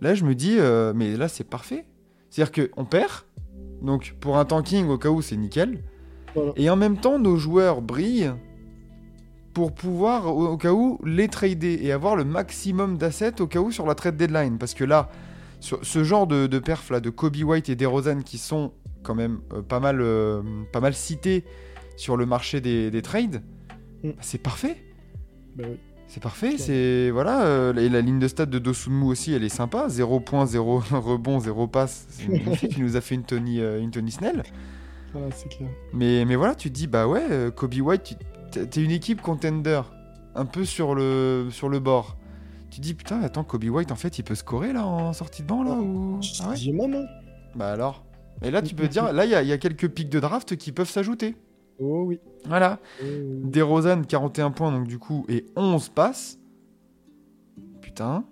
Là, 0.00 0.14
je 0.14 0.24
me 0.24 0.34
dis, 0.34 0.56
euh, 0.58 0.92
mais 0.94 1.16
là, 1.16 1.28
c'est 1.28 1.44
parfait. 1.44 1.84
C'est-à-dire 2.30 2.70
qu'on 2.70 2.84
perd. 2.84 3.10
Donc, 3.82 4.16
pour 4.20 4.38
un 4.38 4.44
tanking, 4.44 4.88
au 4.88 4.98
cas 4.98 5.10
où, 5.10 5.20
c'est 5.22 5.36
nickel. 5.36 5.82
Voilà. 6.34 6.52
Et 6.56 6.70
en 6.70 6.76
même 6.76 6.96
temps, 6.96 7.18
nos 7.18 7.36
joueurs 7.36 7.82
brillent 7.82 8.32
pour 9.52 9.74
pouvoir, 9.74 10.34
au, 10.34 10.48
au 10.48 10.56
cas 10.56 10.72
où, 10.72 10.98
les 11.04 11.28
trader 11.28 11.80
et 11.82 11.92
avoir 11.92 12.16
le 12.16 12.24
maximum 12.24 12.96
d'assets 12.98 13.40
au 13.40 13.46
cas 13.46 13.60
où 13.60 13.70
sur 13.70 13.86
la 13.86 13.94
trade 13.94 14.16
deadline. 14.16 14.58
Parce 14.58 14.74
que 14.74 14.84
là, 14.84 15.10
sur 15.60 15.84
ce 15.84 16.04
genre 16.04 16.26
de, 16.26 16.46
de 16.46 16.58
perf 16.58 16.90
là, 16.90 17.00
de 17.00 17.10
Kobe 17.10 17.36
White 17.36 17.68
et 17.68 17.76
DeRozan 17.76 18.22
qui 18.22 18.38
sont 18.38 18.72
quand 19.02 19.14
même 19.14 19.40
euh, 19.52 19.62
pas, 19.62 19.80
mal, 19.80 20.00
euh, 20.00 20.42
pas 20.72 20.80
mal 20.80 20.94
cités 20.94 21.44
sur 21.96 22.16
le 22.16 22.26
marché 22.26 22.60
des, 22.60 22.90
des 22.90 23.02
trades, 23.02 23.42
Mm. 24.02 24.08
bah, 24.10 24.14
c'est 24.20 24.38
parfait. 24.42 24.76
Bah 25.56 25.64
oui. 25.68 25.76
C'est 26.06 26.20
parfait, 26.20 26.58
c'est 26.58 27.08
voilà, 27.10 27.42
euh, 27.44 27.72
et 27.76 27.88
la 27.88 28.00
ligne 28.00 28.18
de 28.18 28.26
stats 28.26 28.44
de 28.46 28.58
Dosunmu 28.58 29.04
aussi, 29.04 29.32
elle 29.32 29.44
est 29.44 29.48
sympa, 29.48 29.88
0 29.88 30.18
points, 30.18 30.44
0 30.44 30.82
rebond, 30.90 31.38
0 31.38 31.68
passe. 31.68 32.06
C'est 32.10 32.26
magnifique, 32.44 32.74
il 32.76 32.82
nous 32.82 32.96
a 32.96 33.00
fait 33.00 33.14
une 33.14 33.22
Tony, 33.22 33.60
euh, 33.60 33.80
une 33.80 33.92
Tony 33.92 34.10
Snell. 34.10 34.42
Voilà, 35.12 35.28
c'est 35.30 35.48
clair. 35.48 35.68
Mais, 35.92 36.24
mais 36.24 36.34
voilà, 36.34 36.56
tu 36.56 36.68
te 36.68 36.74
dis, 36.74 36.88
bah 36.88 37.06
ouais, 37.06 37.22
euh, 37.30 37.50
Kobe 37.52 37.74
White, 37.80 38.16
tu- 38.50 38.66
t'es 38.66 38.82
une 38.82 38.90
équipe 38.90 39.22
contender, 39.22 39.82
un 40.34 40.46
peu 40.46 40.64
sur 40.64 40.96
le, 40.96 41.46
sur 41.52 41.68
le 41.68 41.78
bord. 41.78 42.16
Tu 42.70 42.78
te 42.80 42.82
dis, 42.82 42.94
putain, 42.94 43.20
attends, 43.22 43.44
Kobe 43.44 43.64
White, 43.64 43.92
en 43.92 43.96
fait, 43.96 44.18
il 44.18 44.24
peut 44.24 44.34
scorer 44.34 44.72
là 44.72 44.84
en 44.86 45.12
sortie 45.12 45.42
de 45.42 45.46
banc 45.46 45.62
là 45.62 45.74
ou... 45.74 46.18
Je 46.22 46.30
Ah 46.42 46.50
ouais 46.50 46.96
hein. 46.96 47.04
Bah 47.54 47.70
alors 47.72 48.04
Et 48.42 48.50
là, 48.50 48.62
tu 48.62 48.74
peux 48.74 48.88
dire, 48.88 49.12
là, 49.12 49.24
il 49.26 49.28
y, 49.28 49.48
y 49.48 49.52
a 49.52 49.58
quelques 49.58 49.86
pics 49.88 50.08
de 50.08 50.18
draft 50.18 50.56
qui 50.56 50.72
peuvent 50.72 50.90
s'ajouter. 50.90 51.36
Oh 51.80 52.04
oui. 52.06 52.20
Voilà. 52.46 52.78
Oh, 53.00 53.04
oui. 53.06 53.50
DeRozan, 53.50 54.02
41 54.02 54.50
points, 54.50 54.70
donc 54.72 54.86
du 54.86 54.98
coup, 54.98 55.24
et 55.28 55.46
11 55.56 55.88
passes. 55.88 56.38
Putain, 57.80 58.24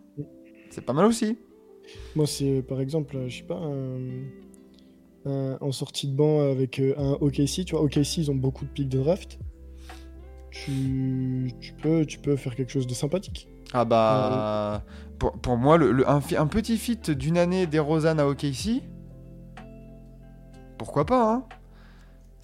c'est 0.71 0.85
pas 0.85 0.93
mal 0.93 1.07
aussi. 1.07 1.39
Moi, 2.15 2.27
c'est 2.27 2.63
par 2.63 2.81
exemple, 2.81 3.17
euh, 3.17 3.29
je 3.29 3.39
sais 3.39 3.45
pas, 3.45 3.57
un- 3.59 4.25
un- 5.25 5.59
en 5.61 5.73
sortie 5.73 6.09
de 6.09 6.15
banc 6.15 6.41
avec 6.41 6.79
euh, 6.79 6.95
un 6.99 7.13
OKC. 7.21 7.65
Tu 7.65 7.75
vois, 7.75 7.83
OKC, 7.83 8.19
ils 8.19 8.31
ont 8.31 8.35
beaucoup 8.35 8.65
de 8.65 8.71
pics 8.71 8.89
de 8.89 8.99
draft. 8.99 9.39
Tu, 10.51 11.53
tu, 11.61 11.73
peux, 11.75 12.05
tu 12.07 12.19
peux 12.19 12.37
faire 12.37 12.55
quelque 12.55 12.71
chose 12.73 12.87
de 12.87 12.95
sympathique. 12.95 13.49
Ah 13.73 13.85
bah, 13.85 14.83
pour, 15.19 15.33
pour 15.33 15.57
moi, 15.57 15.77
le, 15.77 15.93
le- 15.93 16.09
un, 16.09 16.21
petit 16.21 16.77
fit 16.79 16.97
d'une 16.97 17.37
année 17.39 17.67
DeRozan 17.67 18.19
à 18.19 18.27
OKC, 18.27 18.83
pourquoi 20.79 21.05
pas, 21.05 21.33
hein 21.33 21.45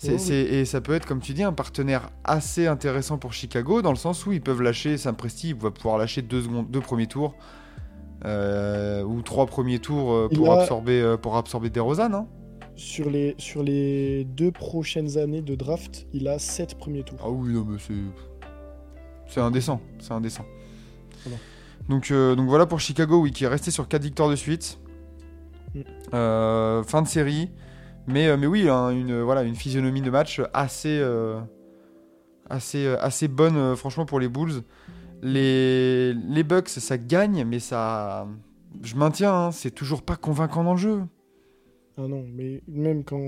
Et 0.03 0.65
ça 0.65 0.81
peut 0.81 0.93
être, 0.95 1.07
comme 1.07 1.21
tu 1.21 1.33
dis, 1.33 1.43
un 1.43 1.53
partenaire 1.53 2.11
assez 2.25 2.67
intéressant 2.67 3.17
pour 3.17 3.33
Chicago, 3.33 3.81
dans 3.81 3.91
le 3.91 3.97
sens 3.97 4.27
où 4.27 4.33
ils 4.33 4.41
peuvent 4.41 4.61
lâcher, 4.61 4.99
Sam 4.99 5.17
Presti 5.17 5.51
il 5.51 5.55
va 5.55 5.71
pouvoir 5.71 5.99
lâcher 5.99 6.21
deux, 6.21 6.43
secondes, 6.43 6.71
deux 6.71 6.81
premiers 6.81 7.07
tours, 7.07 7.35
euh, 8.25 9.03
ou 9.03 9.23
trois 9.23 9.47
premiers 9.47 9.79
tours 9.79 10.13
euh, 10.13 10.29
Il 10.31 10.39
pour, 10.39 10.53
absorber, 10.53 11.01
euh, 11.01 11.17
pour 11.17 11.37
absorber 11.37 11.71
DeRozan, 11.71 12.13
hein 12.13 12.27
Sur 12.77 13.09
les, 13.09 13.35
sur 13.39 13.63
les 13.63 14.25
deux 14.25 14.51
prochaines 14.51 15.17
années 15.17 15.43
de 15.43 15.55
draft, 15.55 16.07
il 16.13 16.29
a 16.29 16.39
7 16.39 16.77
premiers 16.77 17.03
tours. 17.03 17.19
Ah 17.23 17.31
oui, 17.31 17.53
non, 17.53 17.65
mais 17.67 17.79
c'est. 17.79 17.95
C'est 19.27 19.41
indécent. 19.41 19.81
C'est 20.01 20.13
indécent. 20.13 20.45
Voilà. 21.25 21.39
Donc, 21.89 22.11
euh, 22.11 22.35
donc 22.35 22.49
voilà 22.49 22.67
pour 22.67 22.81
Chicago, 22.81 23.21
oui, 23.21 23.31
qui 23.31 23.45
est 23.45 23.49
resté 23.49 23.71
sur 23.71 23.89
4 23.89 24.03
victoires 24.03 24.31
de 24.31 24.37
suite. 24.37 24.79
Mm. 25.75 25.81
Euh, 26.15 26.83
fin 26.83 27.03
de 27.03 27.09
série. 27.09 27.51
Mais, 28.07 28.27
euh, 28.29 28.37
mais 28.37 28.47
oui, 28.47 28.69
hein, 28.69 28.91
une, 28.91 29.21
voilà, 29.23 29.43
une 29.45 29.55
physionomie 29.55 30.03
de 30.03 30.11
match 30.11 30.41
assez, 30.53 30.99
euh, 31.01 31.41
assez, 32.51 32.85
euh, 32.87 32.97
assez 33.01 33.29
bonne, 33.29 33.75
franchement, 33.77 34.05
pour 34.07 34.21
les 34.21 34.29
Bulls. 34.29 34.63
Les, 35.23 36.13
les 36.13 36.43
Bucks, 36.43 36.69
ça 36.69 36.99
gagne, 36.99 37.45
mais 37.45 37.59
ça. 37.61 38.27
Je 38.83 38.95
maintiens, 38.97 39.33
hein, 39.33 39.51
c'est 39.53 39.71
toujours 39.71 40.03
pas 40.03 40.17
convaincant 40.17 40.65
dans 40.65 40.73
le 40.73 40.79
jeu. 40.79 41.03
Ah 41.97 42.07
non, 42.09 42.25
mais 42.29 42.63
même 42.67 43.05
quand. 43.05 43.21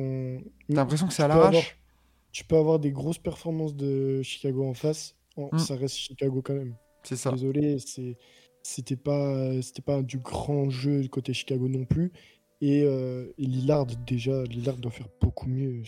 T'as 0.68 0.74
l'impression 0.74 1.06
que 1.06 1.14
c'est 1.14 1.22
à 1.22 1.28
l'arrache. 1.28 1.78
Tu 2.32 2.44
peux 2.44 2.56
avoir 2.56 2.78
des 2.78 2.90
grosses 2.90 3.18
performances 3.18 3.74
de 3.74 4.20
Chicago 4.22 4.68
en 4.68 4.74
face, 4.74 5.14
en- 5.36 5.48
Mm. 5.52 5.58
ça 5.58 5.76
reste 5.76 5.94
Chicago 5.96 6.42
quand 6.44 6.52
même. 6.54 6.74
C'est 7.02 7.16
ça. 7.16 7.30
Désolé, 7.30 7.78
c'était 8.62 8.96
pas 8.96 9.52
pas 9.86 10.02
du 10.02 10.18
grand 10.18 10.68
jeu 10.68 11.06
côté 11.08 11.32
Chicago 11.32 11.68
non 11.68 11.84
plus. 11.86 12.12
Et, 12.62 12.82
euh, 12.84 13.26
et 13.38 13.46
Lillard 13.46 13.86
déjà, 14.06 14.42
Lillard 14.44 14.76
doit 14.76 14.90
faire 14.90 15.08
beaucoup 15.20 15.48
mieux. 15.48 15.82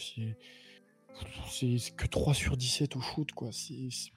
C'est 1.51 1.67
que 1.97 2.07
3 2.07 2.33
sur 2.35 2.57
17 2.57 2.95
au 2.97 3.01
shoot 3.01 3.33
quoi. 3.33 3.49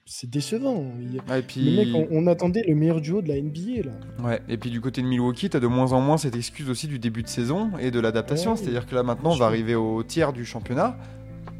C'est 0.06 0.30
décevant. 0.30 0.84
Ah, 1.28 1.38
et 1.38 1.42
puis... 1.42 1.64
Le 1.64 1.84
mec, 1.84 1.88
on, 1.94 2.06
on 2.16 2.26
attendait 2.28 2.62
le 2.68 2.74
meilleur 2.76 3.00
duo 3.00 3.22
de 3.22 3.28
la 3.28 3.40
NBA 3.40 3.82
là. 3.86 3.92
Ouais, 4.24 4.40
et 4.48 4.56
puis 4.56 4.70
du 4.70 4.80
côté 4.80 5.02
de 5.02 5.06
Milwaukee, 5.08 5.50
t'as 5.50 5.58
de 5.58 5.66
moins 5.66 5.92
en 5.92 6.00
moins 6.00 6.16
cette 6.16 6.36
excuse 6.36 6.70
aussi 6.70 6.86
du 6.86 6.98
début 7.00 7.22
de 7.24 7.28
saison 7.28 7.72
et 7.80 7.90
de 7.90 7.98
l'adaptation. 7.98 8.52
Ouais, 8.52 8.56
C'est-à-dire 8.56 8.86
que 8.86 8.94
là 8.94 9.02
maintenant, 9.02 9.32
on 9.32 9.36
va 9.36 9.46
arriver 9.46 9.74
au 9.74 10.02
tiers 10.04 10.32
du 10.32 10.44
championnat, 10.44 10.96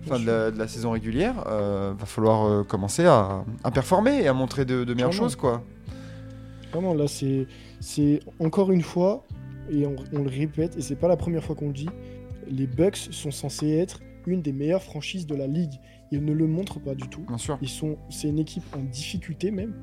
Bien 0.05 0.15
fin 0.15 0.21
de 0.21 0.27
la, 0.27 0.51
de 0.53 0.59
la 0.59 0.69
saison 0.69 0.93
régulière. 0.93 1.43
Euh, 1.49 1.93
va 1.99 2.07
falloir 2.07 2.45
euh, 2.47 2.63
commencer 2.63 3.05
à, 3.07 3.45
à 3.65 3.71
performer 3.73 4.23
et 4.23 4.29
à 4.29 4.35
montrer 4.35 4.65
de, 4.65 4.85
de 4.85 4.95
meilleures 4.95 5.11
Clairement. 5.11 5.29
choses, 5.29 5.37
quoi. 5.37 5.65
Vraiment, 6.73 6.95
là, 6.95 7.07
c'est 7.09 8.21
encore 8.39 8.71
une 8.71 8.83
fois, 8.83 9.25
et 9.73 9.87
on, 9.87 9.97
on 10.13 10.23
le 10.23 10.29
répète, 10.31 10.77
et 10.77 10.81
c'est 10.83 10.97
pas 10.97 11.09
la 11.09 11.17
première 11.17 11.43
fois 11.43 11.55
qu'on 11.57 11.69
le 11.69 11.73
dit, 11.73 11.89
les 12.49 12.67
Bucks 12.67 12.97
sont 13.11 13.31
censés 13.31 13.71
être 13.71 14.01
une 14.27 14.43
des 14.43 14.53
meilleures 14.53 14.83
franchises 14.83 15.27
de 15.27 15.35
la 15.35 15.47
ligue. 15.47 15.73
Ils 16.13 16.25
ne 16.25 16.33
le 16.33 16.47
montrent 16.47 16.79
pas 16.81 16.95
du 16.95 17.09
tout. 17.09 17.23
Bien 17.27 17.39
sûr. 17.39 17.59
Ils 17.63 17.69
sont, 17.69 17.97
c'est 18.11 18.29
une 18.29 18.39
équipe 18.39 18.63
en 18.77 18.83
difficulté 18.85 19.51
même. 19.51 19.75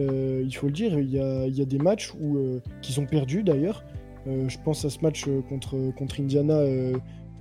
Euh, 0.00 0.42
il 0.44 0.54
faut 0.54 0.66
le 0.66 0.72
dire, 0.72 0.98
il 0.98 1.10
y 1.10 1.18
a, 1.20 1.46
il 1.46 1.54
y 1.56 1.62
a 1.62 1.64
des 1.64 1.78
matchs 1.78 2.12
où, 2.20 2.36
euh, 2.38 2.60
qu'ils 2.82 2.98
ont 3.00 3.06
perdu 3.06 3.42
d'ailleurs. 3.42 3.84
Euh, 4.26 4.48
je 4.48 4.58
pense 4.64 4.84
à 4.84 4.90
ce 4.90 4.98
match 5.00 5.24
contre, 5.48 5.76
contre 5.96 6.20
Indiana 6.20 6.60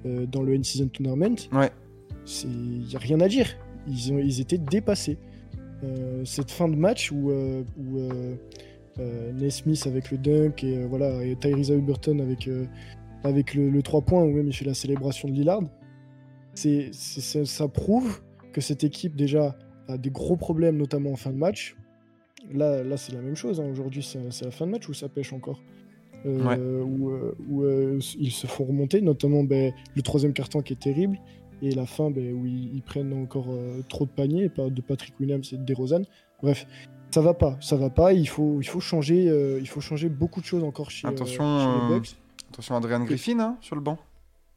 dans 0.03 0.43
le 0.43 0.53
N-Season 0.53 0.87
Tournament. 0.89 1.35
Ouais. 1.51 1.71
C'est- 2.25 2.47
Il 2.47 2.85
n'y 2.87 2.95
a 2.95 2.99
rien 2.99 3.19
à 3.21 3.27
dire. 3.27 3.47
Ils, 3.87 4.13
ont, 4.13 4.19
ils 4.19 4.39
étaient 4.41 4.57
dépassés. 4.59 5.17
Cette 6.25 6.51
fin 6.51 6.67
de 6.67 6.75
match 6.75 7.11
où, 7.11 7.31
où 7.31 7.99
euh, 8.99 9.31
Naismith 9.33 9.85
avec 9.87 10.11
le 10.11 10.17
dunk 10.17 10.63
et, 10.63 10.77
euh, 10.77 10.87
voilà, 10.87 11.23
et 11.23 11.35
Tyrese 11.35 11.71
Haliburton 11.71 12.19
avec, 12.19 12.47
euh, 12.47 12.65
avec 13.23 13.53
le, 13.53 13.69
le 13.69 13.81
3 13.81 14.01
points 14.01 14.23
où 14.23 14.31
même 14.31 14.47
il 14.47 14.53
fait 14.53 14.65
la 14.65 14.73
célébration 14.73 15.27
de 15.27 15.33
Lillard, 15.33 15.61
c'est, 16.53 16.93
ça 16.93 17.67
prouve 17.67 18.21
que 18.53 18.61
cette 18.61 18.83
équipe 18.83 19.15
déjà 19.15 19.55
a 19.87 19.97
des 19.97 20.09
gros 20.09 20.37
problèmes, 20.37 20.77
notamment 20.77 21.11
en 21.11 21.15
fin 21.17 21.31
de 21.31 21.37
match. 21.37 21.75
Là, 22.53 22.83
là 22.83 22.95
c'est 22.97 23.13
la 23.13 23.21
même 23.21 23.35
chose. 23.35 23.59
hein. 23.59 23.67
Aujourd'hui, 23.71 24.03
c'est, 24.03 24.31
c'est 24.31 24.45
la 24.45 24.51
fin 24.51 24.65
de 24.65 24.71
match 24.71 24.87
où 24.87 24.93
ça 24.93 25.09
pêche 25.09 25.33
encore? 25.33 25.61
Euh, 26.25 26.81
Où, 26.81 27.11
où, 27.49 27.63
euh, 27.63 27.99
ils 28.17 28.31
se 28.31 28.47
font 28.47 28.63
remonter, 28.65 28.99
notamment 29.01 29.43
ben, 29.43 29.71
le 29.95 30.01
troisième 30.01 30.33
carton 30.33 30.61
qui 30.61 30.73
est 30.73 30.79
terrible 30.79 31.19
et 31.61 31.69
la 31.71 31.85
fin 31.85 32.09
ben, 32.09 32.33
où 32.33 32.47
ils, 32.47 32.73
ils 32.75 32.81
prennent 32.81 33.13
encore 33.13 33.47
euh, 33.49 33.81
trop 33.89 34.05
de 34.05 34.09
paniers 34.11 34.49
pas 34.49 34.69
de 34.71 34.81
Patrick 34.81 35.19
Williams 35.19 35.53
et 35.53 35.57
de 35.57 35.63
DeRozan. 35.63 36.01
Bref, 36.41 36.65
ça 37.15 37.21
va 37.21 37.33
pas, 37.33 37.55
ça 37.61 37.77
va 37.77 37.89
pas. 37.89 38.11
Il 38.11 38.27
faut, 38.27 38.57
il 38.61 38.65
faut 38.67 38.81
changer, 38.81 39.29
euh, 39.29 39.57
il 39.61 39.67
faut 39.67 39.79
changer 39.79 40.09
beaucoup 40.09 40.41
de 40.41 40.45
choses 40.45 40.63
encore 40.63 40.91
chez, 40.91 41.07
euh, 41.07 41.11
Attention, 41.11 41.59
chez 41.59 41.65
euh, 41.67 41.87
les 41.89 41.95
Bucks. 41.95 42.15
Attention, 42.51 42.75
Adrian 42.75 43.03
Griffin 43.05 43.39
hein, 43.39 43.55
sur 43.61 43.75
le 43.75 43.81
banc. 43.81 43.97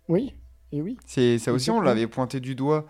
Oui, 0.08 0.34
et 0.72 0.82
oui. 0.82 0.96
C'est 1.06 1.38
ça 1.38 1.52
aussi, 1.52 1.70
on 1.70 1.80
l'avait 1.80 2.06
pointé 2.08 2.40
du 2.40 2.54
doigt. 2.56 2.86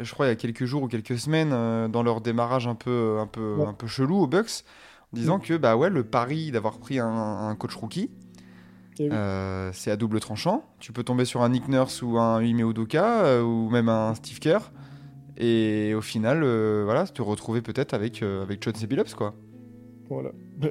euh, 0.00 0.04
Je 0.04 0.12
crois 0.12 0.24
il 0.26 0.28
y 0.30 0.32
a 0.32 0.36
quelques 0.36 0.64
jours 0.64 0.82
ou 0.84 0.88
quelques 0.88 1.18
semaines 1.18 1.50
euh, 1.52 1.86
dans 1.88 2.02
leur 2.02 2.22
démarrage 2.22 2.66
un 2.66 2.74
peu, 2.74 3.18
un 3.20 3.26
peu, 3.26 3.56
Ouais. 3.58 3.66
un 3.66 3.74
peu 3.74 3.86
chelou 3.86 4.16
aux 4.22 4.26
Bucks, 4.26 4.64
en 5.12 5.16
disant 5.16 5.38
que 5.38 5.56
bah 5.58 5.76
ouais, 5.76 5.90
le 5.90 6.02
pari 6.04 6.50
d'avoir 6.50 6.78
pris 6.78 6.98
un, 6.98 7.06
un 7.08 7.54
coach 7.56 7.74
rookie, 7.74 8.10
oui. 8.98 9.08
Euh, 9.12 9.70
c'est 9.74 9.90
à 9.90 9.96
double 9.96 10.20
tranchant. 10.20 10.64
Tu 10.78 10.92
peux 10.92 11.02
tomber 11.04 11.24
sur 11.24 11.40
un 11.42 11.48
Nick 11.48 11.68
Nurse 11.68 12.02
ou 12.02 12.18
un 12.18 12.42
Ime 12.42 12.68
Udoka 12.70 13.22
euh, 13.24 13.42
ou 13.42 13.70
même 13.70 13.88
un 13.88 14.14
Steve 14.14 14.38
Kerr. 14.40 14.70
Et 15.42 15.94
au 15.94 16.02
final, 16.02 16.42
euh, 16.44 16.82
voilà, 16.84 17.06
te 17.06 17.22
retrouver 17.22 17.62
peut-être 17.62 17.94
avec, 17.94 18.22
euh, 18.22 18.42
avec 18.42 18.62
Chauncey 18.62 18.86
Billups, 18.86 19.14
quoi. 19.14 19.34
Voilà. 20.08 20.30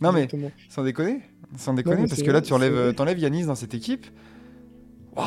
Non, 0.00 0.10
mais 0.10 0.26
sans 0.68 0.82
déconner. 0.82 1.20
Sans 1.56 1.74
déconner, 1.74 2.08
parce 2.08 2.22
que 2.24 2.30
là, 2.32 2.40
tu 2.40 2.52
enlèves, 2.52 2.92
t'enlèves 2.94 3.20
Yanis 3.20 3.44
dans 3.44 3.54
cette 3.54 3.72
équipe. 3.72 4.06
Waouh, 5.14 5.26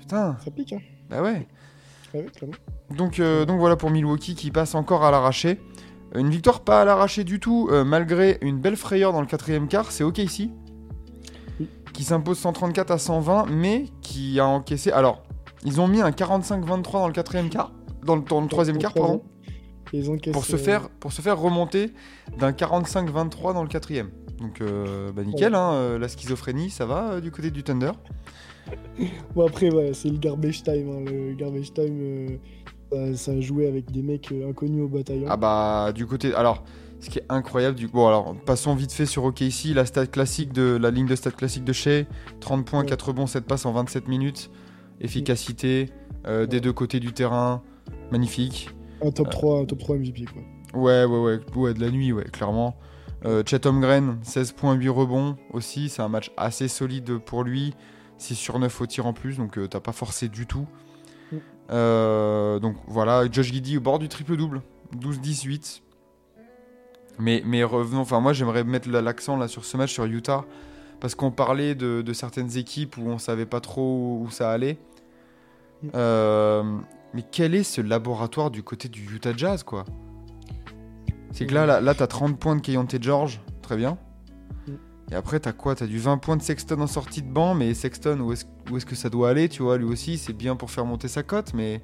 putain, 0.00 0.36
Ça 0.44 0.50
pique, 0.50 0.72
hein. 0.72 0.80
bah 1.08 1.22
ouais. 1.22 1.46
Clairement. 2.10 2.56
Donc, 2.96 3.18
euh, 3.18 3.44
donc 3.44 3.58
voilà 3.58 3.76
pour 3.76 3.90
Milwaukee 3.90 4.34
qui 4.34 4.50
passe 4.50 4.74
encore 4.74 5.04
à 5.04 5.10
l'arraché. 5.10 5.60
Une 6.14 6.30
victoire 6.30 6.60
pas 6.60 6.82
à 6.82 6.84
l'arraché 6.84 7.24
du 7.24 7.40
tout, 7.40 7.68
euh, 7.70 7.84
malgré 7.84 8.38
une 8.40 8.58
belle 8.60 8.76
frayeur 8.76 9.12
dans 9.12 9.20
le 9.20 9.26
quatrième 9.26 9.66
quart, 9.66 9.90
c'est 9.90 10.04
OKC. 10.04 10.50
Oui. 11.60 11.68
Qui 11.92 12.04
s'impose 12.04 12.38
134 12.38 12.90
à 12.92 12.98
120, 12.98 13.46
mais 13.50 13.86
qui 14.00 14.38
a 14.38 14.46
encaissé. 14.46 14.92
Alors, 14.92 15.23
Ils 15.64 15.80
ont 15.80 15.88
mis 15.88 16.00
un 16.00 16.10
45-23 16.10 16.92
dans 16.92 17.06
le 17.06 17.12
quatrième 17.12 17.48
quart, 17.48 17.72
dans 18.04 18.16
le, 18.16 18.22
dans 18.22 18.40
le 18.40 18.48
troisième 18.48 18.78
quart, 18.78 18.92
pardon, 18.94 19.22
Et 19.92 19.98
ils 19.98 20.10
encaissent, 20.10 20.32
pour 20.32 20.44
se 20.44 20.56
euh, 20.56 20.58
faire, 20.58 20.88
pour 20.90 21.12
se 21.12 21.22
faire 21.22 21.38
remonter 21.38 21.92
d'un 22.38 22.52
45-23 22.52 23.54
dans 23.54 23.62
le 23.62 23.68
quatrième. 23.68 24.10
Donc, 24.40 24.60
euh, 24.60 25.12
bah 25.12 25.22
nickel, 25.22 25.54
hein, 25.54 25.72
euh, 25.74 25.98
la 25.98 26.08
schizophrénie, 26.08 26.68
ça 26.70 26.86
va 26.86 27.12
euh, 27.12 27.20
du 27.20 27.30
côté 27.30 27.50
du 27.50 27.62
Thunder? 27.62 27.92
Bon, 29.34 29.46
après, 29.46 29.70
ouais, 29.72 29.92
c'est 29.94 30.08
le 30.08 30.18
garbage 30.18 30.62
time. 30.62 30.90
hein. 30.90 31.04
Le 31.10 31.34
garbage 31.34 31.72
time, 31.72 32.38
euh, 32.92 33.14
ça, 33.14 33.32
a 33.32 33.40
joué 33.40 33.66
avec 33.68 33.90
des 33.90 34.02
mecs 34.02 34.32
inconnus 34.32 34.82
au 34.84 34.88
bataillon. 34.88 35.26
Ah 35.28 35.36
bah, 35.36 35.92
du 35.94 36.06
côté. 36.06 36.34
Alors, 36.34 36.64
ce 37.00 37.10
qui 37.10 37.18
est 37.18 37.24
incroyable, 37.28 37.76
du 37.76 37.88
bon, 37.88 38.06
alors, 38.08 38.34
passons 38.44 38.74
vite 38.74 38.92
fait 38.92 39.06
sur 39.06 39.24
OKC, 39.24 39.74
la 39.74 39.84
stat 39.86 40.06
classique 40.06 40.52
de 40.52 40.78
la 40.80 40.90
ligne 40.90 41.06
de 41.06 41.14
stat 41.16 41.30
classique 41.32 41.64
de 41.64 41.72
Shea 41.72 42.04
30 42.40 42.64
points, 42.66 42.80
Ouais. 42.80 42.86
4 42.86 43.08
rebonds, 43.08 43.26
7 43.26 43.44
passes 43.44 43.66
en 43.66 43.72
27 43.72 44.08
minutes, 44.08 44.50
efficacité 45.00 45.90
euh, 46.26 46.46
des 46.46 46.60
deux 46.60 46.72
côtés 46.72 47.00
du 47.00 47.12
terrain, 47.12 47.62
magnifique. 48.10 48.70
Un 49.02 49.08
euh, 49.08 49.10
top 49.10 49.30
3, 49.30 49.60
un 49.60 49.64
top 49.64 49.78
3 49.78 49.96
MVP, 49.96 50.24
quoi. 50.24 50.42
Ouais, 50.80 51.04
ouais, 51.04 51.18
ouais, 51.18 51.40
ouais, 51.56 51.74
de 51.74 51.80
la 51.80 51.90
nuit, 51.90 52.12
ouais, 52.12 52.24
clairement. 52.24 52.76
Euh, 53.24 53.42
Chet 53.46 53.66
Holmgren, 53.66 54.18
16.8 54.24 54.88
rebonds 54.88 55.36
aussi, 55.52 55.88
c'est 55.88 56.02
un 56.02 56.08
match 56.08 56.30
assez 56.36 56.68
solide 56.68 57.18
pour 57.18 57.44
lui. 57.44 57.74
6 58.18 58.34
sur 58.36 58.58
9 58.58 58.80
au 58.80 58.86
tir 58.86 59.06
en 59.06 59.12
plus, 59.12 59.38
donc 59.38 59.58
euh, 59.58 59.66
t'as 59.66 59.80
pas 59.80 59.92
forcé 59.92 60.28
du 60.28 60.46
tout. 60.46 60.66
Mm. 61.32 61.36
Euh, 61.70 62.58
donc 62.60 62.76
voilà, 62.86 63.24
Josh 63.30 63.52
Giddy 63.52 63.78
au 63.78 63.80
bord 63.80 63.98
du 63.98 64.08
triple-double, 64.08 64.62
12-18. 64.96 65.80
Mais, 67.18 67.42
mais 67.46 67.62
revenons, 67.64 68.00
enfin 68.00 68.20
moi 68.20 68.32
j'aimerais 68.32 68.64
mettre 68.64 68.88
la- 68.88 69.00
l'accent 69.02 69.36
là 69.36 69.46
sur 69.48 69.64
ce 69.64 69.76
match 69.76 69.92
sur 69.92 70.04
Utah, 70.04 70.44
parce 71.04 71.14
qu'on 71.14 71.30
parlait 71.30 71.74
de, 71.74 72.00
de 72.00 72.12
certaines 72.14 72.56
équipes 72.56 72.96
où 72.96 73.02
on 73.10 73.18
savait 73.18 73.44
pas 73.44 73.60
trop 73.60 74.22
où 74.22 74.30
ça 74.30 74.50
allait. 74.50 74.78
Mm. 75.82 75.88
Euh, 75.94 76.78
mais 77.12 77.22
quel 77.30 77.54
est 77.54 77.62
ce 77.62 77.82
laboratoire 77.82 78.50
du 78.50 78.62
côté 78.62 78.88
du 78.88 79.04
Utah 79.14 79.36
Jazz, 79.36 79.64
quoi? 79.64 79.84
C'est 81.30 81.44
que 81.44 81.52
là, 81.52 81.66
là, 81.66 81.82
là 81.82 81.94
t'as 81.94 82.06
30 82.06 82.38
points 82.38 82.56
de 82.56 82.62
Keyonte 82.62 83.02
George, 83.02 83.42
très 83.60 83.76
bien. 83.76 83.98
Mm. 84.66 84.72
Et 85.12 85.14
après, 85.14 85.40
t'as 85.40 85.52
quoi? 85.52 85.74
T'as 85.74 85.86
du 85.86 85.98
20 85.98 86.16
points 86.16 86.38
de 86.38 86.42
Sexton 86.42 86.80
en 86.80 86.86
sortie 86.86 87.20
de 87.20 87.30
banc, 87.30 87.52
mais 87.52 87.74
Sexton, 87.74 88.20
où 88.20 88.32
est-ce 88.32 88.86
que 88.86 88.94
ça 88.94 89.10
doit 89.10 89.28
aller? 89.28 89.50
Tu 89.50 89.62
vois, 89.62 89.76
lui 89.76 89.84
aussi, 89.84 90.16
c'est 90.16 90.32
bien 90.32 90.56
pour 90.56 90.70
faire 90.70 90.86
monter 90.86 91.08
sa 91.08 91.22
cote, 91.22 91.52
mais. 91.52 91.82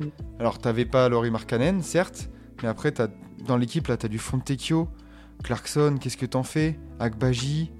Mm. 0.00 0.06
Alors, 0.40 0.58
t'avais 0.60 0.86
pas 0.86 1.10
Laurie 1.10 1.30
Markkanen, 1.30 1.82
certes, 1.82 2.30
mais 2.62 2.70
après, 2.70 2.90
t'as, 2.90 3.08
dans 3.46 3.58
l'équipe, 3.58 3.86
là, 3.88 3.98
t'as 3.98 4.08
du 4.08 4.18
Fontecchio, 4.18 4.88
Clarkson, 5.44 5.98
qu'est-ce 6.00 6.16
que 6.16 6.24
t'en 6.24 6.42
fais? 6.42 6.80
Agbaji, 6.98 7.70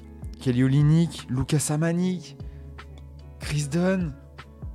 Kelly 0.40 0.62
Olynyk, 0.64 1.26
Lucas 1.30 1.68
Amanik, 1.70 2.36
Chris 3.40 3.68
Dunn. 3.70 4.14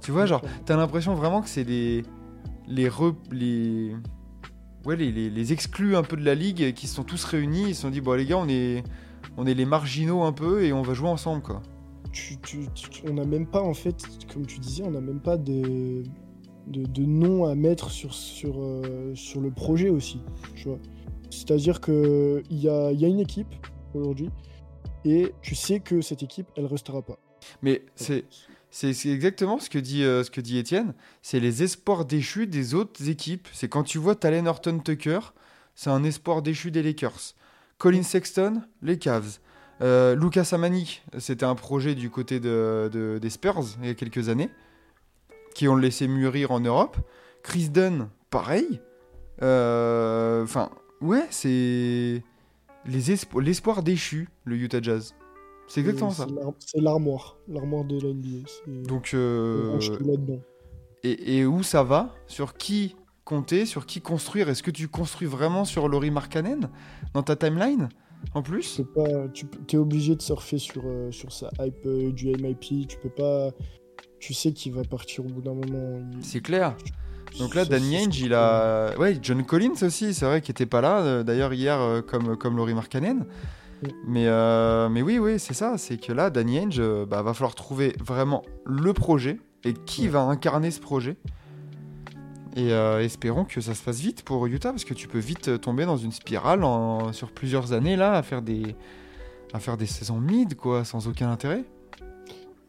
Tu 0.01 0.11
vois, 0.11 0.25
genre, 0.25 0.41
t'as 0.65 0.75
l'impression 0.77 1.13
vraiment 1.15 1.41
que 1.41 1.49
c'est 1.49 1.63
les. 1.63 2.03
Les. 2.67 2.89
re- 2.89 3.15
les... 3.31 3.95
Ouais, 4.85 4.95
les, 4.95 5.11
les, 5.11 5.29
les 5.29 5.53
exclus 5.53 5.95
un 5.95 6.01
peu 6.01 6.17
de 6.17 6.25
la 6.25 6.33
ligue 6.33 6.73
qui 6.73 6.87
se 6.87 6.95
sont 6.95 7.03
tous 7.03 7.23
réunis. 7.23 7.65
Ils 7.69 7.75
se 7.75 7.81
sont 7.83 7.89
dit, 7.91 8.01
bon, 8.01 8.13
les 8.13 8.25
gars, 8.25 8.37
on 8.37 8.47
est, 8.49 8.83
on 9.37 9.45
est 9.45 9.53
les 9.53 9.65
marginaux 9.65 10.23
un 10.23 10.31
peu 10.31 10.63
et 10.63 10.73
on 10.73 10.81
va 10.81 10.93
jouer 10.95 11.09
ensemble, 11.09 11.43
quoi. 11.43 11.61
Tu- 12.11 12.37
tu- 12.41 12.65
tu- 12.73 13.03
on 13.07 13.13
n'a 13.13 13.25
même 13.25 13.45
pas, 13.45 13.61
en 13.61 13.73
fait, 13.75 13.95
comme 14.33 14.45
tu 14.45 14.59
disais, 14.59 14.83
on 14.83 14.91
n'a 14.91 14.99
même 15.01 15.19
pas 15.19 15.37
de, 15.37 16.01
de, 16.67 16.83
de 16.83 17.03
nom 17.03 17.45
à 17.45 17.53
mettre 17.53 17.91
sur, 17.91 18.13
sur, 18.13 18.55
euh, 18.59 19.13
sur 19.13 19.39
le 19.39 19.51
projet 19.51 19.89
aussi. 19.89 20.19
Tu 20.55 20.67
vois. 20.67 20.79
C'est-à-dire 21.29 21.79
qu'il 21.79 22.41
y 22.49 22.67
a, 22.67 22.91
y 22.91 23.05
a 23.05 23.07
une 23.07 23.19
équipe 23.19 23.53
aujourd'hui 23.93 24.29
et 25.05 25.33
tu 25.41 25.55
sais 25.55 25.79
que 25.79 26.01
cette 26.01 26.23
équipe, 26.23 26.47
elle 26.55 26.65
restera 26.65 27.01
pas. 27.01 27.17
Mais 27.61 27.83
c'est. 27.95 28.25
Exactement 28.83 29.59
ce 29.59 29.69
que 29.69 29.79
dit, 29.79 30.03
euh, 30.03 30.23
ce 30.23 30.31
que 30.31 30.39
dit 30.39 30.57
Étienne. 30.57 30.93
C'est 31.21 31.39
les 31.41 31.61
espoirs 31.63 32.05
déchus 32.05 32.47
des 32.47 32.73
autres 32.73 33.09
équipes. 33.09 33.47
C'est 33.51 33.67
quand 33.67 33.83
tu 33.83 33.97
vois 33.97 34.15
Talen 34.15 34.47
Horton 34.47 34.79
Tucker, 34.79 35.19
c'est 35.75 35.89
un 35.89 36.03
espoir 36.05 36.41
déchu 36.41 36.71
des 36.71 36.81
Lakers. 36.81 37.33
Colin 37.77 38.03
Sexton, 38.03 38.61
les 38.81 38.97
Cavs. 38.97 39.39
Euh, 39.81 40.15
Lucas 40.15 40.49
Amanik, 40.53 41.03
c'était 41.17 41.45
un 41.45 41.55
projet 41.55 41.95
du 41.95 42.09
côté 42.09 42.39
de, 42.39 42.89
de- 42.93 43.17
des 43.19 43.29
Spurs 43.31 43.59
il 43.81 43.87
y 43.87 43.89
a 43.89 43.93
quelques 43.95 44.29
années, 44.29 44.49
qui 45.55 45.67
ont 45.67 45.75
laissé 45.75 46.07
mûrir 46.07 46.51
en 46.51 46.59
Europe. 46.61 46.95
Chris 47.43 47.69
Dunn, 47.69 48.07
pareil. 48.29 48.79
Euh, 49.41 50.43
Enfin, 50.43 50.69
ouais, 51.01 51.25
c'est 51.31 52.23
l'espoir 52.85 53.83
déchu, 53.83 54.29
le 54.45 54.55
Utah 54.55 54.81
Jazz. 54.81 55.13
C'est 55.67 55.79
exactement 55.81 56.11
Et 56.11 56.13
ça. 56.13 56.25
c'est 56.27 56.35
l'ar- 56.35 56.53
C'est 56.59 56.81
l'armoire, 56.81 57.37
l'armoire 57.47 57.85
de 57.85 57.99
la 58.01 58.09
NBA. 58.13 58.83
Donc, 58.87 59.11
on 59.13 59.17
euh, 59.17 59.79
et, 61.03 61.37
et 61.37 61.45
où 61.45 61.63
ça 61.63 61.83
va? 61.83 62.13
Sur 62.27 62.55
qui 62.55 62.95
compter? 63.23 63.65
Sur 63.65 63.85
qui 63.85 64.01
construire? 64.01 64.49
Est-ce 64.49 64.63
que 64.63 64.71
tu 64.71 64.87
construis 64.89 65.27
vraiment 65.27 65.63
sur 65.65 65.87
Laurie 65.87 66.11
Markkanen? 66.11 66.69
Dans 67.13 67.23
ta 67.23 67.35
timeline 67.35 67.87
En 68.33 68.41
plus? 68.41 68.75
Tu 68.75 68.83
peux 68.83 69.03
pas, 69.03 69.27
tu 69.29 69.45
es 69.75 69.79
obligé 69.79 70.15
de 70.15 70.21
surfer 70.21 70.57
sur, 70.57 70.83
euh, 70.85 71.09
sur 71.11 71.31
sa 71.31 71.49
hype 71.59 71.85
euh, 71.85 72.11
du 72.11 72.27
MIP. 72.29 72.87
Tu 72.87 72.97
peux 73.01 73.09
pas. 73.09 73.51
Tu 74.19 74.33
sais 74.33 74.51
qu'il 74.53 74.73
va 74.73 74.83
partir 74.83 75.25
au 75.25 75.29
bout 75.29 75.41
d'un 75.41 75.53
moment. 75.53 75.99
il- 76.13 76.23
C'est 76.23 76.41
clair. 76.41 76.75
Donc 77.39 77.55
là, 77.55 77.65
Danny 77.65 77.97
Ainge, 77.97 78.19
il 78.19 78.33
a. 78.33 78.97
Ouais, 78.97 79.17
John 79.21 79.43
Collins 79.45 79.73
aussi, 79.81 80.13
c'est 80.13 80.25
vrai 80.25 80.41
qu'il 80.41 80.51
était 80.51 80.65
pas 80.65 80.81
là, 80.81 80.99
euh, 81.01 81.23
d'ailleurs, 81.23 81.53
hier, 81.53 81.79
euh, 81.79 82.01
comme, 82.01 82.35
comme 82.37 82.57
Laurie 82.57 82.73
Markkanen. 82.73 83.19
Mm. 83.83 83.87
Mais, 84.07 84.27
euh, 84.27 84.89
mais 84.89 85.01
oui, 85.01 85.17
oui, 85.17 85.39
c'est 85.39 85.53
ça. 85.53 85.77
C'est 85.77 85.97
que 85.97 86.11
là, 86.11 86.29
Danny 86.29 86.59
Ainge, 86.59 86.81
bah, 87.07 87.21
va 87.21 87.33
falloir 87.33 87.55
trouver 87.55 87.95
vraiment 88.03 88.43
le 88.65 88.93
projet 88.93 89.39
et 89.63 89.73
qui 89.73 90.07
va 90.07 90.21
incarner 90.21 90.71
ce 90.71 90.79
projet. 90.79 91.17
Et 92.57 92.73
euh, 92.73 93.01
espérons 93.01 93.45
que 93.45 93.61
ça 93.61 93.73
se 93.73 93.81
fasse 93.81 94.01
vite 94.01 94.23
pour 94.23 94.45
Utah 94.45 94.71
parce 94.71 94.83
que 94.83 94.93
tu 94.93 95.07
peux 95.07 95.19
vite 95.19 95.61
tomber 95.61 95.85
dans 95.85 95.95
une 95.95 96.11
spirale 96.11 96.65
en- 96.65 97.13
sur 97.13 97.31
plusieurs 97.31 97.71
années 97.71 97.95
là 97.95 98.13
à 98.15 98.23
faire 98.23 98.41
des 98.41 98.75
à 99.53 99.59
faire 99.59 99.77
des 99.77 99.85
saisons 99.85 100.19
mid 100.19 100.55
quoi 100.55 100.83
sans 100.83 101.07
aucun 101.07 101.31
intérêt. 101.31 101.63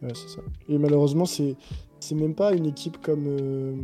Ouais, 0.01 0.13
c'est 0.15 0.29
ça. 0.29 0.41
Et 0.69 0.79
malheureusement, 0.79 1.25
c'est 1.25 1.57
c'est 1.99 2.15
même 2.15 2.35
pas 2.37 2.53
une 2.53 2.67
équipe 2.67 3.03
comme, 3.03 3.25
euh, 3.27 3.75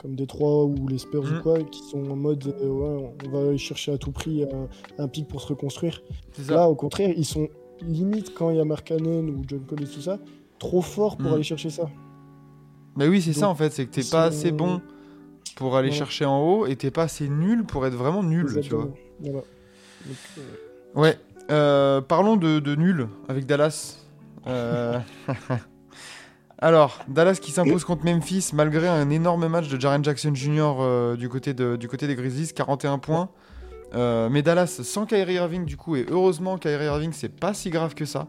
comme 0.00 0.14
Détroit 0.14 0.64
ou 0.64 0.88
les 0.88 0.98
Spurs 0.98 1.24
Mm. 1.24 1.38
ou 1.38 1.42
quoi, 1.42 1.62
qui 1.62 1.80
sont 1.90 2.04
en 2.10 2.16
mode 2.16 2.46
euh, 2.62 2.68
ouais, 2.68 3.14
on 3.24 3.30
va 3.30 3.48
aller 3.48 3.58
chercher 3.58 3.92
à 3.92 3.98
tout 3.98 4.12
prix 4.12 4.44
un, 4.44 4.68
un 5.02 5.08
pic 5.08 5.26
pour 5.28 5.40
se 5.40 5.48
reconstruire. 5.48 6.02
Là, 6.48 6.68
au 6.68 6.74
contraire, 6.74 7.12
ils 7.16 7.24
sont 7.24 7.48
limite 7.82 8.32
quand 8.34 8.50
il 8.50 8.56
y 8.56 8.60
a 8.60 8.64
Mark 8.64 8.86
Cannon 8.86 9.24
ou 9.28 9.42
John 9.46 9.60
Collins, 9.66 9.86
tout 9.92 10.00
ça, 10.00 10.18
trop 10.58 10.80
forts 10.82 11.16
pour 11.16 11.30
Mm. 11.30 11.34
aller 11.34 11.42
chercher 11.42 11.70
ça. 11.70 11.88
Mais 12.96 13.08
oui, 13.08 13.20
c'est 13.20 13.32
ça 13.34 13.48
en 13.48 13.54
fait, 13.54 13.70
c'est 13.72 13.84
que 13.86 13.90
t'es 13.90 14.04
pas 14.10 14.24
assez 14.24 14.52
bon 14.52 14.80
pour 15.56 15.76
aller 15.76 15.90
chercher 15.92 16.24
en 16.24 16.40
haut 16.42 16.66
et 16.66 16.76
t'es 16.76 16.90
pas 16.90 17.02
assez 17.04 17.28
nul 17.28 17.64
pour 17.64 17.86
être 17.86 17.94
vraiment 17.94 18.22
nul, 18.22 18.44
tu 18.46 18.50
vois. 18.52 18.58
Exactement. 18.58 18.94
Voilà. 19.20 19.38
Donc, 20.06 20.16
euh, 20.38 21.00
Ouais. 21.00 21.18
Euh, 21.50 22.00
parlons 22.00 22.36
de, 22.36 22.58
de 22.58 22.74
nul 22.74 23.06
avec 23.28 23.46
Dallas. 23.46 23.98
Alors, 26.58 27.00
Dallas 27.08 27.38
qui 27.40 27.52
s'impose 27.52 27.84
contre 27.84 28.04
Memphis 28.04 28.50
malgré 28.54 28.88
un 28.88 29.10
énorme 29.10 29.46
match 29.48 29.68
de 29.68 29.78
Jaren 29.80 30.02
Jackson 30.02 30.34
Jr. 30.34 30.76
euh, 30.80 31.16
du, 31.16 31.28
côté 31.28 31.52
de- 31.54 31.76
du 31.76 31.86
côté 31.88 32.06
des 32.06 32.14
Grizzlies, 32.14 32.52
41 32.54 32.98
points. 32.98 33.28
Euh, 33.94 34.28
mais 34.30 34.42
Dallas 34.42 34.66
sans 34.82 35.06
Kyrie 35.06 35.34
Irving 35.34 35.64
du 35.64 35.76
coup, 35.76 35.94
et 35.96 36.04
heureusement 36.10 36.58
Kyrie 36.58 36.86
Irving 36.86 37.12
c'est 37.12 37.28
pas 37.28 37.54
si 37.54 37.70
grave 37.70 37.94
que 37.94 38.04
ça. 38.04 38.26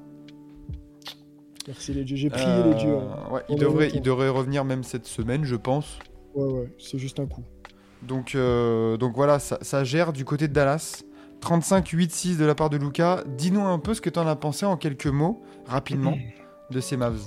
merci 1.67 1.93
les 1.93 2.03
dieux. 2.03 2.15
J'ai 2.15 2.29
prié 2.29 2.45
Euh, 2.47 2.69
les 2.69 2.75
dieux. 2.75 2.95
hein. 2.97 3.31
ouais, 3.33 3.41
il, 3.49 3.55
devrait, 3.57 3.85
longtemps. 3.85 3.97
il 3.97 4.01
devrait 4.03 4.29
revenir 4.29 4.63
même 4.65 4.83
cette 4.83 5.07
semaine, 5.07 5.45
je 5.45 5.55
pense. 5.55 5.97
Ouais, 6.35 6.51
ouais, 6.51 6.73
c'est 6.77 6.99
juste 6.99 7.19
un 7.19 7.25
coup. 7.25 7.43
Donc, 8.03 8.35
euh, 8.35 8.97
donc 8.97 9.15
voilà, 9.15 9.39
ça, 9.39 9.57
ça 9.61 9.83
gère 9.83 10.13
du 10.13 10.25
côté 10.25 10.47
de 10.47 10.53
Dallas. 10.53 11.03
35-8-6 11.41 12.37
de 12.37 12.45
la 12.45 12.53
part 12.55 12.69
de 12.69 12.77
Luca. 12.77 13.23
Dis-nous 13.37 13.61
un 13.65 13.79
peu 13.79 13.93
ce 13.93 14.01
que 14.01 14.09
tu 14.09 14.19
en 14.19 14.27
as 14.27 14.35
pensé 14.35 14.65
en 14.65 14.77
quelques 14.77 15.07
mots, 15.07 15.41
rapidement, 15.65 16.17
de 16.71 16.79
ces 16.79 16.97
Mavs. 16.97 17.21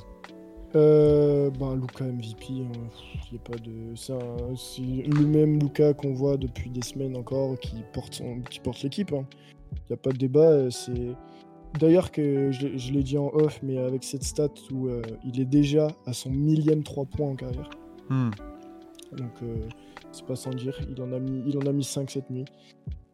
Euh, 0.77 1.51
bah, 1.51 1.75
Luca 1.75 2.05
MVP, 2.05 2.45
il 2.51 2.55
n'y 2.63 3.39
a 3.39 3.41
pas 3.43 3.59
de. 3.59 3.97
ça, 3.97 4.19
C'est 4.57 4.83
le 4.83 5.27
même 5.27 5.59
Luca 5.59 5.95
qu'on 5.95 6.13
voit 6.13 6.37
depuis 6.37 6.71
des 6.71 6.83
semaines 6.83 7.17
encore 7.17 7.59
qui 7.59 7.75
porte, 7.93 8.15
son- 8.15 8.41
qui 8.49 8.61
porte 8.61 8.83
l'équipe. 8.83 9.11
Il 9.13 9.79
n'y 9.91 9.95
a 9.95 9.97
pas 9.97 10.11
de 10.13 10.19
débat. 10.19 10.49
euh, 10.51 10.71
C'est. 10.71 11.15
D'ailleurs, 11.79 12.11
que 12.11 12.51
je, 12.53 12.67
l'ai- 12.67 12.79
je 12.79 12.93
l'ai 12.93 13.03
dit 13.03 13.17
en 13.19 13.29
off, 13.33 13.61
mais 13.63 13.79
avec 13.79 14.03
cette 14.05 14.25
stat 14.25 14.49
où 14.73 14.89
euh, 14.89 15.03
il 15.25 15.41
est 15.41 15.45
déjà 15.45 15.89
à 16.07 16.13
son 16.13 16.31
millième 16.31 16.83
3 16.83 17.05
points 17.05 17.29
en 17.31 17.37
carrière. 17.37 17.71
Hmm. 18.09 18.31
Donc, 19.17 19.31
euh, 19.43 19.57
c'est 20.13 20.25
pas 20.27 20.37
sans 20.37 20.51
dire. 20.51 20.79
Il 20.95 21.01
en 21.03 21.13
a 21.13 21.19
mis, 21.19 21.43
il 21.47 21.57
en 21.59 21.67
a 21.67 21.73
mis 21.73 21.85
5 21.85 22.11
cette 22.11 22.31
nuit. 22.31 22.45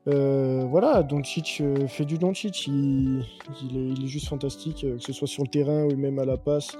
Euh, 0.08 0.64
voilà, 0.70 1.02
Doncic 1.02 1.58
euh, 1.60 1.86
fait 1.88 2.04
du 2.04 2.16
Doncic. 2.18 2.66
Il, 2.66 3.24
il, 3.62 3.76
est, 3.76 3.88
il 3.98 4.04
est 4.04 4.08
juste 4.08 4.28
fantastique, 4.28 4.84
euh, 4.84 4.96
que 4.96 5.02
ce 5.02 5.12
soit 5.12 5.26
sur 5.28 5.42
le 5.42 5.48
terrain 5.48 5.84
ou 5.84 5.96
même 5.96 6.18
à 6.18 6.24
la 6.24 6.36
passe. 6.36 6.76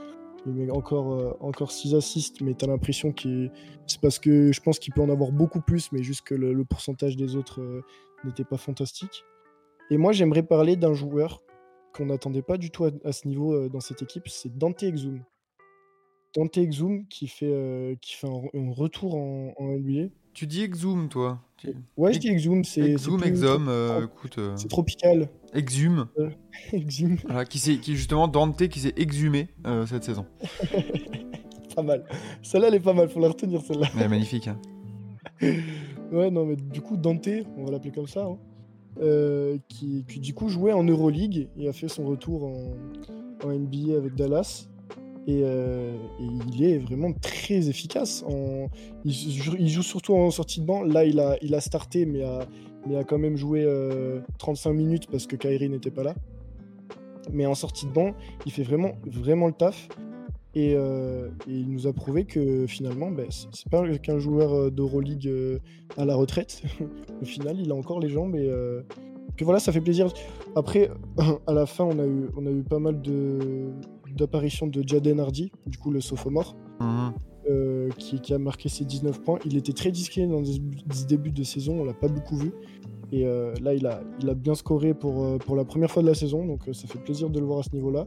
Encore, 0.71 1.13
euh, 1.13 1.37
encore 1.41 1.73
6 1.73 1.95
assists, 1.95 2.41
mais 2.41 2.55
t'as 2.55 2.67
l'impression 2.67 3.13
qu'il. 3.13 3.51
C'est 3.87 4.01
parce 4.01 4.19
que 4.19 4.53
je 4.53 4.61
pense 4.61 4.79
qu'il 4.79 4.95
peut 4.95 5.03
en 5.03 5.11
avoir 5.11 5.33
beaucoup 5.33 5.61
plus, 5.61 5.91
mais 5.93 6.03
juste 6.03 6.23
que 6.23 6.35
le, 6.35 6.65
pourcentage 6.65 7.17
des 7.17 7.35
autres 7.35 7.61
euh, 7.61 7.83
n'était 8.25 8.45
pas 8.45 8.57
fantastique. 8.57 9.25
Et 9.91 9.97
moi, 9.97 10.13
j'aimerais 10.13 10.43
parler 10.43 10.77
d'un 10.77 10.95
joueur 10.95 11.43
qu'on 11.97 12.07
n'attendait 12.07 12.43
pas 12.43 12.59
du 12.59 12.71
tout 12.71 12.85
à, 12.85 13.13
ce 13.13 13.27
niveau 13.27 13.55
euh, 13.55 13.69
dans 13.69 13.81
cette 13.81 14.03
équipe, 14.03 14.29
c'est 14.29 14.57
Dante 14.57 14.83
Exum. 14.83 15.23
Dante 16.35 16.59
Exum 16.59 17.07
qui 17.09 17.27
fait, 17.27 17.51
euh, 17.51 17.95
un, 18.23 18.71
retour 18.73 19.15
en, 19.15 19.55
en. 19.59 19.79
Tu 20.37 20.47
dis 20.47 20.63
Exum, 20.63 21.09
toi 21.09 21.41
Tu- 21.57 21.69
Ouais, 21.97 22.13
je 22.13 22.19
dis 22.19 22.29
Exum, 22.29 22.63
c'est 22.63 22.83
plus- 22.83 23.25
Exum, 23.25 23.69
euh, 23.71 24.05
écoute. 24.05 24.37
euh, 24.37 24.53
c'est 24.57 24.69
tropical. 24.69 25.31
Exhume, 25.55 26.09
Exum, 26.75 27.17
voilà, 27.25 27.47
qui, 27.47 27.59
s'est- 27.59 27.79
qui 27.79 27.97
justement 27.97 28.29
Dante 28.29 28.69
qui 28.69 28.81
s'est 28.81 28.93
exhumé 28.99 29.49
euh, 29.67 29.87
cette 29.87 30.05
saison. 30.05 30.27
pas 31.75 31.83
mal. 31.83 32.05
Celle-là, 32.43 32.69
elle 32.69 32.75
est 32.75 32.81
pas 32.81 32.93
mal, 32.93 33.09
faut 33.09 33.19
la 33.21 33.29
retenir 33.29 33.63
celle-là. 33.63 33.87
Elle 33.97 34.03
est 34.03 34.09
magnifique. 34.09 34.49
hein. 34.49 34.61
Ouais, 36.13 36.31
non, 36.31 36.45
mais 36.45 36.57
du 36.57 36.83
coup, 36.83 36.97
Dante, 36.99 37.29
on 37.57 37.65
va 37.65 37.73
l'appeler 37.73 37.91
comme 37.93 38.07
ça, 38.07 38.27
hein, 38.27 38.37
euh, 39.01 39.57
qui, 39.69 40.05
qui 40.07 40.21
du 40.21 40.35
coup 40.35 40.49
jouait 40.51 40.73
en 40.73 40.85
Euroleague 40.85 41.49
et 41.57 41.67
a 41.69 41.73
fait 41.73 41.89
son 41.89 42.05
retour 42.05 42.45
en, 42.45 42.77
en 43.45 43.49
NBA 43.53 43.97
avec 43.97 44.15
Dallas. 44.15 44.69
Et, 45.27 45.41
euh, 45.43 45.93
et 46.21 46.25
il 46.55 46.65
est 46.65 46.79
vraiment 46.79 47.13
très 47.13 47.69
efficace. 47.69 48.25
En, 48.29 48.69
il, 49.05 49.13
joue- 49.13 49.83
surtout 49.83 50.15
en 50.15 50.31
sortie 50.31 50.61
de 50.61 50.67
banc. 50.67 50.83
Là, 50.85 51.05
il 51.05 51.19
a, 51.19 51.37
il 51.43 51.55
a 51.55 51.61
starté, 51.61 52.07
mais 52.07 52.23
a, 52.23 52.47
mais 52.87 52.97
a 52.97 53.03
quand 53.05 53.19
même 53.19 53.37
joué 53.37 53.65
euh, 53.65 54.21
35 54.39 54.73
minutes 54.73 55.07
parce 55.11 55.27
que 55.27 55.35
Kyrie 55.35 55.69
n'était 55.69 55.91
pas 55.91 56.05
là. 56.05 56.15
Mais 57.33 57.45
en 57.45 57.57
sortie 57.57 57.87
de 57.87 57.91
banc, 57.93 58.15
il 58.45 58.53
fait 58.53 58.63
vraiment, 58.63 58.93
vraiment 59.05 59.49
le 59.49 59.53
taf. 59.53 59.89
Et, 60.55 60.75
euh, 60.77 61.29
il 61.49 61.71
nous 61.71 61.87
a 61.89 61.93
prouvé 61.93 62.25
que 62.25 62.67
finalement, 62.67 63.11
ben, 63.11 63.27
c'est 63.31 63.69
pas 63.69 63.87
qu'un 63.99 64.19
joueur 64.21 64.55
euh, 64.55 64.71
d'Euroleague 64.71 65.29
à 65.99 66.05
la 66.05 66.15
retraite. 66.15 66.63
Au 67.21 67.25
final, 67.25 67.59
il 67.61 67.73
a 67.73 67.75
encore 67.75 67.99
les 67.99 68.09
jambes. 68.09 68.37
Et 68.37 68.49
puis 69.35 69.45
voilà, 69.45 69.59
ça 69.59 69.73
fait 69.73 69.81
plaisir. 69.81 70.07
Après, 70.55 70.89
à 71.49 71.53
la 71.53 71.67
fin, 71.67 71.85
on 71.85 71.99
a 71.99 72.07
eu, 72.07 72.29
on 72.37 72.47
a 72.47 72.51
eu 72.51 72.63
pas 72.63 72.79
mal 72.79 73.03
de 73.03 73.73
d'apparitions 74.17 74.67
de 74.67 74.83
Jaden 74.87 75.21
Hardy, 75.21 75.51
du 75.67 75.79
coup 75.79 75.91
le 75.91 76.01
sophomore, 76.01 76.57
Mhm. 76.81 77.13
euh, 77.49 77.89
qui, 77.99 78.21
qui 78.21 78.35
a 78.35 78.39
marqué 78.39 78.69
ses 78.69 78.85
19 78.85 79.23
points. 79.23 79.39
Il 79.45 79.57
était 79.57 79.73
très 79.73 79.91
discret 79.91 80.27
dans 80.27 80.43
ce 80.45 81.07
début 81.07 81.31
de 81.31 81.43
saison, 81.45 81.81
on 81.81 81.85
l'a 81.85 81.95
pas 81.95 82.09
beaucoup 82.09 82.37
vu. 82.37 82.53
Et 83.13 83.25
euh, 83.25 83.55
là, 83.63 83.73
il 83.73 83.87
a, 83.87 84.01
il 84.21 84.29
a 84.29 84.35
bien 84.35 84.55
scoré 84.57 84.93
pour, 84.93 85.23
euh, 85.25 85.39
pour 85.39 85.55
la 85.55 85.65
première 85.65 85.91
fois 85.91 86.03
de 86.03 86.09
la 86.09 86.15
saison, 86.15 86.45
donc 86.45 86.63
ça 86.73 86.89
fait 86.89 86.99
plaisir 86.99 87.31
de 87.31 87.39
le 87.39 87.47
voir 87.47 87.61
à 87.61 87.63
ce 87.63 87.71
niveau-là. 87.73 88.05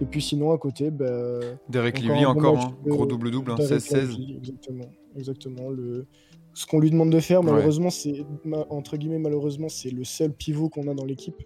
Et 0.00 0.06
puis 0.06 0.20
sinon, 0.22 0.52
à 0.52 0.58
côté, 0.58 0.90
ben, 0.90 1.40
Derek 1.68 2.00
Lively, 2.00 2.24
encore, 2.26 2.58
hein, 2.58 2.74
gros 2.86 3.06
double-double, 3.06 3.52
hein, 3.52 3.56
Derek 3.56 3.80
16-16. 3.80 4.10
Lively, 4.10 4.36
Exactement, 4.36 4.84
exactement. 5.16 5.70
Le... 5.70 6.06
Ce 6.54 6.66
qu'on 6.66 6.80
lui 6.80 6.90
demande 6.90 7.10
de 7.10 7.20
faire, 7.20 7.40
Ouais. 7.44 7.50
malheureusement, 7.52 7.90
c'est 7.90 8.24
entre 8.70 8.96
guillemets, 8.96 9.18
malheureusement, 9.20 9.68
c'est 9.68 9.90
le 9.90 10.02
seul 10.04 10.32
pivot 10.32 10.68
qu'on 10.68 10.88
a 10.88 10.94
dans 10.94 11.04
l'équipe. 11.04 11.36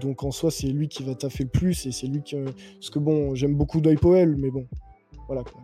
Donc 0.00 0.24
en 0.24 0.30
soi, 0.30 0.50
c'est 0.50 0.68
lui 0.68 0.88
qui 0.88 1.02
va 1.02 1.14
taffer 1.14 1.44
le 1.44 1.50
plus 1.50 1.86
et 1.86 1.92
c'est 1.92 2.06
lui 2.06 2.22
qui. 2.22 2.36
Parce 2.36 2.90
que 2.90 2.98
bon, 2.98 3.34
j'aime 3.34 3.54
beaucoup 3.54 3.80
Doy 3.80 3.96
Powell, 3.96 4.36
mais 4.38 4.50
bon, 4.50 4.66
voilà 5.26 5.42
quoi. 5.42 5.60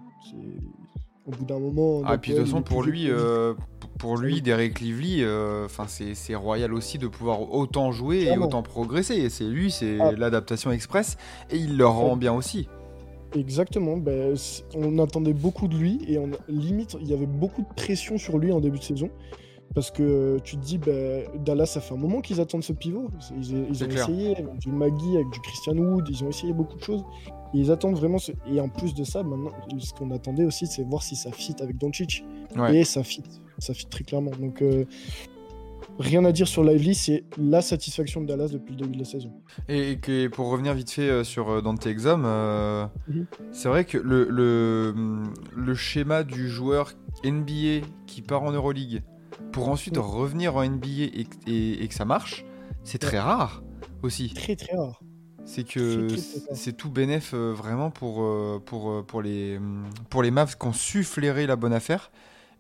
Au 1.27 1.31
bout 1.31 1.45
d'un 1.45 1.59
moment. 1.59 2.03
Ah, 2.05 2.15
et 2.15 2.19
puis 2.19 2.33
de 2.33 2.39
toute 2.39 2.47
façon, 2.47 2.61
est 2.61 2.65
pour 2.65 2.83
lui, 2.83 3.11
euh, 3.11 3.55
pour 3.99 4.17
lui, 4.17 4.41
Derek 4.41 4.81
Lively, 4.81 5.23
euh, 5.23 5.67
enfin 5.67 5.85
c'est 5.87 6.15
c'est 6.15 6.35
royal 6.35 6.73
aussi 6.73 6.97
de 6.99 7.07
pouvoir 7.07 7.53
autant 7.53 7.93
jouer 7.93 8.23
et 8.25 8.39
autant 8.39 8.63
progresser. 8.63 9.15
Et 9.15 9.29
c'est 9.31 9.45
lui, 9.45 9.71
c'est 9.71 9.99
Ah. 10.01 10.13
l'adaptation 10.13 10.71
express, 10.71 11.17
et 11.51 11.57
il 11.57 11.77
le 11.77 11.87
rend 11.87 12.13
Ouais. 12.13 12.19
bien 12.19 12.33
aussi. 12.33 12.69
Exactement, 13.35 13.99
ben, 13.99 14.35
on 14.75 14.99
attendait 14.99 15.35
beaucoup 15.35 15.69
de 15.69 15.77
lui 15.77 16.01
et 16.09 16.17
on, 16.19 16.31
limite 16.49 16.97
il 16.99 17.09
y 17.09 17.13
avait 17.13 17.27
beaucoup 17.27 17.61
de 17.61 17.69
pression 17.77 18.17
sur 18.17 18.39
lui 18.39 18.53
en 18.53 18.61
début 18.61 18.79
de 18.79 18.85
saison 18.85 19.11
parce 19.75 19.91
que 19.91 20.39
tu 20.45 20.57
te 20.57 20.65
dis 20.65 20.79
ben, 20.79 21.25
Dallas 21.45 21.67
ça 21.67 21.81
fait 21.81 21.95
un 21.95 21.99
moment 21.99 22.21
qu'ils 22.21 22.41
attendent 22.41 22.65
ce 22.65 22.73
pivot, 22.73 23.09
ils, 23.37 23.55
ont 23.85 23.87
clair. 23.89 24.09
essayé 24.09 24.37
avec 24.37 24.59
du 24.59 24.71
Maggie, 24.73 25.15
avec 25.17 25.31
du 25.31 25.41
Christian 25.41 25.77
Wood, 25.77 26.07
ils 26.11 26.25
ont 26.25 26.29
essayé 26.29 26.53
beaucoup 26.53 26.77
de 26.77 26.83
choses 26.83 27.05
et 27.55 27.59
ils 27.59 27.71
attendent 27.71 27.97
vraiment 27.97 28.19
ce... 28.19 28.33
et 28.51 28.61
en 28.61 28.69
plus 28.69 28.95
de 28.95 29.05
ça 29.05 29.23
maintenant 29.23 29.51
ce 29.79 29.93
qu'on 29.93 30.11
attendait 30.11 30.45
aussi 30.45 30.67
c'est 30.67 30.83
voir 30.83 31.03
si 31.03 31.17
ça 31.17 31.31
fit 31.33 31.55
avec 31.61 31.77
Doncic 31.79 32.25
Ouais. 32.57 32.79
et 32.79 32.85
ça 32.85 33.03
fit, 33.05 33.23
ça 33.59 33.75
fit 33.75 33.87
très 33.87 34.05
clairement 34.05 34.31
donc 34.41 34.63
euh, 34.63 34.85
rien 35.99 36.25
à 36.25 36.33
dire 36.33 36.47
sur 36.49 36.63
Lively, 36.65 36.95
c'est 36.95 37.25
la 37.39 37.61
satisfaction 37.61 38.21
de 38.21 38.27
Dallas 38.27 38.49
depuis 38.53 38.73
le 38.73 38.79
début 38.83 38.95
de 38.95 38.99
la 39.01 39.05
saison. 39.05 39.33
Et, 39.69 39.99
que 39.99 40.29
pour 40.29 40.51
revenir 40.51 40.75
vite 40.75 40.91
fait 40.91 41.09
euh, 41.09 41.25
sur 41.25 41.51
euh, 41.51 41.61
Dante 41.61 41.87
Exum, 41.87 42.23
euh, 42.25 42.87
Mhm. 43.09 43.27
c'est 43.53 43.69
vrai 43.69 43.85
que 43.85 43.99
le, 43.99 44.25
le, 44.31 44.95
le 45.57 45.75
schéma 45.75 46.23
du 46.23 46.49
joueur 46.49 46.93
NBA 47.25 47.87
qui 48.07 48.23
part 48.23 48.43
en 48.45 48.53
Euroleague 48.53 49.03
pour 49.53 49.69
ensuite 49.69 49.97
Mhm. 49.97 50.03
revenir 50.05 50.57
en 50.57 50.63
NBA 50.63 50.87
et, 51.15 51.25
que- 51.25 51.51
et- 51.51 51.83
et 51.83 51.89
que 51.89 51.95
ça 51.95 52.05
marche, 52.05 52.45
c'est 52.85 52.99
très 52.99 53.19
rare 53.19 53.63
aussi. 54.03 54.33
Très 54.35 54.57
très 54.57 54.77
rare. 54.77 55.01
C'est 55.45 55.65
que 55.65 56.09
c'est 56.53 56.77
tout 56.77 56.91
bénéf 56.91 57.33
euh, 57.33 57.53
vraiment 57.55 57.91
pour, 57.91 58.23
euh, 58.23 58.63
pour, 58.65 58.91
euh, 58.91 59.03
pour, 59.03 59.23
les, 59.23 59.57
hum, 59.57 59.85
pour 60.11 60.23
les 60.23 60.31
Mavs 60.31 60.57
qui 60.59 60.67
ont 60.67 60.75
su 60.75 61.05
flairer 61.05 61.47
la 61.47 61.57
bonne 61.57 61.73
affaire. 61.73 62.11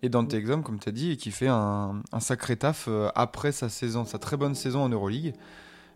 Et 0.03 0.09
Dante 0.09 0.33
Mm. 0.33 0.37
Exum, 0.37 0.62
comme 0.62 0.79
tu 0.79 0.89
as 0.89 0.93
dit, 0.93 1.11
et 1.11 1.16
qui 1.16 1.31
fait 1.33 1.49
un, 1.49 2.01
un 2.12 2.20
sacré 2.20 2.57
taf 2.57 2.89
après 3.14 3.51
sa 3.53 3.68
saison, 3.68 4.05
sa 4.05 4.18
très 4.18 4.37
bonne 4.37 4.55
saison 4.55 4.81
en 4.85 4.89
Euroleague. 4.89 5.35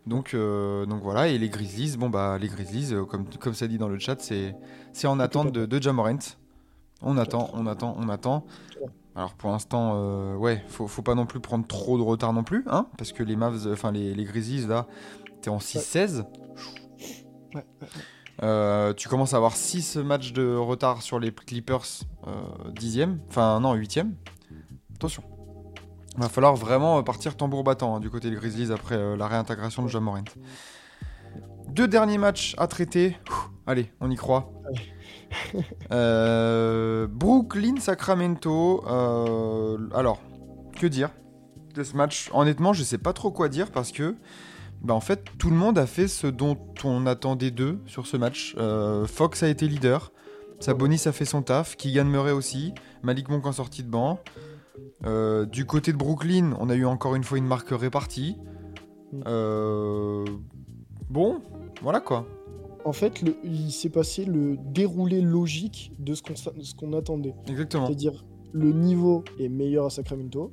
Donc, 0.07 0.35
euh, 0.35 0.85
donc 0.85 1.01
voilà, 1.03 1.28
et 1.28 1.39
les 1.39 1.49
Grizzlies, 1.49 1.97
bon 1.97 2.11
bah 2.11 2.37
les 2.37 2.49
Grizzlies, 2.49 2.93
euh, 2.93 3.05
comme, 3.05 3.24
comme 3.39 3.55
ça 3.55 3.68
dit 3.68 3.78
dans 3.78 3.89
le 3.89 4.01
chat, 4.01 4.20
c'est 4.20 4.57
c'est 4.93 5.07
en 5.07 5.20
attente 5.20 5.53
de, 5.53 5.64
de 5.64 5.80
Jamorant. 5.80 6.18
On 7.01 7.16
attend, 7.16 7.51
on 7.55 7.66
attend, 7.68 7.97
on 7.99 8.09
attend. 8.09 8.45
Alors 9.14 9.34
pour 9.34 9.50
l'instant, 9.50 9.92
euh, 9.96 10.36
ouais, 10.36 10.64
faut, 10.68 10.88
faut 10.88 11.02
pas 11.02 11.14
non 11.14 11.26
plus 11.26 11.40
prendre 11.40 11.66
trop 11.66 11.98
de 11.98 12.02
retard 12.02 12.32
non 12.32 12.44
plus, 12.44 12.64
hein, 12.66 12.86
parce 12.96 13.12
que 13.12 13.22
les 13.22 13.36
Mavs, 13.36 13.68
enfin 13.70 13.92
les, 13.92 14.14
les 14.14 14.24
Grizzlies 14.24 14.66
là, 14.66 14.86
t'es 15.42 15.50
en 15.50 15.58
6-16. 15.58 16.24
Ouais, 17.54 17.64
Euh, 18.42 18.94
tu 18.94 19.08
commences 19.08 19.34
à 19.34 19.36
avoir 19.36 19.54
6 19.54 19.96
matchs 19.96 20.32
de 20.32 20.56
retard 20.56 21.02
sur 21.02 21.20
les 21.20 21.30
Clippers, 21.32 21.84
euh, 22.26 22.70
10e, 22.70 23.18
enfin 23.28 23.60
non, 23.60 23.76
8e. 23.76 24.12
Attention. 24.94 25.22
Va 26.16 26.28
falloir 26.28 26.56
vraiment 26.56 27.02
partir 27.02 27.36
tambour 27.36 27.62
battant 27.62 27.96
hein, 27.96 28.00
du 28.00 28.10
côté 28.10 28.30
des 28.30 28.36
Grizzlies 28.36 28.72
après 28.72 28.96
euh, 28.96 29.16
la 29.16 29.28
réintégration 29.28 29.82
de 29.82 29.88
Jamorant. 29.88 30.24
Deux 31.68 31.88
derniers 31.88 32.18
matchs 32.18 32.54
à 32.58 32.66
traiter. 32.66 33.16
Ouh, 33.30 33.34
Allez, 33.66 33.92
on 34.00 34.10
y 34.10 34.16
croit. 34.16 34.50
Euh, 35.93 37.07
Brooklyn, 37.07 37.76
Sacramento. 37.78 38.85
euh, 38.87 39.76
alors, 39.95 40.20
que 40.78 40.87
dire 40.87 41.11
de 41.74 41.83
ce 41.83 41.97
match? 41.97 42.30
Honnêtement, 42.33 42.72
je 42.72 42.83
sais 42.83 42.99
pas 42.99 43.12
trop 43.12 43.30
quoi 43.30 43.49
dire 43.49 43.70
parce 43.70 43.93
que, 43.93 44.14
bah, 44.80 44.95
en 44.95 45.01
fait, 45.01 45.24
tout 45.39 45.51
le 45.51 45.57
monde 45.57 45.78
a 45.78 45.87
fait 45.87 46.09
ce 46.09 46.26
dont 46.26 46.57
on 46.85 47.07
attendait 47.07 47.51
d'eux 47.51 47.78
sur 47.87 48.07
ce 48.07 48.16
match. 48.16 48.55
Euh, 48.59 49.07
Fox 49.07 49.43
a 49.43 49.49
été 49.49 49.68
leader. 49.68 50.12
Sabonis 50.61 51.03
a 51.07 51.12
fait 51.12 51.24
son 51.24 51.43
taf. 51.43 51.76
Keegan 51.76 52.05
Murray 52.05 52.33
aussi. 52.33 52.72
Malik 53.03 53.28
Monk 53.28 53.47
en 53.47 53.53
sortie 53.53 53.83
de 53.83 53.91
banc. 53.91 54.20
Du 55.51 55.66
côté 55.66 55.93
de 55.93 55.99
Brooklyn, 55.99 56.55
on 56.61 56.70
a 56.70 56.74
eu 56.74 56.85
encore 56.87 57.16
une 57.16 57.24
fois 57.24 57.37
une 57.39 57.47
marque 57.47 57.70
répartie. 57.70 58.37
Bon, 61.11 61.43
voilà 61.83 62.01
quoi. 62.01 62.26
En 62.85 62.93
fait, 62.93 63.22
le- 63.22 63.37
il 63.45 63.70
s'est 63.70 63.89
passé 63.91 64.24
le 64.24 64.57
déroulé 64.57 65.20
logique 65.20 65.93
de 65.99 66.14
ce 66.14 66.22
qu'on 66.74 66.93
attendait. 66.95 67.35
Exactement. 67.49 67.87
C'est-à-dire, 67.87 68.24
le 68.53 68.72
niveau 68.72 69.24
est 69.39 69.49
meilleur 69.49 69.87
à 69.87 69.91
Sacramento. 69.91 70.53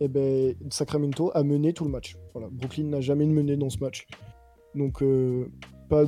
Et 0.00 0.08
ben, 0.08 0.54
Sacramento 0.70 1.30
a 1.34 1.42
mené 1.42 1.72
tout 1.72 1.84
le 1.84 1.90
match. 1.90 2.16
Voilà, 2.32 2.48
Brooklyn 2.50 2.84
n'a 2.84 3.00
jamais 3.00 3.26
mené 3.26 3.56
dans 3.56 3.68
ce 3.68 3.78
match. 3.78 4.06
Donc, 4.74 5.02
euh, 5.02 5.50
pas, 5.88 6.04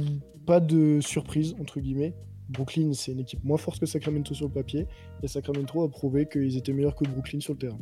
pas 0.47 0.61
de 0.61 1.01
surprise, 1.01 1.55
entre 1.61 1.81
guillemets. 1.81 2.15
Brooklyn, 2.49 2.93
c'est 2.95 3.13
une 3.13 3.21
équipe 3.21 3.43
moins 3.45 3.59
forte 3.59 3.81
que 3.81 3.87
Sacramento 3.87 4.33
sur 4.35 4.47
le 4.47 4.53
papier. 4.53 4.87
Et 5.23 5.29
Sacramento 5.29 5.83
a 5.83 5.89
prouvé 5.91 6.27
qu'ils 6.27 6.57
étaient 6.57 6.73
meilleurs 6.73 6.95
que 6.95 7.05
Brooklyn 7.05 7.41
sur 7.41 7.53
le 7.55 7.59
terrain. 7.59 7.79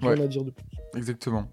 Rien 0.00 0.12
Ouais. 0.16 0.20
à 0.22 0.26
dire 0.26 0.44
de 0.44 0.50
plus. 0.50 0.64
Exactement. 0.96 1.44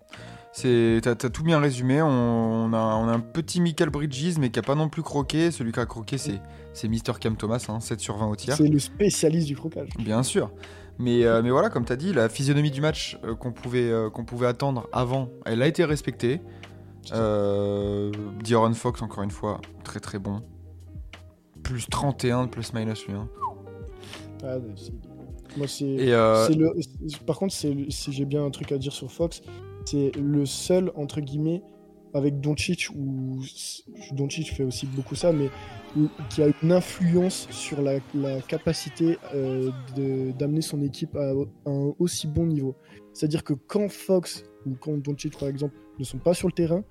C'est, 0.52 1.00
t'as, 1.04 1.16
t'as 1.16 1.30
tout 1.30 1.44
bien 1.44 1.60
résumé. 1.60 2.02
On, 2.02 2.08
on 2.08 2.74
a, 2.74 2.78
on 2.96 3.08
a 3.08 3.14
un 3.14 3.20
petit 3.20 3.62
Michael 3.62 3.90
Bridges, 3.90 4.38
mais 4.40 4.50
qui 4.50 4.60
a 4.60 4.64
pas 4.64 4.76
non 4.76 4.90
plus 4.90 5.04
croqué. 5.04 5.52
Celui 5.52 5.72
qui 5.72 5.80
a 5.80 5.86
croqué, 5.86 6.18
c'est, 6.18 6.42
c'est 6.74 6.88
Mr. 6.88 7.14
Cam 7.20 7.36
Thomas, 7.38 7.64
hein, 7.70 7.80
7 7.80 8.00
sur 8.00 8.18
20 8.18 8.28
au 8.28 8.36
tiers. 8.36 8.56
C'est 8.58 8.68
le 8.68 8.80
spécialiste 8.80 9.48
du 9.48 9.56
crocage. 9.56 9.90
Bien 10.00 10.24
sûr. 10.24 10.52
Mais, 10.98 11.24
euh, 11.24 11.42
mais 11.42 11.50
voilà, 11.52 11.70
comme 11.70 11.86
tu 11.86 11.94
as 11.94 11.96
dit, 11.96 12.12
la 12.14 12.28
physionomie 12.30 12.72
du 12.72 12.82
match 12.82 13.18
euh, 13.24 13.36
qu'on 13.36 13.52
pouvait, 13.54 13.90
euh, 13.90 14.10
qu'on 14.10 14.26
pouvait 14.26 14.48
attendre 14.48 14.88
avant, 14.92 15.30
elle 15.46 15.62
a 15.62 15.68
été 15.68 15.86
respectée. 15.86 16.42
Euh, 17.14 18.12
D'Aaron 18.44 18.74
Fox, 18.74 19.02
encore 19.02 19.24
une 19.24 19.32
fois, 19.32 19.62
très 19.84 20.00
très 20.00 20.20
bon. 20.20 20.42
Plus 21.64 21.88
31 21.88 22.46
de 22.46 22.50
plus 22.50 22.74
minus 22.74 23.06
lui. 23.08 23.14
hein. 23.14 23.28
Ah, 24.44 24.56
c'est- 24.76 24.92
Moi, 25.58 25.68
c'est. 25.68 25.86
Et 25.86 26.14
euh, 26.14 26.48
C'est 26.48 26.56
le- 26.56 26.74
Par 27.26 27.38
contre, 27.38 27.54
c'est 27.54 27.74
si 27.90 28.12
j'ai 28.12 28.26
bien 28.26 28.44
un 28.46 28.50
truc 28.52 28.72
à 28.72 28.78
dire 28.78 28.92
sur 28.94 29.12
Fox, 29.12 29.42
c'est 29.90 30.12
le 30.18 30.46
seul, 30.46 30.92
entre 30.96 31.22
guillemets, 31.22 31.62
avec 32.14 32.40
Doncic, 32.40 32.90
où 32.96 33.40
Doncic 34.14 34.52
fait 34.54 34.64
aussi 34.64 34.88
beaucoup 34.88 35.16
ça, 35.16 35.32
mais 35.32 35.50
qui 36.30 36.42
a 36.42 36.48
une 36.64 36.72
influence 36.72 37.48
sur 37.52 37.82
la, 37.82 38.00
la 38.16 38.42
capacité 38.42 39.18
euh, 39.36 39.70
d'amener 40.38 40.62
son 40.62 40.82
équipe 40.82 41.16
à, 41.16 41.32
à 41.32 41.70
un 41.70 41.94
aussi 42.00 42.28
bon 42.28 42.46
niveau. 42.48 42.76
C'est-à-dire 43.14 43.44
que 43.44 43.54
quand 43.54 43.90
Fox 43.90 44.44
ou 44.66 44.72
quand 44.80 44.98
Doncic, 44.98 45.38
par 45.38 45.50
exemple, 45.50 45.76
ne 46.00 46.04
sont 46.04 46.18
pas 46.18 46.34
sur 46.34 46.48
le 46.48 46.54
terrain, 46.54 46.84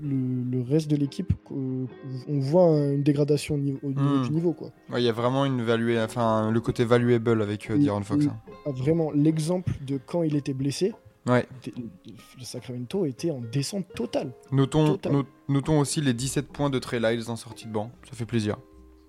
le, 0.00 0.42
le 0.50 0.62
reste 0.62 0.90
de 0.90 0.96
l'équipe, 0.96 1.32
euh, 1.50 1.84
on 2.28 2.38
voit 2.38 2.64
un- 2.64 2.92
une 2.94 3.02
dégradation 3.02 3.56
au 3.56 3.58
niveau, 3.58 3.78
au 3.82 3.88
niveau 3.88 4.18
Hmm. 4.18 4.22
du 4.22 4.30
niveau. 4.32 4.52
Quoi. 4.54 4.70
Ouais, 4.90 5.02
il 5.02 5.04
y 5.04 5.08
a 5.08 5.12
vraiment 5.12 5.44
une 5.44 5.60
value, 5.62 5.96
enfin 5.98 6.50
le 6.50 6.60
côté 6.62 6.84
valuable 6.84 7.42
avec 7.42 7.70
euh, 7.70 8.00
Fox. 8.02 8.26
hein. 8.26 8.36
Ah, 8.66 8.70
vraiment, 8.70 9.10
l'exemple 9.12 9.72
de 9.86 9.98
quand 10.04 10.22
il 10.22 10.34
était 10.36 10.54
blessé, 10.54 10.92
Ouais. 11.26 11.46
le 11.66 12.44
Sacramento 12.44 13.06
était 13.06 13.30
en 13.30 13.40
descente 13.40 13.86
totale. 13.94 14.32
Notons, 14.50 14.92
Total. 14.96 15.12
not- 15.12 15.26
notons 15.48 15.78
aussi 15.78 16.00
les 16.00 16.14
17 16.14 16.48
points 16.48 16.68
de 16.70 16.78
Trey 16.80 16.98
Lyles 16.98 17.30
en 17.30 17.36
sortie 17.36 17.66
de 17.66 17.72
banc. 17.72 17.90
Ça 18.10 18.16
fait 18.16 18.26
plaisir. 18.26 18.56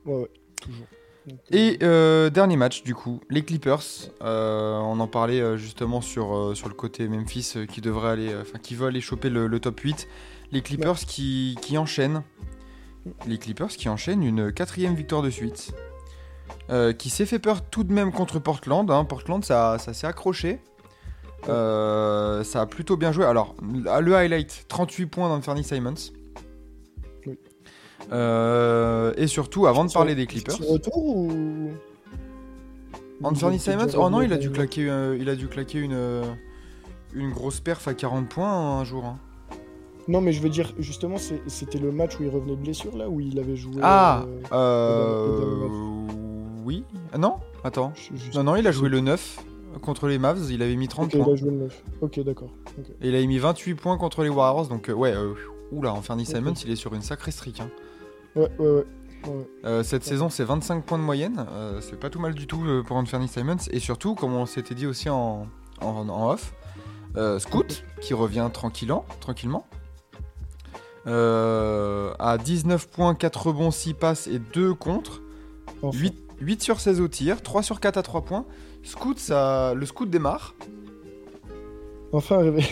Ouais, 0.05 0.13
ouais, 0.21 0.29
toujours. 0.61 0.85
Donc, 1.25 1.39
euh, 1.53 1.57
Et 1.57 1.79
euh, 1.81 2.29
dernier 2.29 2.57
match 2.57 2.83
du 2.83 2.93
coup, 2.93 3.21
les 3.29 3.43
Clippers. 3.43 3.81
Euh, 4.21 4.77
on 4.77 4.99
en 4.99 5.07
parlait 5.07 5.57
justement 5.57 6.01
sur, 6.01 6.51
sur 6.55 6.67
le 6.67 6.75
côté 6.75 7.07
Memphis 7.07 7.55
qui 7.69 7.81
devrait 7.81 8.09
aller, 8.09 8.35
enfin 8.41 8.59
qui 8.59 8.75
veut 8.75 8.87
aller 8.87 9.01
choper 9.01 9.29
le, 9.29 9.47
le 9.47 9.59
top 9.59 9.79
8. 9.79 10.07
Les 10.51 10.61
Clippers 10.61 10.97
qui, 10.99 11.57
qui 11.61 11.77
enchaînent, 11.79 12.21
les 13.25 13.37
Clippers 13.39 13.69
qui 13.69 13.89
enchaînent 13.89 14.21
une 14.23 14.51
quatrième 14.53 14.93
victoire 14.93 15.21
de 15.23 15.29
suite, 15.31 15.73
euh, 16.69 16.93
qui 16.93 17.09
s'est 17.09 17.25
fait 17.25 17.39
peur 17.39 17.63
tout 17.67 17.83
de 17.83 17.91
même 17.93 18.11
contre 18.11 18.37
Portland. 18.37 18.91
hein. 18.91 19.03
Portland 19.05 19.43
ça, 19.43 19.77
ça 19.79 19.93
s'est 19.93 20.05
accroché. 20.07 20.59
Euh, 21.49 22.43
ça 22.43 22.61
a 22.61 22.65
plutôt 22.65 22.95
bien 22.97 23.11
joué. 23.11 23.25
Alors, 23.25 23.55
le 23.61 24.15
highlight 24.15 24.65
38 24.67 25.05
points 25.07 25.29
d'Anthony 25.29 25.63
Simons. 25.63 25.93
Oui. 27.25 27.37
Euh, 28.11 29.13
et 29.17 29.27
surtout, 29.27 29.67
avant 29.67 29.85
de 29.85 29.91
parler 29.91 30.15
des 30.15 30.25
Clippers. 30.25 30.57
retour 30.67 30.97
ou. 30.97 31.69
Anthony 33.23 33.59
Simons 33.59 33.87
Oh 33.97 34.09
non, 34.09 34.21
il 34.21 34.33
a 34.33 34.37
dû 34.37 34.49
claquer, 34.51 34.89
euh, 34.89 35.17
il 35.19 35.29
a 35.29 35.35
dû 35.35 35.47
claquer 35.47 35.79
une, 35.79 36.23
une 37.13 37.31
grosse 37.31 37.61
perf 37.61 37.87
à 37.87 37.93
40 37.93 38.27
points 38.27 38.51
hein, 38.51 38.79
un 38.79 38.83
jour. 38.83 39.05
hein. 39.05 39.17
Non, 40.09 40.19
mais 40.19 40.33
je 40.33 40.41
veux 40.41 40.49
dire, 40.49 40.73
justement, 40.79 41.15
c'était 41.47 41.77
le 41.79 41.91
match 41.93 42.19
où 42.19 42.23
il 42.23 42.29
revenait 42.29 42.57
de 42.57 42.61
blessure, 42.61 42.97
là, 42.97 43.07
où 43.07 43.21
il 43.21 43.39
avait 43.39 43.55
joué. 43.55 43.75
Ah 43.81 44.25
euh, 44.51 45.37
le 45.61 46.63
Oui 46.65 46.83
Ah 47.13 47.17
Non 47.17 47.37
Attends. 47.63 47.93
je- 47.95 48.17
je- 48.17 48.37
Non, 48.37 48.43
non, 48.43 48.55
il 48.57 48.67
a 48.67 48.71
joué 48.73 48.89
le 48.89 48.99
9 48.99 49.39
contre 49.81 50.07
les 50.07 50.17
Mavs, 50.19 50.49
il 50.51 50.61
avait 50.61 50.75
mis 50.75 50.87
30 50.87 51.05
Ok, 51.07 51.13
il 51.15 51.23
points. 51.23 51.33
a 51.33 51.35
joué 51.35 51.51
le 51.51 51.57
9. 51.57 51.83
Ok, 52.01 52.19
d'accord. 52.21 52.49
Et 53.01 53.09
il 53.09 53.15
avait 53.15 53.25
mis 53.27 53.39
28 53.39 53.75
points 53.75 53.97
contre 53.97 54.23
les 54.23 54.29
Warriors, 54.29 54.67
donc 54.67 54.89
euh, 54.89 54.93
ouais, 54.93 55.13
euh, 55.13 55.33
oula, 55.71 55.93
Anthony. 55.93 56.25
Simons, 56.25 56.53
il 56.65 56.71
est 56.71 56.75
sur 56.75 56.93
une 56.93 57.01
sacrée 57.01 57.31
streak. 57.31 57.59
hein. 57.59 57.69
Ouais, 58.35 58.49
ouais, 58.59 58.67
ouais. 58.67 58.85
ouais. 59.27 59.47
Euh, 59.65 59.83
cette 59.83 60.03
saison, 60.03 60.29
c'est 60.29 60.43
25 60.43 60.83
points 60.85 60.97
de 60.97 61.03
moyenne, 61.03 61.45
euh, 61.51 61.79
c'est 61.81 61.99
pas 61.99 62.09
tout 62.09 62.19
mal 62.19 62.33
du 62.33 62.47
tout 62.47 62.63
pour 62.85 62.97
Anthony 62.97 63.27
Simons. 63.27 63.57
Et 63.71 63.79
surtout, 63.79 64.15
comme 64.15 64.33
on 64.33 64.45
s'était 64.45 64.75
dit 64.75 64.85
aussi 64.87 65.09
en, 65.09 65.47
en, 65.81 66.09
en 66.09 66.31
off, 66.31 66.53
Scoot, 67.39 67.83
qui 68.01 68.13
revient 68.13 68.49
tranquillement, 68.51 69.05
tranquillement. 69.19 69.65
À 71.05 72.37
19 72.37 72.87
points, 72.89 73.15
4 73.15 73.47
rebonds, 73.47 73.71
6 73.71 73.93
passes 73.93 74.27
et 74.27 74.39
2 74.39 74.73
contre. 74.73 75.21
Enfin. 75.81 75.97
8, 75.97 76.15
8 76.39 76.61
sur 76.61 76.79
16 76.79 77.01
au 77.01 77.07
tir, 77.07 77.41
3 77.41 77.61
sur 77.63 77.79
4 77.79 77.97
à 77.97 78.03
3 78.03 78.21
points. 78.21 78.45
Scoot, 78.83 79.17
ça, 79.19 79.73
le 79.73 79.85
Scoot 79.85 80.09
démarre. 80.09 80.55
Enfin 82.11 82.35
arrivé. 82.39 82.63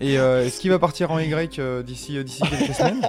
Et 0.00 0.18
euh, 0.18 0.44
est-ce 0.44 0.60
qu'il 0.60 0.70
va 0.70 0.78
partir 0.78 1.10
en 1.10 1.18
Y 1.18 1.58
euh, 1.58 1.82
d'ici 1.82 2.16
euh, 2.16 2.22
d'ici 2.22 2.42
quelques 2.42 2.72
semaines? 2.74 3.02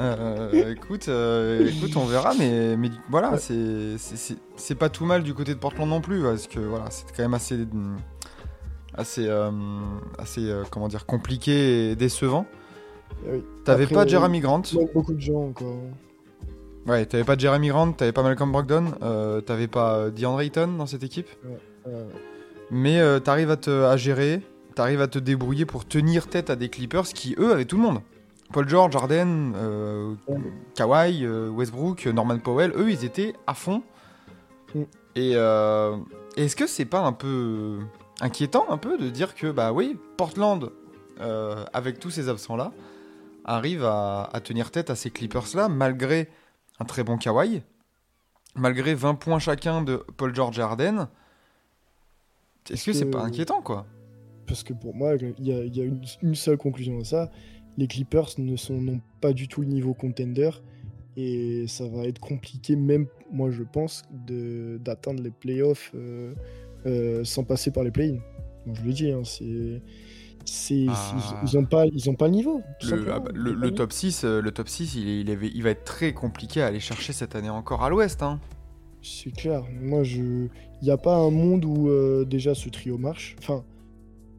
Euh, 0.00 0.70
écoute, 0.72 1.08
écoute, 1.08 1.96
on 1.96 2.06
verra, 2.06 2.32
mais, 2.38 2.76
mais 2.76 2.90
voilà, 3.10 3.32
Ouais. 3.32 3.38
c'est- 3.38 3.98
c'est 3.98 4.16
c'est- 4.16 4.38
c'est 4.56 4.74
pas 4.76 4.88
tout 4.88 5.04
mal 5.04 5.22
du 5.24 5.34
côté 5.34 5.52
de 5.54 5.58
Portland 5.58 5.88
non 5.88 6.00
plus, 6.00 6.22
parce 6.22 6.46
que 6.46 6.60
voilà, 6.60 6.84
c'est 6.90 7.04
quand 7.16 7.22
même 7.24 7.34
assez, 7.34 7.56
mm, 7.56 7.96
assez, 8.94 9.28
assez 10.18 10.52
comment 10.70 10.88
dire, 10.88 11.04
compliqué 11.04 11.90
et 11.90 11.96
décevant. 11.96 12.46
Oui. 13.26 13.42
T'avais 13.64 13.86
pas 13.88 14.06
Jeremy 14.06 14.38
Grant, 14.40 14.62
beaucoup 14.94 15.14
de 15.14 15.20
gens 15.20 15.48
encore. 15.48 15.76
Ouais, 16.86 17.06
t'avais 17.06 17.24
pas 17.24 17.36
Jeremy 17.36 17.68
Grant, 17.68 17.92
t'avais 17.92 18.12
pas 18.12 18.22
Malcolm 18.22 18.52
Brogdon, 18.52 18.92
euh, 19.02 19.40
t'avais 19.40 19.68
pas 19.68 19.96
euh, 19.96 20.10
DeAndre 20.10 20.40
Ayton 20.40 20.68
dans 20.78 20.86
cette 20.86 21.02
équipe, 21.02 21.28
mais 22.70 23.00
euh, 23.00 23.18
t'arrives 23.20 23.50
à 23.50 23.56
te 23.56 23.84
à 23.84 23.96
gérer, 23.96 24.42
t'arrives 24.74 25.00
à 25.00 25.08
te 25.08 25.18
débrouiller 25.18 25.66
pour 25.66 25.86
tenir 25.86 26.28
tête 26.28 26.50
à 26.50 26.56
des 26.56 26.68
Clippers 26.68 27.04
qui 27.08 27.34
eux 27.38 27.52
avaient 27.52 27.64
tout 27.64 27.76
le 27.76 27.82
monde. 27.82 28.00
Paul 28.52 28.66
George, 28.66 28.96
Harden, 28.96 29.52
euh, 29.56 30.14
Ouais. 30.26 30.38
Kawhi, 30.74 31.26
Westbrook, 31.26 32.06
Norman 32.06 32.38
Powell, 32.38 32.72
eux 32.76 32.90
ils 32.90 33.04
étaient 33.04 33.34
à 33.46 33.54
fond. 33.54 33.82
Et 35.16 35.32
est-ce 35.32 36.54
que 36.56 36.66
c'est 36.66 36.84
pas 36.84 37.00
un 37.00 37.12
peu 37.12 37.78
inquiétant 38.20 38.66
un 38.70 38.76
peu 38.78 38.96
de 38.98 39.08
dire 39.08 39.34
que 39.34 39.50
bah 39.50 39.72
oui, 39.72 39.96
Portland 40.16 40.70
avec 41.72 41.98
tous 41.98 42.10
ces 42.10 42.28
absents 42.28 42.56
là 42.56 42.72
arrive 43.44 43.84
à, 43.84 44.28
à 44.32 44.40
tenir 44.40 44.70
tête 44.70 44.90
à 44.90 44.94
ces 44.94 45.10
Clippers 45.10 45.46
là 45.54 45.68
malgré 45.68 46.28
un 46.80 46.84
très 46.84 47.04
bon 47.04 47.16
Kawhi, 47.18 47.62
malgré 48.54 48.94
20 48.94 49.14
points 49.16 49.38
chacun 49.38 49.82
de 49.82 50.04
Paul 50.16 50.34
George 50.34 50.58
et 50.58 50.62
Harden. 50.62 51.08
Est-ce 52.70 52.84
que 52.84 52.92
c'est 52.92 53.06
pas 53.10 53.22
inquiétant 53.22 53.62
quoi? 53.62 53.86
Parce 54.46 54.62
que 54.62 54.72
pour 54.72 54.94
moi, 54.94 55.14
il 55.38 55.46
y 55.46 55.52
a, 55.52 55.64
il 55.64 55.76
y 55.76 55.80
a 55.80 55.84
une, 55.84 56.02
une 56.22 56.34
seule 56.34 56.56
conclusion 56.58 56.98
à 57.00 57.04
ça. 57.04 57.30
Les 57.76 57.86
Clippers 57.86 58.28
ne 58.38 58.56
sont 58.56 58.80
non 58.80 59.00
pas 59.20 59.32
du 59.32 59.48
tout 59.48 59.60
le 59.62 59.68
niveau 59.68 59.94
contender. 59.94 60.50
Et 61.16 61.66
ça 61.66 61.88
va 61.88 62.04
être 62.04 62.20
compliqué, 62.20 62.76
même 62.76 63.06
moi 63.32 63.50
je 63.50 63.62
pense, 63.64 64.04
de- 64.10 64.78
d'atteindre 64.84 65.20
les 65.22 65.30
playoffs 65.32 65.90
euh, 65.94 66.32
euh, 66.86 67.24
sans 67.24 67.42
passer 67.44 67.72
par 67.72 67.82
les 67.82 67.90
play-ins. 67.90 68.20
Je 68.72 68.82
le 68.82 68.92
dis, 68.92 69.10
hein, 69.10 69.22
c'est. 69.24 69.82
Ah. 70.88 71.14
Ils, 71.44 71.48
ils 71.48 71.58
ont 71.58 71.64
pas, 71.64 71.86
ils 71.86 72.08
ont 72.10 72.14
pas 72.14 72.26
le 72.26 72.32
niveau. 72.34 72.62
Le, 72.82 73.12
ah 73.12 73.20
bah, 73.20 73.30
le- 73.34 73.70
top 73.74 73.92
6, 73.92 74.24
euh, 74.24 74.40
le 74.40 74.50
top 74.50 74.68
6 74.68 74.94
il, 74.96 75.08
est- 75.08 75.20
il 75.20 75.30
avait- 75.30 75.50
il 75.54 75.62
va 75.62 75.70
être 75.70 75.84
très 75.84 76.12
compliqué 76.12 76.62
à 76.62 76.66
aller 76.66 76.80
chercher 76.80 77.12
cette 77.12 77.36
année 77.36 77.50
encore 77.50 77.82
à 77.84 77.90
l'ouest. 77.90 78.22
Hein. 78.22 78.40
C'est 79.02 79.30
clair. 79.30 79.62
Moi, 79.80 80.02
je. 80.02 80.20
Il 80.80 80.84
n'y 80.84 80.90
a 80.90 80.96
pas 80.96 81.16
un 81.16 81.30
monde 81.30 81.64
où 81.64 81.88
euh, 81.88 82.24
déjà 82.24 82.54
ce 82.54 82.68
trio 82.68 82.98
marche. 82.98 83.36
Enfin, 83.40 83.64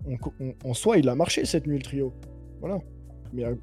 on- 0.08 0.18
on- 0.40 0.70
en 0.70 0.74
soi, 0.74 0.98
il 0.98 1.08
a 1.10 1.16
marché 1.16 1.46
cette 1.46 1.68
nuit 1.68 1.78
le 1.78 1.84
trio. 1.84 2.14
Voilà. 2.60 2.80
Mais 3.34 3.44
euh, 3.46 3.56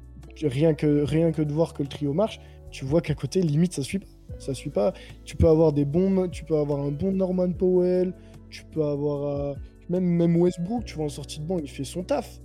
rien, 0.43 0.73
que, 0.73 1.03
rien 1.03 1.31
que 1.31 1.41
de 1.41 1.51
voir 1.51 1.73
que 1.73 1.83
le 1.83 1.89
trio 1.89 2.13
marche, 2.13 2.39
tu 2.71 2.85
vois 2.85 3.01
qu'à 3.01 3.13
côté, 3.13 3.41
limite, 3.41 3.73
ça 3.73 3.83
suit 3.83 3.99
pas. 3.99 4.07
Ça 4.39 4.53
suit 4.53 4.69
pas. 4.69 4.93
Tu 5.25 5.35
peux 5.35 5.47
avoir 5.47 5.73
des 5.73 5.85
bons. 5.85 6.27
Tu 6.29 6.43
peux 6.45 6.57
avoir 6.57 6.79
un 6.81 6.91
bon 6.91 7.11
Norman 7.11 7.51
Powell. 7.51 8.13
Tu 8.49 8.63
peux 8.71 8.83
avoir. 8.83 9.23
euh, 9.25 9.53
même, 9.89 10.03
même 10.03 10.35
Westbrook, 10.37 10.85
tu 10.85 10.95
vois, 10.95 11.05
en 11.05 11.09
sortie 11.09 11.39
de 11.39 11.45
banc, 11.45 11.59
il 11.59 11.69
fait 11.69 11.83
son 11.83 12.03
taf. 12.03 12.41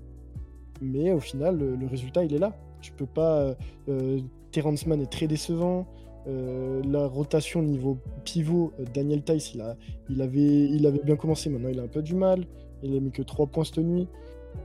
Mais 0.81 1.13
au 1.13 1.21
final, 1.21 1.59
le, 1.59 1.87
résultat, 1.87 2.25
il 2.25 2.35
est 2.35 2.39
là. 2.39 2.57
Tu 2.81 2.93
peux 2.93 3.07
pas. 3.07 3.39
euh, 3.41 3.55
euh, 3.89 4.21
Terrence 4.53 4.87
Mann 4.87 5.01
est 5.01 5.11
très 5.11 5.27
décevant. 5.27 5.87
Euh, 6.29 6.83
la 6.85 7.07
rotation 7.07 7.63
niveau 7.63 7.99
pivot, 8.25 8.73
euh, 8.79 8.85
Daniel 8.95 9.25
Tice, 9.25 9.55
il, 9.55 9.61
a, 9.61 9.77
il, 10.09 10.23
avait, 10.23 10.41
il 10.41 10.87
avait 10.87 11.03
bien 11.03 11.17
commencé, 11.17 11.51
maintenant 11.51 11.71
il 11.71 11.81
a 11.81 11.83
un 11.83 11.89
peu 11.89 12.03
du 12.03 12.15
mal. 12.15 12.47
Il 12.85 12.97
a 12.97 13.01
mis 13.01 13.11
que 13.11 13.23
3 13.23 13.47
points 13.47 13.65
cette 13.65 13.79
nuit. 13.79 14.07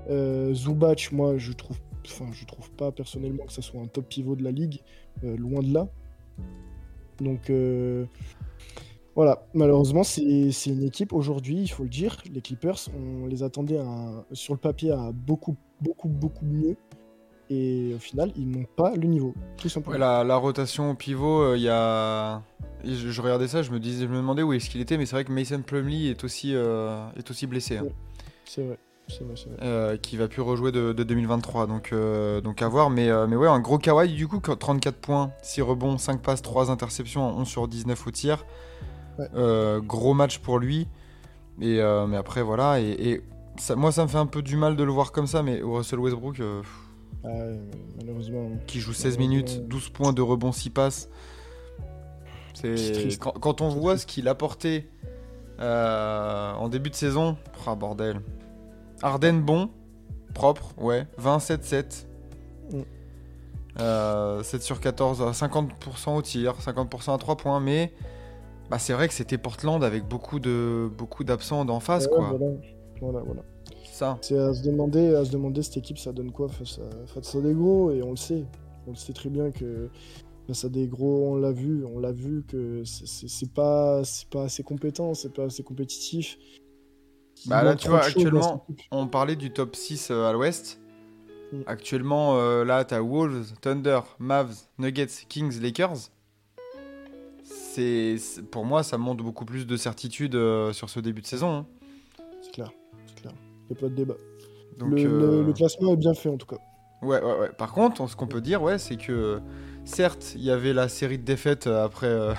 Euh, 0.10 0.54
Zubac, 0.54 1.12
moi 1.12 1.38
je 1.38 1.54
trouve, 1.54 1.80
enfin, 2.06 2.26
je 2.32 2.46
trouve 2.46 2.70
pas 2.72 2.92
personnellement 2.92 3.46
que 3.46 3.54
ça 3.54 3.62
soit 3.62 3.82
un 3.82 3.88
top 3.88 4.08
pivot 4.08 4.36
de 4.36 4.44
la 4.44 4.52
ligue, 4.52 4.82
loin 5.24 5.62
de 5.62 5.74
là. 5.74 5.88
Donc 7.20 7.52
voilà, 9.18 9.44
malheureusement 9.54 10.04
c'est 10.04 10.22
une 10.68 10.84
équipe 10.84 11.12
aujourd'hui, 11.12 11.58
il 11.64 11.68
faut 11.68 11.84
le 11.84 11.90
dire, 11.90 12.18
les 12.32 12.40
Clippers, 12.42 12.78
on 12.96 13.26
les 13.26 13.42
attendait 13.44 13.80
à- 13.80 14.24
sur 14.32 14.54
le 14.54 14.60
papier 14.60 14.92
à 14.92 15.12
beaucoup, 15.12 15.56
beaucoup, 15.82 16.08
beaucoup 16.08 16.46
mieux. 16.46 16.78
Et 17.50 17.94
au 17.96 18.00
final, 18.00 18.34
ils 18.36 18.50
n'ont 18.50 18.66
pas 18.76 18.94
le 18.94 19.08
niveau, 19.08 19.34
tout 19.56 19.70
simplement. 19.70 19.94
Ouais, 19.94 20.00
la, 20.00 20.26
la 20.26 20.36
rotation 20.36 20.92
au 20.92 20.96
pivot, 20.96 21.42
euh, 21.44 21.56
il 21.58 21.64
y 21.64 21.70
a. 21.70 22.42
Je, 22.84 23.10
je 23.10 23.22
regardais 23.22 23.48
ça, 23.48 23.62
je 23.62 23.72
me 23.72 23.80
disais, 23.80 24.04
je 24.06 24.10
me 24.12 24.18
demandais 24.18 24.44
où 24.44 24.52
est-ce 24.52 24.70
qu'il 24.70 24.82
était, 24.82 24.98
mais 24.98 25.06
c'est 25.06 25.16
vrai 25.16 25.24
que 25.24 25.32
Mason 25.32 25.62
Plumlee 25.62 26.08
est 26.10 26.26
aussi, 26.26 26.52
euh, 26.54 27.08
est 27.16 27.32
aussi 27.32 27.48
blessé. 27.48 27.78
hein. 27.78 27.86
C'est 28.44 28.64
vrai, 28.66 28.78
c'est 29.08 29.24
vrai, 29.24 29.34
vrai. 29.36 29.58
Euh, 29.62 29.96
qui 29.98 30.18
va 30.18 30.28
plus 30.28 30.42
rejouer 30.42 30.74
de, 30.74 30.92
de 30.92 31.04
2023. 31.04 31.68
Donc, 31.68 31.94
euh, 31.94 32.42
donc 32.42 32.62
à 32.62 32.68
voir. 32.68 32.90
Mais, 32.90 33.10
euh, 33.10 33.28
mais 33.28 33.38
ouais, 33.38 33.48
un 33.48 33.62
gros 33.62 33.78
Kawhi 33.78 34.14
du 34.14 34.28
coup, 34.28 34.40
34 34.42 34.98
points, 34.98 35.32
6 35.42 35.62
rebonds, 35.62 35.98
5 35.98 36.22
passes, 36.22 36.42
3 36.42 36.70
interceptions, 36.70 37.24
11 37.38 37.48
sur 37.48 37.70
19 37.70 38.06
au 38.08 38.12
tir. 38.12 38.46
Ouais. 39.20 39.28
Euh, 39.36 39.80
gros 39.82 40.14
match 40.14 40.40
pour 40.40 40.60
lui. 40.60 40.88
Et, 41.62 41.80
euh, 41.82 42.06
mais 42.08 42.18
après, 42.18 42.42
voilà. 42.44 42.80
Et, 42.80 42.90
et 42.90 43.22
ça, 43.58 43.76
moi, 43.76 43.92
ça 43.92 44.04
me 44.04 44.08
fait 44.08 44.18
un 44.18 44.26
peu 44.26 44.42
du 44.42 44.58
mal 44.58 44.76
de 44.76 44.84
le 44.84 44.92
voir 44.92 45.12
comme 45.12 45.28
ça. 45.28 45.44
Mais 45.44 45.60
Russell 45.64 46.00
Westbrook, 46.00 46.40
euh, 46.40 46.62
Ah, 47.24 47.30
malheureusement. 47.98 48.50
qui 48.68 48.80
joue 48.80 48.94
16 48.94 49.18
Malheureusement. 49.18 49.36
minutes, 49.54 49.68
12 49.68 49.90
points 49.90 50.14
de 50.14 50.22
rebonds, 50.22 50.52
6 50.52 50.70
passes. 50.70 51.10
C'est 52.54 53.18
quand, 53.20 53.32
quand 53.40 53.62
on 53.62 53.70
voit 53.70 53.98
ce 53.98 54.06
qu'il 54.06 54.28
apportait 54.28 54.88
en 55.60 56.70
début 56.70 56.90
de 56.90 56.96
saison, 56.96 57.38
ah 57.66 57.76
bordel. 57.76 58.22
Arden 59.02 59.42
bon, 59.42 59.70
propre, 60.34 60.74
ouais, 60.78 61.06
27-7. 61.22 62.06
Mm. 62.72 62.82
Euh, 63.80 64.42
7 64.44 64.64
sur 64.64 64.80
14, 64.80 65.22
euh, 65.22 65.32
50% 65.32 66.16
au 66.16 66.22
tir, 66.22 66.56
50% 66.60 67.14
à 67.14 67.18
3 67.18 67.38
points, 67.38 67.60
mais 67.60 67.94
bah, 68.70 68.80
c'est 68.80 68.94
vrai 68.94 69.08
que 69.08 69.14
c'était 69.14 69.38
Portland 69.38 69.84
avec 69.84 70.08
beaucoup 70.08 70.40
de 70.40 70.90
beaucoup 70.98 71.24
d'absents 71.24 71.66
d'en 71.66 71.80
face, 71.80 72.06
Ouais, 72.06 72.16
quoi. 72.16 72.30
Voilà, 72.38 72.56
voilà, 73.02 73.20
voilà. 73.26 73.42
ça. 73.92 74.18
C'est 74.22 74.38
à 74.38 74.54
se 74.54 74.64
demander, 74.64 75.16
à 75.16 75.26
se 75.26 75.32
demander 75.32 75.62
cette 75.64 75.78
équipe, 75.78 75.98
ça 75.98 76.12
donne 76.12 76.32
quoi 76.32 76.48
face 76.50 76.80
à, 76.80 77.08
face 77.08 77.36
à 77.36 77.42
des 77.42 77.54
gros, 77.54 77.92
et 77.92 78.02
on 78.04 78.12
le 78.12 78.18
sait. 78.18 78.46
On 78.88 78.92
le 78.92 78.96
sait 78.96 79.14
très 79.14 79.30
bien 79.30 79.52
que 79.52 79.90
face 80.48 80.64
à 80.66 80.70
des 80.70 80.88
gros, 80.88 81.32
on 81.34 81.36
l'a 81.36 81.52
vu, 81.52 81.84
on 81.86 82.00
l'a 82.00 82.12
vu 82.14 82.44
que 82.48 82.84
c'est- 82.86 83.52
pas, 83.54 84.04
c'est 84.06 84.30
pas 84.30 84.44
assez 84.44 84.64
compétent, 84.64 85.14
c'est 85.14 85.34
pas 85.34 85.44
assez 85.44 85.62
compétitif. 85.64 86.38
Bah 87.48 87.64
là, 87.64 87.76
tu 87.76 87.90
vois, 87.90 88.00
actuellement. 88.04 88.66
On 88.92 89.08
parlait 89.08 89.36
du 89.36 89.52
top 89.52 89.76
6 89.76 90.10
euh, 90.10 90.24
à 90.26 90.32
l'ouest. 90.34 90.80
Mm. 91.52 91.62
Actuellement, 91.68 92.38
euh, 92.40 92.64
là, 92.66 92.84
t'as 92.84 93.00
Wolves, 93.02 93.54
Thunder, 93.62 94.00
Mavs, 94.20 94.56
Nuggets, 94.80 95.26
Kings, 95.30 95.60
Lakers. 95.62 96.10
C'est, 97.82 98.42
pour 98.50 98.66
moi, 98.66 98.82
ça 98.82 98.98
montre 98.98 99.24
beaucoup 99.24 99.46
plus 99.46 99.68
de 99.68 99.78
certitude 99.78 100.34
euh, 100.34 100.74
sur 100.74 100.90
ce 100.90 101.00
début 101.00 101.22
de 101.22 101.28
saison. 101.28 101.52
hein. 101.58 101.66
C'est 102.42 102.52
clair, 102.52 102.72
c'est 103.06 103.22
clair. 103.22 103.34
Il 103.70 103.74
n'y 103.74 103.78
a 103.78 103.82
pas 103.82 103.90
de 103.90 103.96
débat. 103.96 104.16
Donc, 104.80 104.92
le, 104.92 105.06
euh, 105.06 105.44
le 105.44 105.54
classement 105.54 105.94
est 105.94 105.98
bien 105.98 106.14
fait 106.16 106.30
en 106.30 106.38
tout 106.38 106.48
cas. 106.48 106.58
Ouais, 107.04 107.22
ouais, 107.22 107.40
ouais. 107.40 107.50
Par 107.56 107.74
contre, 107.74 108.08
ce 108.10 108.16
qu'on 108.16 108.26
peut 108.26 108.42
dire, 108.42 108.64
ouais, 108.64 108.80
c'est 108.80 108.98
que 108.98 109.40
certes, 109.86 110.34
il 110.36 110.42
y 110.42 110.50
avait 110.50 110.74
la 110.74 110.90
série 110.90 111.20
de 111.20 111.24
défaites 111.24 111.68
euh, 111.68 111.86
après, 111.86 112.08
euh, 112.08 112.34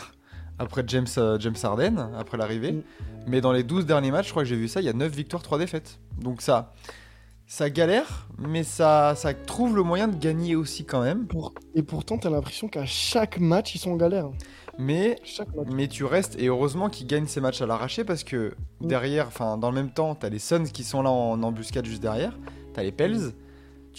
après 0.58 0.82
James, 0.88 1.06
James 1.38 1.54
Harden, 1.62 2.10
après 2.18 2.36
l'arrivée, 2.36 2.72
Mm. 2.72 2.82
mais 3.28 3.40
dans 3.40 3.52
les 3.52 3.62
12 3.62 3.86
derniers 3.86 4.10
matchs, 4.10 4.26
je 4.26 4.30
crois 4.32 4.42
que 4.42 4.48
j'ai 4.48 4.56
vu 4.56 4.66
ça, 4.66 4.80
il 4.80 4.86
y 4.86 4.88
a 4.88 4.92
9 4.92 5.14
victoires, 5.14 5.42
3 5.44 5.58
défaites. 5.58 6.00
Donc 6.20 6.42
ça, 6.42 6.72
ça 7.46 7.70
galère, 7.70 8.26
mais 8.38 8.64
ça, 8.64 9.14
ça 9.16 9.34
trouve 9.34 9.76
le 9.76 9.84
moyen 9.84 10.08
de 10.08 10.16
gagner 10.16 10.56
aussi 10.56 10.84
quand 10.84 11.02
même. 11.02 11.26
Pour- 11.28 11.54
Et 11.76 11.84
pourtant, 11.84 12.18
t'as 12.18 12.30
l'impression 12.30 12.66
qu'à 12.66 12.86
chaque 12.86 13.38
match, 13.38 13.76
ils 13.76 13.78
sont 13.78 13.92
en 13.92 13.96
galère. 13.96 14.28
Mais, 14.78 15.16
mais 15.66 15.88
tu 15.88 16.04
restes, 16.04 16.36
et 16.38 16.46
heureusement 16.46 16.88
qu'ils 16.88 17.08
gagnent 17.08 17.26
ces 17.26 17.40
matchs 17.40 17.60
à 17.62 17.66
l'arraché 17.66 18.04
parce 18.04 18.22
que 18.24 18.54
Mm. 18.80 18.86
derrière, 18.86 19.26
enfin, 19.26 19.58
dans 19.58 19.70
le 19.70 19.74
même 19.74 19.90
temps, 19.90 20.14
t'as 20.14 20.28
les 20.28 20.38
Suns 20.38 20.64
qui 20.72 20.84
sont 20.84 21.02
là 21.02 21.10
en 21.10 21.42
embuscade 21.42 21.84
juste 21.84 22.00
derrière, 22.02 22.38
t'as 22.74 22.82
les 22.82 22.92
Pels, 22.92 23.32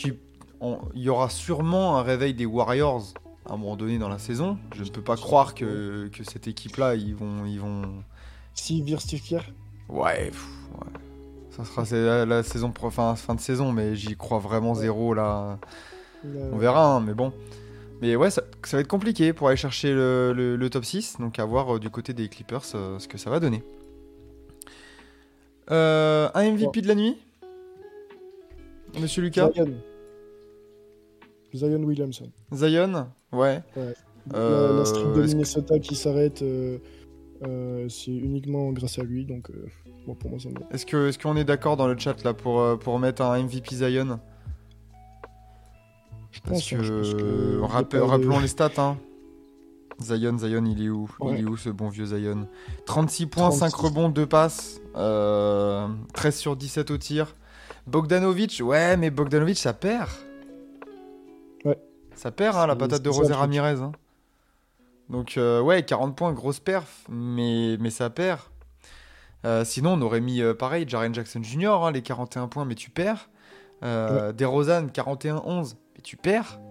il 0.05 1.01
y 1.01 1.09
aura 1.09 1.29
sûrement 1.29 1.97
un 1.97 2.01
réveil 2.03 2.33
des 2.33 2.45
Warriors 2.45 3.13
à 3.45 3.53
un 3.53 3.57
moment 3.57 3.75
donné 3.75 3.97
dans 3.97 4.09
la 4.09 4.19
saison. 4.19 4.57
Je 4.75 4.83
ne 4.83 4.89
peux 4.89 5.01
pas 5.01 5.17
croire 5.17 5.53
que, 5.53 6.09
que 6.13 6.23
cette 6.23 6.47
équipe-là, 6.47 6.95
ils 6.95 7.15
vont, 7.15 7.45
ils 7.45 7.59
vont, 7.59 7.81
S'ils 8.53 8.83
virent 8.83 9.01
Steve 9.01 9.21
Kerr, 9.21 9.43
ouais, 9.89 10.27
pff, 10.27 10.47
ouais. 10.75 10.87
ça 11.51 11.65
sera 11.65 11.83
la, 11.91 12.25
la 12.25 12.43
saison, 12.43 12.71
enfin, 12.83 13.15
fin 13.15 13.35
de 13.35 13.41
saison, 13.41 13.71
mais 13.71 13.95
j'y 13.95 14.15
crois 14.15 14.39
vraiment 14.39 14.75
zéro 14.75 15.13
là. 15.13 15.57
On 16.53 16.57
verra, 16.57 16.85
hein, 16.85 16.99
mais 16.99 17.13
bon. 17.13 17.33
Mais 18.01 18.15
ouais, 18.15 18.29
ça, 18.29 18.43
ça 18.63 18.77
va 18.77 18.81
être 18.81 18.87
compliqué 18.87 19.33
pour 19.33 19.47
aller 19.49 19.57
chercher 19.57 19.91
le, 19.93 20.31
le- 20.33 20.55
le 20.55 20.69
top 20.69 20.85
6. 20.85 21.17
Donc 21.19 21.37
à 21.39 21.45
voir 21.45 21.75
euh, 21.75 21.79
du 21.79 21.89
côté 21.89 22.13
des 22.13 22.29
Clippers 22.29 22.61
euh, 22.75 22.97
ce 22.99 23.07
que 23.07 23.17
ça 23.17 23.29
va 23.29 23.39
donner. 23.39 23.61
Euh, 25.71 26.29
un 26.33 26.51
MVP 26.51 26.81
de 26.81 26.87
la 26.87 26.95
nuit? 26.95 27.17
Monsieur 28.99 29.21
Lucas? 29.21 29.51
Zion. 29.53 29.73
Zion 31.53 31.83
Williamson. 31.83 32.29
Zion 32.53 33.07
Ouais. 33.31 33.61
La, 34.31 34.71
la 34.71 34.85
streak 34.85 35.07
de 35.13 35.21
que- 35.21 35.27
Minnesota 35.27 35.79
qui 35.79 35.95
s'arrête, 35.95 36.43
c'est 36.43 38.11
uniquement 38.11 38.71
grâce 38.71 38.97
à 38.99 39.03
lui. 39.03 39.25
Donc, 39.25 39.49
euh, 39.49 39.67
bon, 40.07 40.15
pour 40.15 40.29
moi, 40.31 40.39
ça 40.39 40.49
me 40.49 40.55
va. 40.55 40.61
Est-ce 40.71 41.19
qu'on 41.19 41.35
est, 41.35 41.43
d'accord 41.43 41.77
dans 41.77 41.87
le 41.87 41.97
chat 41.97 42.23
là 42.23 42.33
pour, 42.33 42.79
pour 42.79 42.97
mettre 42.99 43.21
un 43.23 43.37
MVP 43.43 43.75
Zion? 43.75 44.19
Je 46.31 46.39
pense, 46.41 46.69
que, 46.69 46.83
je 46.83 46.93
pense 46.93 47.13
que 47.13 47.59
rappe- 47.61 47.91
de- 47.93 47.99
rappelons 47.99 48.39
les 48.39 48.47
stats. 48.47 48.69
Hein. 48.77 48.97
Zion, 50.01 50.37
Zion, 50.37 50.63
il 50.65 50.85
est 50.85 50.89
où? 50.89 51.09
Ouais. 51.19 51.35
Il 51.39 51.45
est 51.45 51.49
où 51.49 51.57
ce 51.57 51.69
bon 51.69 51.89
vieux 51.89 52.05
Zion? 52.05 52.47
36 52.85 53.25
points, 53.25 53.51
5 53.51 53.69
36. 53.71 53.85
rebonds, 53.87 54.09
2 54.09 54.25
passes, 54.25 54.79
euh, 54.95 55.87
13 56.13 56.35
sur 56.37 56.55
17 56.55 56.91
au 56.91 56.97
tir. 56.97 57.35
Bogdanovic, 57.87 58.61
ouais, 58.63 58.95
mais 58.97 59.09
Bogdanovic, 59.09 59.57
ça 59.57 59.73
perd. 59.73 60.09
Ouais. 61.65 61.77
Ça 62.15 62.31
perd, 62.31 62.55
hein, 62.57 62.67
la 62.67 62.75
patate 62.75 63.01
de 63.01 63.09
truc. 63.09 63.31
Ramirez. 63.31 63.81
hein. 63.81 63.91
Donc, 65.09 65.37
euh, 65.37 65.59
ouais, 65.61 65.83
40 65.83 66.15
points, 66.15 66.31
grosse 66.33 66.59
perf, 66.59 67.03
mais, 67.09 67.77
mais 67.79 67.89
ça 67.89 68.09
perd. 68.09 68.39
Euh, 69.45 69.65
sinon, 69.65 69.93
on 69.93 70.01
aurait 70.01 70.21
mis 70.21 70.41
euh, 70.41 70.53
pareil, 70.53 70.85
Jaren 70.87 71.13
Jackson 71.13 71.41
Jr., 71.41 71.67
hein, 71.83 71.91
les 71.91 72.01
41 72.03 72.47
points, 72.47 72.65
mais 72.65 72.75
tu 72.75 72.89
perds. 72.89 73.29
Euh, 73.83 74.31
DeRozan, 74.33 74.87
41-11, 74.87 75.75
mais 75.99 76.01
tu 76.01 76.15
perds. 76.15 76.61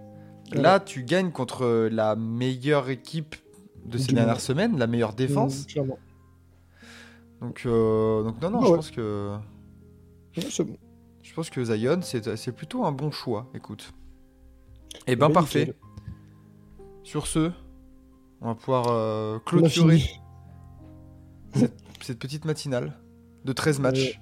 Ouais. 0.51 0.59
Là, 0.61 0.79
tu 0.79 1.03
gagnes 1.03 1.31
contre 1.31 1.87
la 1.91 2.15
meilleure 2.15 2.89
équipe 2.89 3.35
de 3.85 3.99
ces 3.99 4.11
dernières 4.13 4.33
monde. 4.33 4.41
semaines, 4.41 4.77
la 4.79 4.87
meilleure 4.87 5.13
défense. 5.13 5.67
Donc, 7.39 7.61
euh, 7.67 8.23
donc 8.23 8.41
non, 8.41 8.49
non, 8.49 8.59
Ouais, 8.61 8.67
je 8.69 8.73
pense 8.75 8.91
que 8.91 9.37
Ouais, 10.35 10.65
bon. 10.65 10.77
je 11.21 11.33
pense 11.33 11.49
que 11.51 11.63
Zion, 11.63 11.99
c'est 12.01 12.35
c'est 12.35 12.51
plutôt 12.51 12.85
un 12.85 12.91
bon 12.91 13.11
choix. 13.11 13.45
Écoute. 13.53 13.93
Et 15.07 15.11
Eh 15.11 15.15
ben 15.15 15.27
ben, 15.27 15.33
parfait. 15.35 15.59
nickel. 15.59 15.75
Sur 17.03 17.27
ce, 17.27 17.51
on 18.41 18.47
va 18.47 18.55
pouvoir 18.55 18.87
euh, 18.89 19.37
clôturer 19.45 20.01
cette 22.01 22.17
petite 22.19 22.45
matinale 22.45 22.97
de 23.45 23.53
13 23.53 23.79
matchs. 23.79 24.19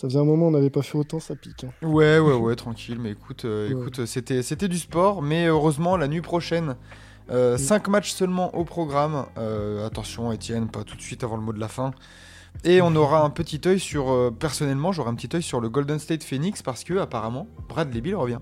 Ça 0.00 0.08
faisait 0.08 0.18
un 0.18 0.24
moment 0.24 0.46
on 0.46 0.50
n'avait 0.52 0.70
pas 0.70 0.80
fait 0.80 0.96
autant, 0.96 1.20
ça 1.20 1.36
pique. 1.36 1.64
hein. 1.64 1.86
Ouais, 1.86 2.18
ouais, 2.18 2.32
ouais, 2.32 2.56
tranquille. 2.56 2.96
Mais 2.98 3.10
écoute, 3.10 3.44
euh, 3.44 3.66
Ouais. 3.68 3.80
écoute, 3.80 4.06
c'était, 4.06 4.42
c'était 4.42 4.66
du 4.68 4.78
sport, 4.78 5.20
mais 5.20 5.46
heureusement 5.46 5.96
la 5.98 6.08
nuit 6.08 6.22
prochaine, 6.22 6.76
Mm. 7.28 7.58
5 7.58 7.86
matchs 7.88 8.10
seulement 8.12 8.54
au 8.56 8.64
programme. 8.64 9.26
Euh, 9.36 9.86
attention, 9.86 10.32
Étienne, 10.32 10.68
pas 10.68 10.84
tout 10.84 10.96
de 10.96 11.02
suite 11.02 11.22
avant 11.22 11.36
le 11.36 11.42
mot 11.42 11.52
de 11.52 11.60
la 11.60 11.68
fin. 11.68 11.92
Et 12.64 12.80
on 12.80 12.96
aura 12.96 13.22
un 13.24 13.30
petit 13.30 13.60
œil 13.66 13.78
sur, 13.78 14.10
euh, 14.10 14.30
personnellement, 14.30 14.90
j'aurai 14.90 15.10
un 15.10 15.14
petit 15.14 15.28
œil 15.36 15.42
sur 15.42 15.60
le 15.60 15.68
Golden 15.68 15.98
State 15.98 16.24
Phoenix 16.24 16.62
parce 16.62 16.82
que 16.82 16.94
apparemment 16.98 17.46
Bradley 17.68 18.00
Bill 18.00 18.16
revient. 18.16 18.40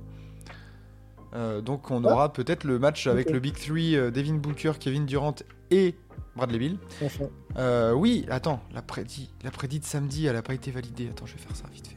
Euh, 1.35 1.61
donc 1.61 1.91
on 1.91 2.03
Ah. 2.05 2.13
aura 2.13 2.33
peut-être 2.33 2.65
le 2.65 2.79
match 2.79 3.07
avec 3.07 3.31
le 3.31 3.39
Big 3.41 3.55
Three, 3.55 3.97
euh, 3.97 4.11
Devin 4.11 4.35
Booker, 4.37 4.73
Kevin 4.81 5.05
Durant 5.05 5.35
et 5.71 5.95
Bradley 6.39 6.59
Bill. 6.59 6.79
Enfin, 7.05 7.25
Euh, 7.59 7.93
oui, 7.93 8.25
attends, 8.31 8.61
la 8.73 8.81
prédit, 8.83 9.31
la 9.45 9.51
prédit 9.51 9.79
de 9.81 9.85
samedi, 9.85 10.25
elle 10.27 10.37
a 10.37 10.43
pas 10.43 10.55
été 10.55 10.71
validée. 10.71 11.09
Attends, 11.11 11.27
je 11.27 11.35
vais 11.35 11.39
faire 11.41 11.55
ça 11.57 11.65
vite 11.73 11.89
fait. 11.89 11.97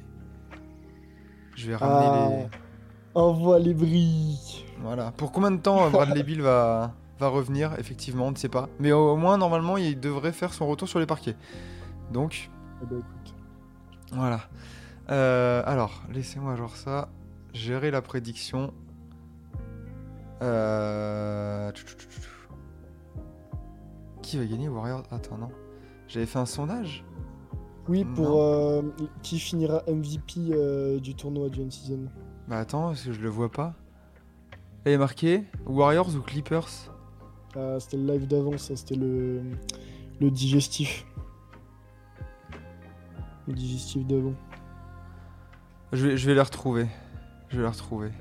Je 1.55 1.67
vais 1.67 1.75
ramener 1.75 2.07
Ah. 2.07 2.29
les. 2.29 2.47
envoie 3.13 3.59
les 3.59 3.73
bris. 3.73 4.65
Voilà. 4.79 5.11
Pour 5.11 5.31
combien 5.31 5.51
de 5.51 5.57
temps 5.61 5.85
euh, 5.85 5.89
Bradley 5.89 6.23
Bill 6.23 6.41
va, 6.41 6.93
va 7.19 7.27
revenir? 7.27 7.73
Effectivement, 7.77 8.27
on 8.27 8.31
ne 8.31 8.35
sait 8.37 8.49
pas. 8.49 8.67
Mais 8.79 8.91
au, 8.91 9.11
au 9.11 9.17
moins, 9.17 9.37
normalement, 9.37 9.77
il 9.77 9.99
devrait 9.99 10.31
faire 10.33 10.53
son 10.53 10.67
retour 10.67 10.87
sur 10.89 10.99
les 10.99 11.05
parquets. 11.05 11.35
Donc, 12.11 12.49
Eh 12.81 12.85
ben, 12.87 12.97
écoute. 12.99 13.35
voilà. 14.13 14.41
Euh, 15.09 15.61
alors, 15.65 16.03
laissez-moi 16.11 16.55
genre 16.55 16.75
ça. 16.75 17.09
Gérer 17.53 17.91
la 17.91 18.01
prédiction. 18.01 18.73
Euh... 20.41 21.71
Qui 24.31 24.37
va 24.37 24.45
gagner 24.45 24.69
Warriors? 24.69 25.03
Attends, 25.11 25.37
non. 25.37 25.49
J'avais 26.07 26.25
fait 26.25 26.39
un 26.39 26.45
sondage? 26.45 27.03
Oui, 27.89 28.05
pour 28.05 28.41
euh, 28.41 28.81
qui 29.23 29.39
finira 29.39 29.83
MVP 29.89 30.51
euh, 30.51 31.01
du 31.01 31.15
tournoi 31.15 31.49
du 31.49 31.59
N-Season. 31.59 32.07
Bah 32.47 32.59
attends, 32.59 32.87
parce 32.87 33.03
que 33.03 33.11
je 33.11 33.19
le 33.19 33.27
vois 33.27 33.51
pas. 33.51 33.73
Elle 34.85 34.93
est 34.93 34.97
marquée 34.97 35.43
Warriors 35.65 36.15
ou 36.15 36.21
Clippers? 36.21 36.69
Ah, 37.57 37.77
c'était 37.81 37.97
le 37.97 38.05
live 38.05 38.25
d'avant, 38.25 38.57
ça, 38.57 38.73
c'était 38.77 38.95
le, 38.95 39.41
le 40.21 40.31
digestif. 40.31 41.05
Le 43.49 43.53
digestif 43.53 44.07
d'avant. 44.07 44.35
je 45.91 46.07
vais, 46.07 46.15
je 46.15 46.25
vais 46.25 46.35
les 46.35 46.41
retrouver. 46.41 46.87
Je 47.49 47.57
vais 47.57 47.63
les 47.63 47.69
retrouver. 47.69 48.11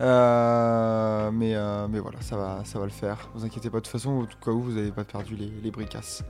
Euh, 0.00 1.30
mais, 1.32 1.54
euh, 1.54 1.88
mais 1.88 1.98
voilà, 1.98 2.20
ça 2.20 2.36
va, 2.36 2.62
ça 2.64 2.78
va 2.78 2.84
le 2.84 2.90
faire. 2.90 3.30
Vous 3.34 3.44
inquiétez 3.44 3.68
pas, 3.70 3.78
de 3.78 3.82
toute 3.82 3.92
façon, 3.92 4.22
au 4.22 4.26
cas 4.26 4.52
où 4.52 4.62
vous 4.62 4.72
n'avez 4.72 4.92
pas 4.92 5.04
perdu 5.04 5.34
les, 5.36 5.50
les 5.62 5.70
bricasses. 5.70 6.22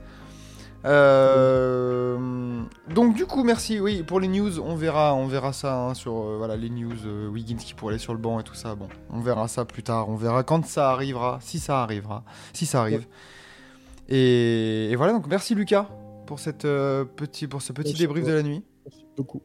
Euh, 0.85 2.63
donc 2.89 3.13
du 3.13 3.25
coup, 3.25 3.43
merci. 3.43 3.79
Oui, 3.79 4.01
pour 4.01 4.19
les 4.19 4.27
news, 4.29 4.59
on 4.59 4.75
verra, 4.75 5.13
on 5.13 5.27
verra 5.27 5.51
ça 5.51 5.77
hein, 5.77 5.93
sur 5.93 6.13
voilà 6.13 6.55
les 6.55 6.69
news. 6.69 7.29
Wiggins 7.31 7.57
qui 7.57 7.73
pourrait 7.73 7.93
aller 7.93 7.99
sur 7.99 8.13
le 8.13 8.19
banc 8.19 8.39
et 8.39 8.43
tout 8.43 8.55
ça. 8.55 8.75
Bon, 8.75 8.87
on 9.09 9.19
verra 9.19 9.47
ça 9.47 9.65
plus 9.65 9.83
tard. 9.83 10.09
On 10.09 10.15
verra 10.15 10.43
quand 10.43 10.65
ça 10.65 10.89
arrivera, 10.91 11.39
si 11.41 11.59
ça 11.59 11.83
arrivera, 11.83 12.23
si 12.53 12.65
ça 12.65 12.79
arrive. 12.79 13.05
Et, 14.07 14.89
et 14.89 14.95
voilà. 14.95 15.11
Donc 15.11 15.27
merci 15.27 15.53
Lucas 15.53 15.89
pour 16.25 16.39
cette 16.39 16.63
petit 16.63 17.47
pour 17.47 17.61
ce 17.61 17.73
petit 17.73 17.89
Merci, 17.89 18.01
débrief 18.01 18.25
de 18.25 18.31
la 18.31 18.43
nuit. 18.43 18.63
Merci 18.85 19.05
beaucoup. 19.17 19.41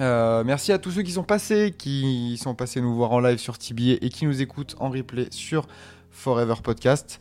Euh, 0.00 0.42
merci 0.44 0.72
à 0.72 0.78
tous 0.78 0.90
ceux 0.90 1.02
qui 1.02 1.12
sont 1.12 1.22
passés, 1.22 1.72
qui 1.76 2.36
sont 2.42 2.54
passés 2.54 2.80
nous 2.80 2.94
voir 2.94 3.12
en 3.12 3.20
live 3.20 3.38
sur 3.38 3.58
TBA 3.58 3.98
et 4.00 4.08
qui 4.08 4.26
nous 4.26 4.42
écoutent 4.42 4.74
en 4.80 4.90
replay 4.90 5.28
sur 5.30 5.66
Forever 6.10 6.54
Podcast. 6.62 7.20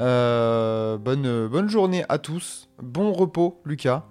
Euh, 0.00 0.96
bonne, 0.96 1.46
bonne 1.48 1.68
journée 1.68 2.04
à 2.08 2.18
tous. 2.18 2.68
Bon 2.82 3.12
repos, 3.12 3.60
Lucas. 3.64 4.04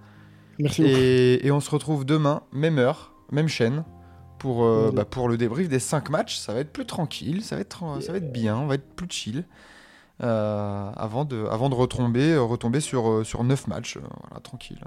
Merci. 0.59 0.83
Et, 0.83 1.45
et 1.47 1.51
on 1.51 1.59
se 1.59 1.69
retrouve 1.71 2.05
demain, 2.05 2.43
même 2.51 2.77
heure, 2.77 3.13
même 3.31 3.47
chaîne, 3.47 3.83
pour, 4.37 4.63
euh, 4.63 4.91
bah, 4.93 5.05
pour 5.05 5.27
le 5.27 5.35
débrief 5.37 5.67
des 5.67 5.79
5 5.79 6.09
matchs. 6.11 6.37
Ça 6.37 6.53
va 6.53 6.59
être 6.59 6.71
plus 6.71 6.85
tranquille, 6.85 7.43
ça 7.43 7.55
va 7.55 7.61
être, 7.61 7.83
ça 8.01 8.11
va 8.11 8.19
être 8.19 8.31
bien, 8.31 8.57
on 8.57 8.67
va 8.67 8.75
être 8.75 8.87
plus 8.95 9.07
chill. 9.09 9.45
avant, 10.19 11.25
de, 11.25 11.45
avant 11.47 11.69
de 11.69 11.75
retomber, 11.75 12.37
retomber 12.37 12.79
sur, 12.79 13.25
sur 13.25 13.43
9 13.43 13.65
matchs. 13.67 13.97
voilà, 13.97 14.39
tranquille. 14.41 14.81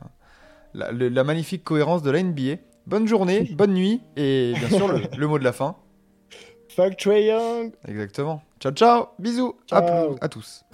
la, 0.75 0.93
le- 0.93 1.09
la 1.09 1.25
magnifique 1.25 1.65
cohérence 1.65 2.03
de 2.03 2.11
la 2.11 2.23
NBA. 2.23 2.59
Bonne 2.87 3.07
journée, 3.09 3.43
bonne 3.57 3.75
nuit 3.75 4.01
et 4.17 4.53
bien 4.59 4.69
sûr 4.77 4.89
le, 4.89 5.01
le 5.17 5.27
mot 5.27 5.39
de 5.39 5.45
la 5.45 5.53
fin. 5.53 5.77
Fuck 6.69 7.05
Young 7.07 7.73
Exactement. 7.89 8.43
Ciao 8.61 8.73
ciao, 8.73 9.07
bisous 9.19 9.57
à 9.71 9.81
Ciao. 9.81 10.09
plus- 10.11 10.19
à 10.21 10.29
tous. 10.29 10.65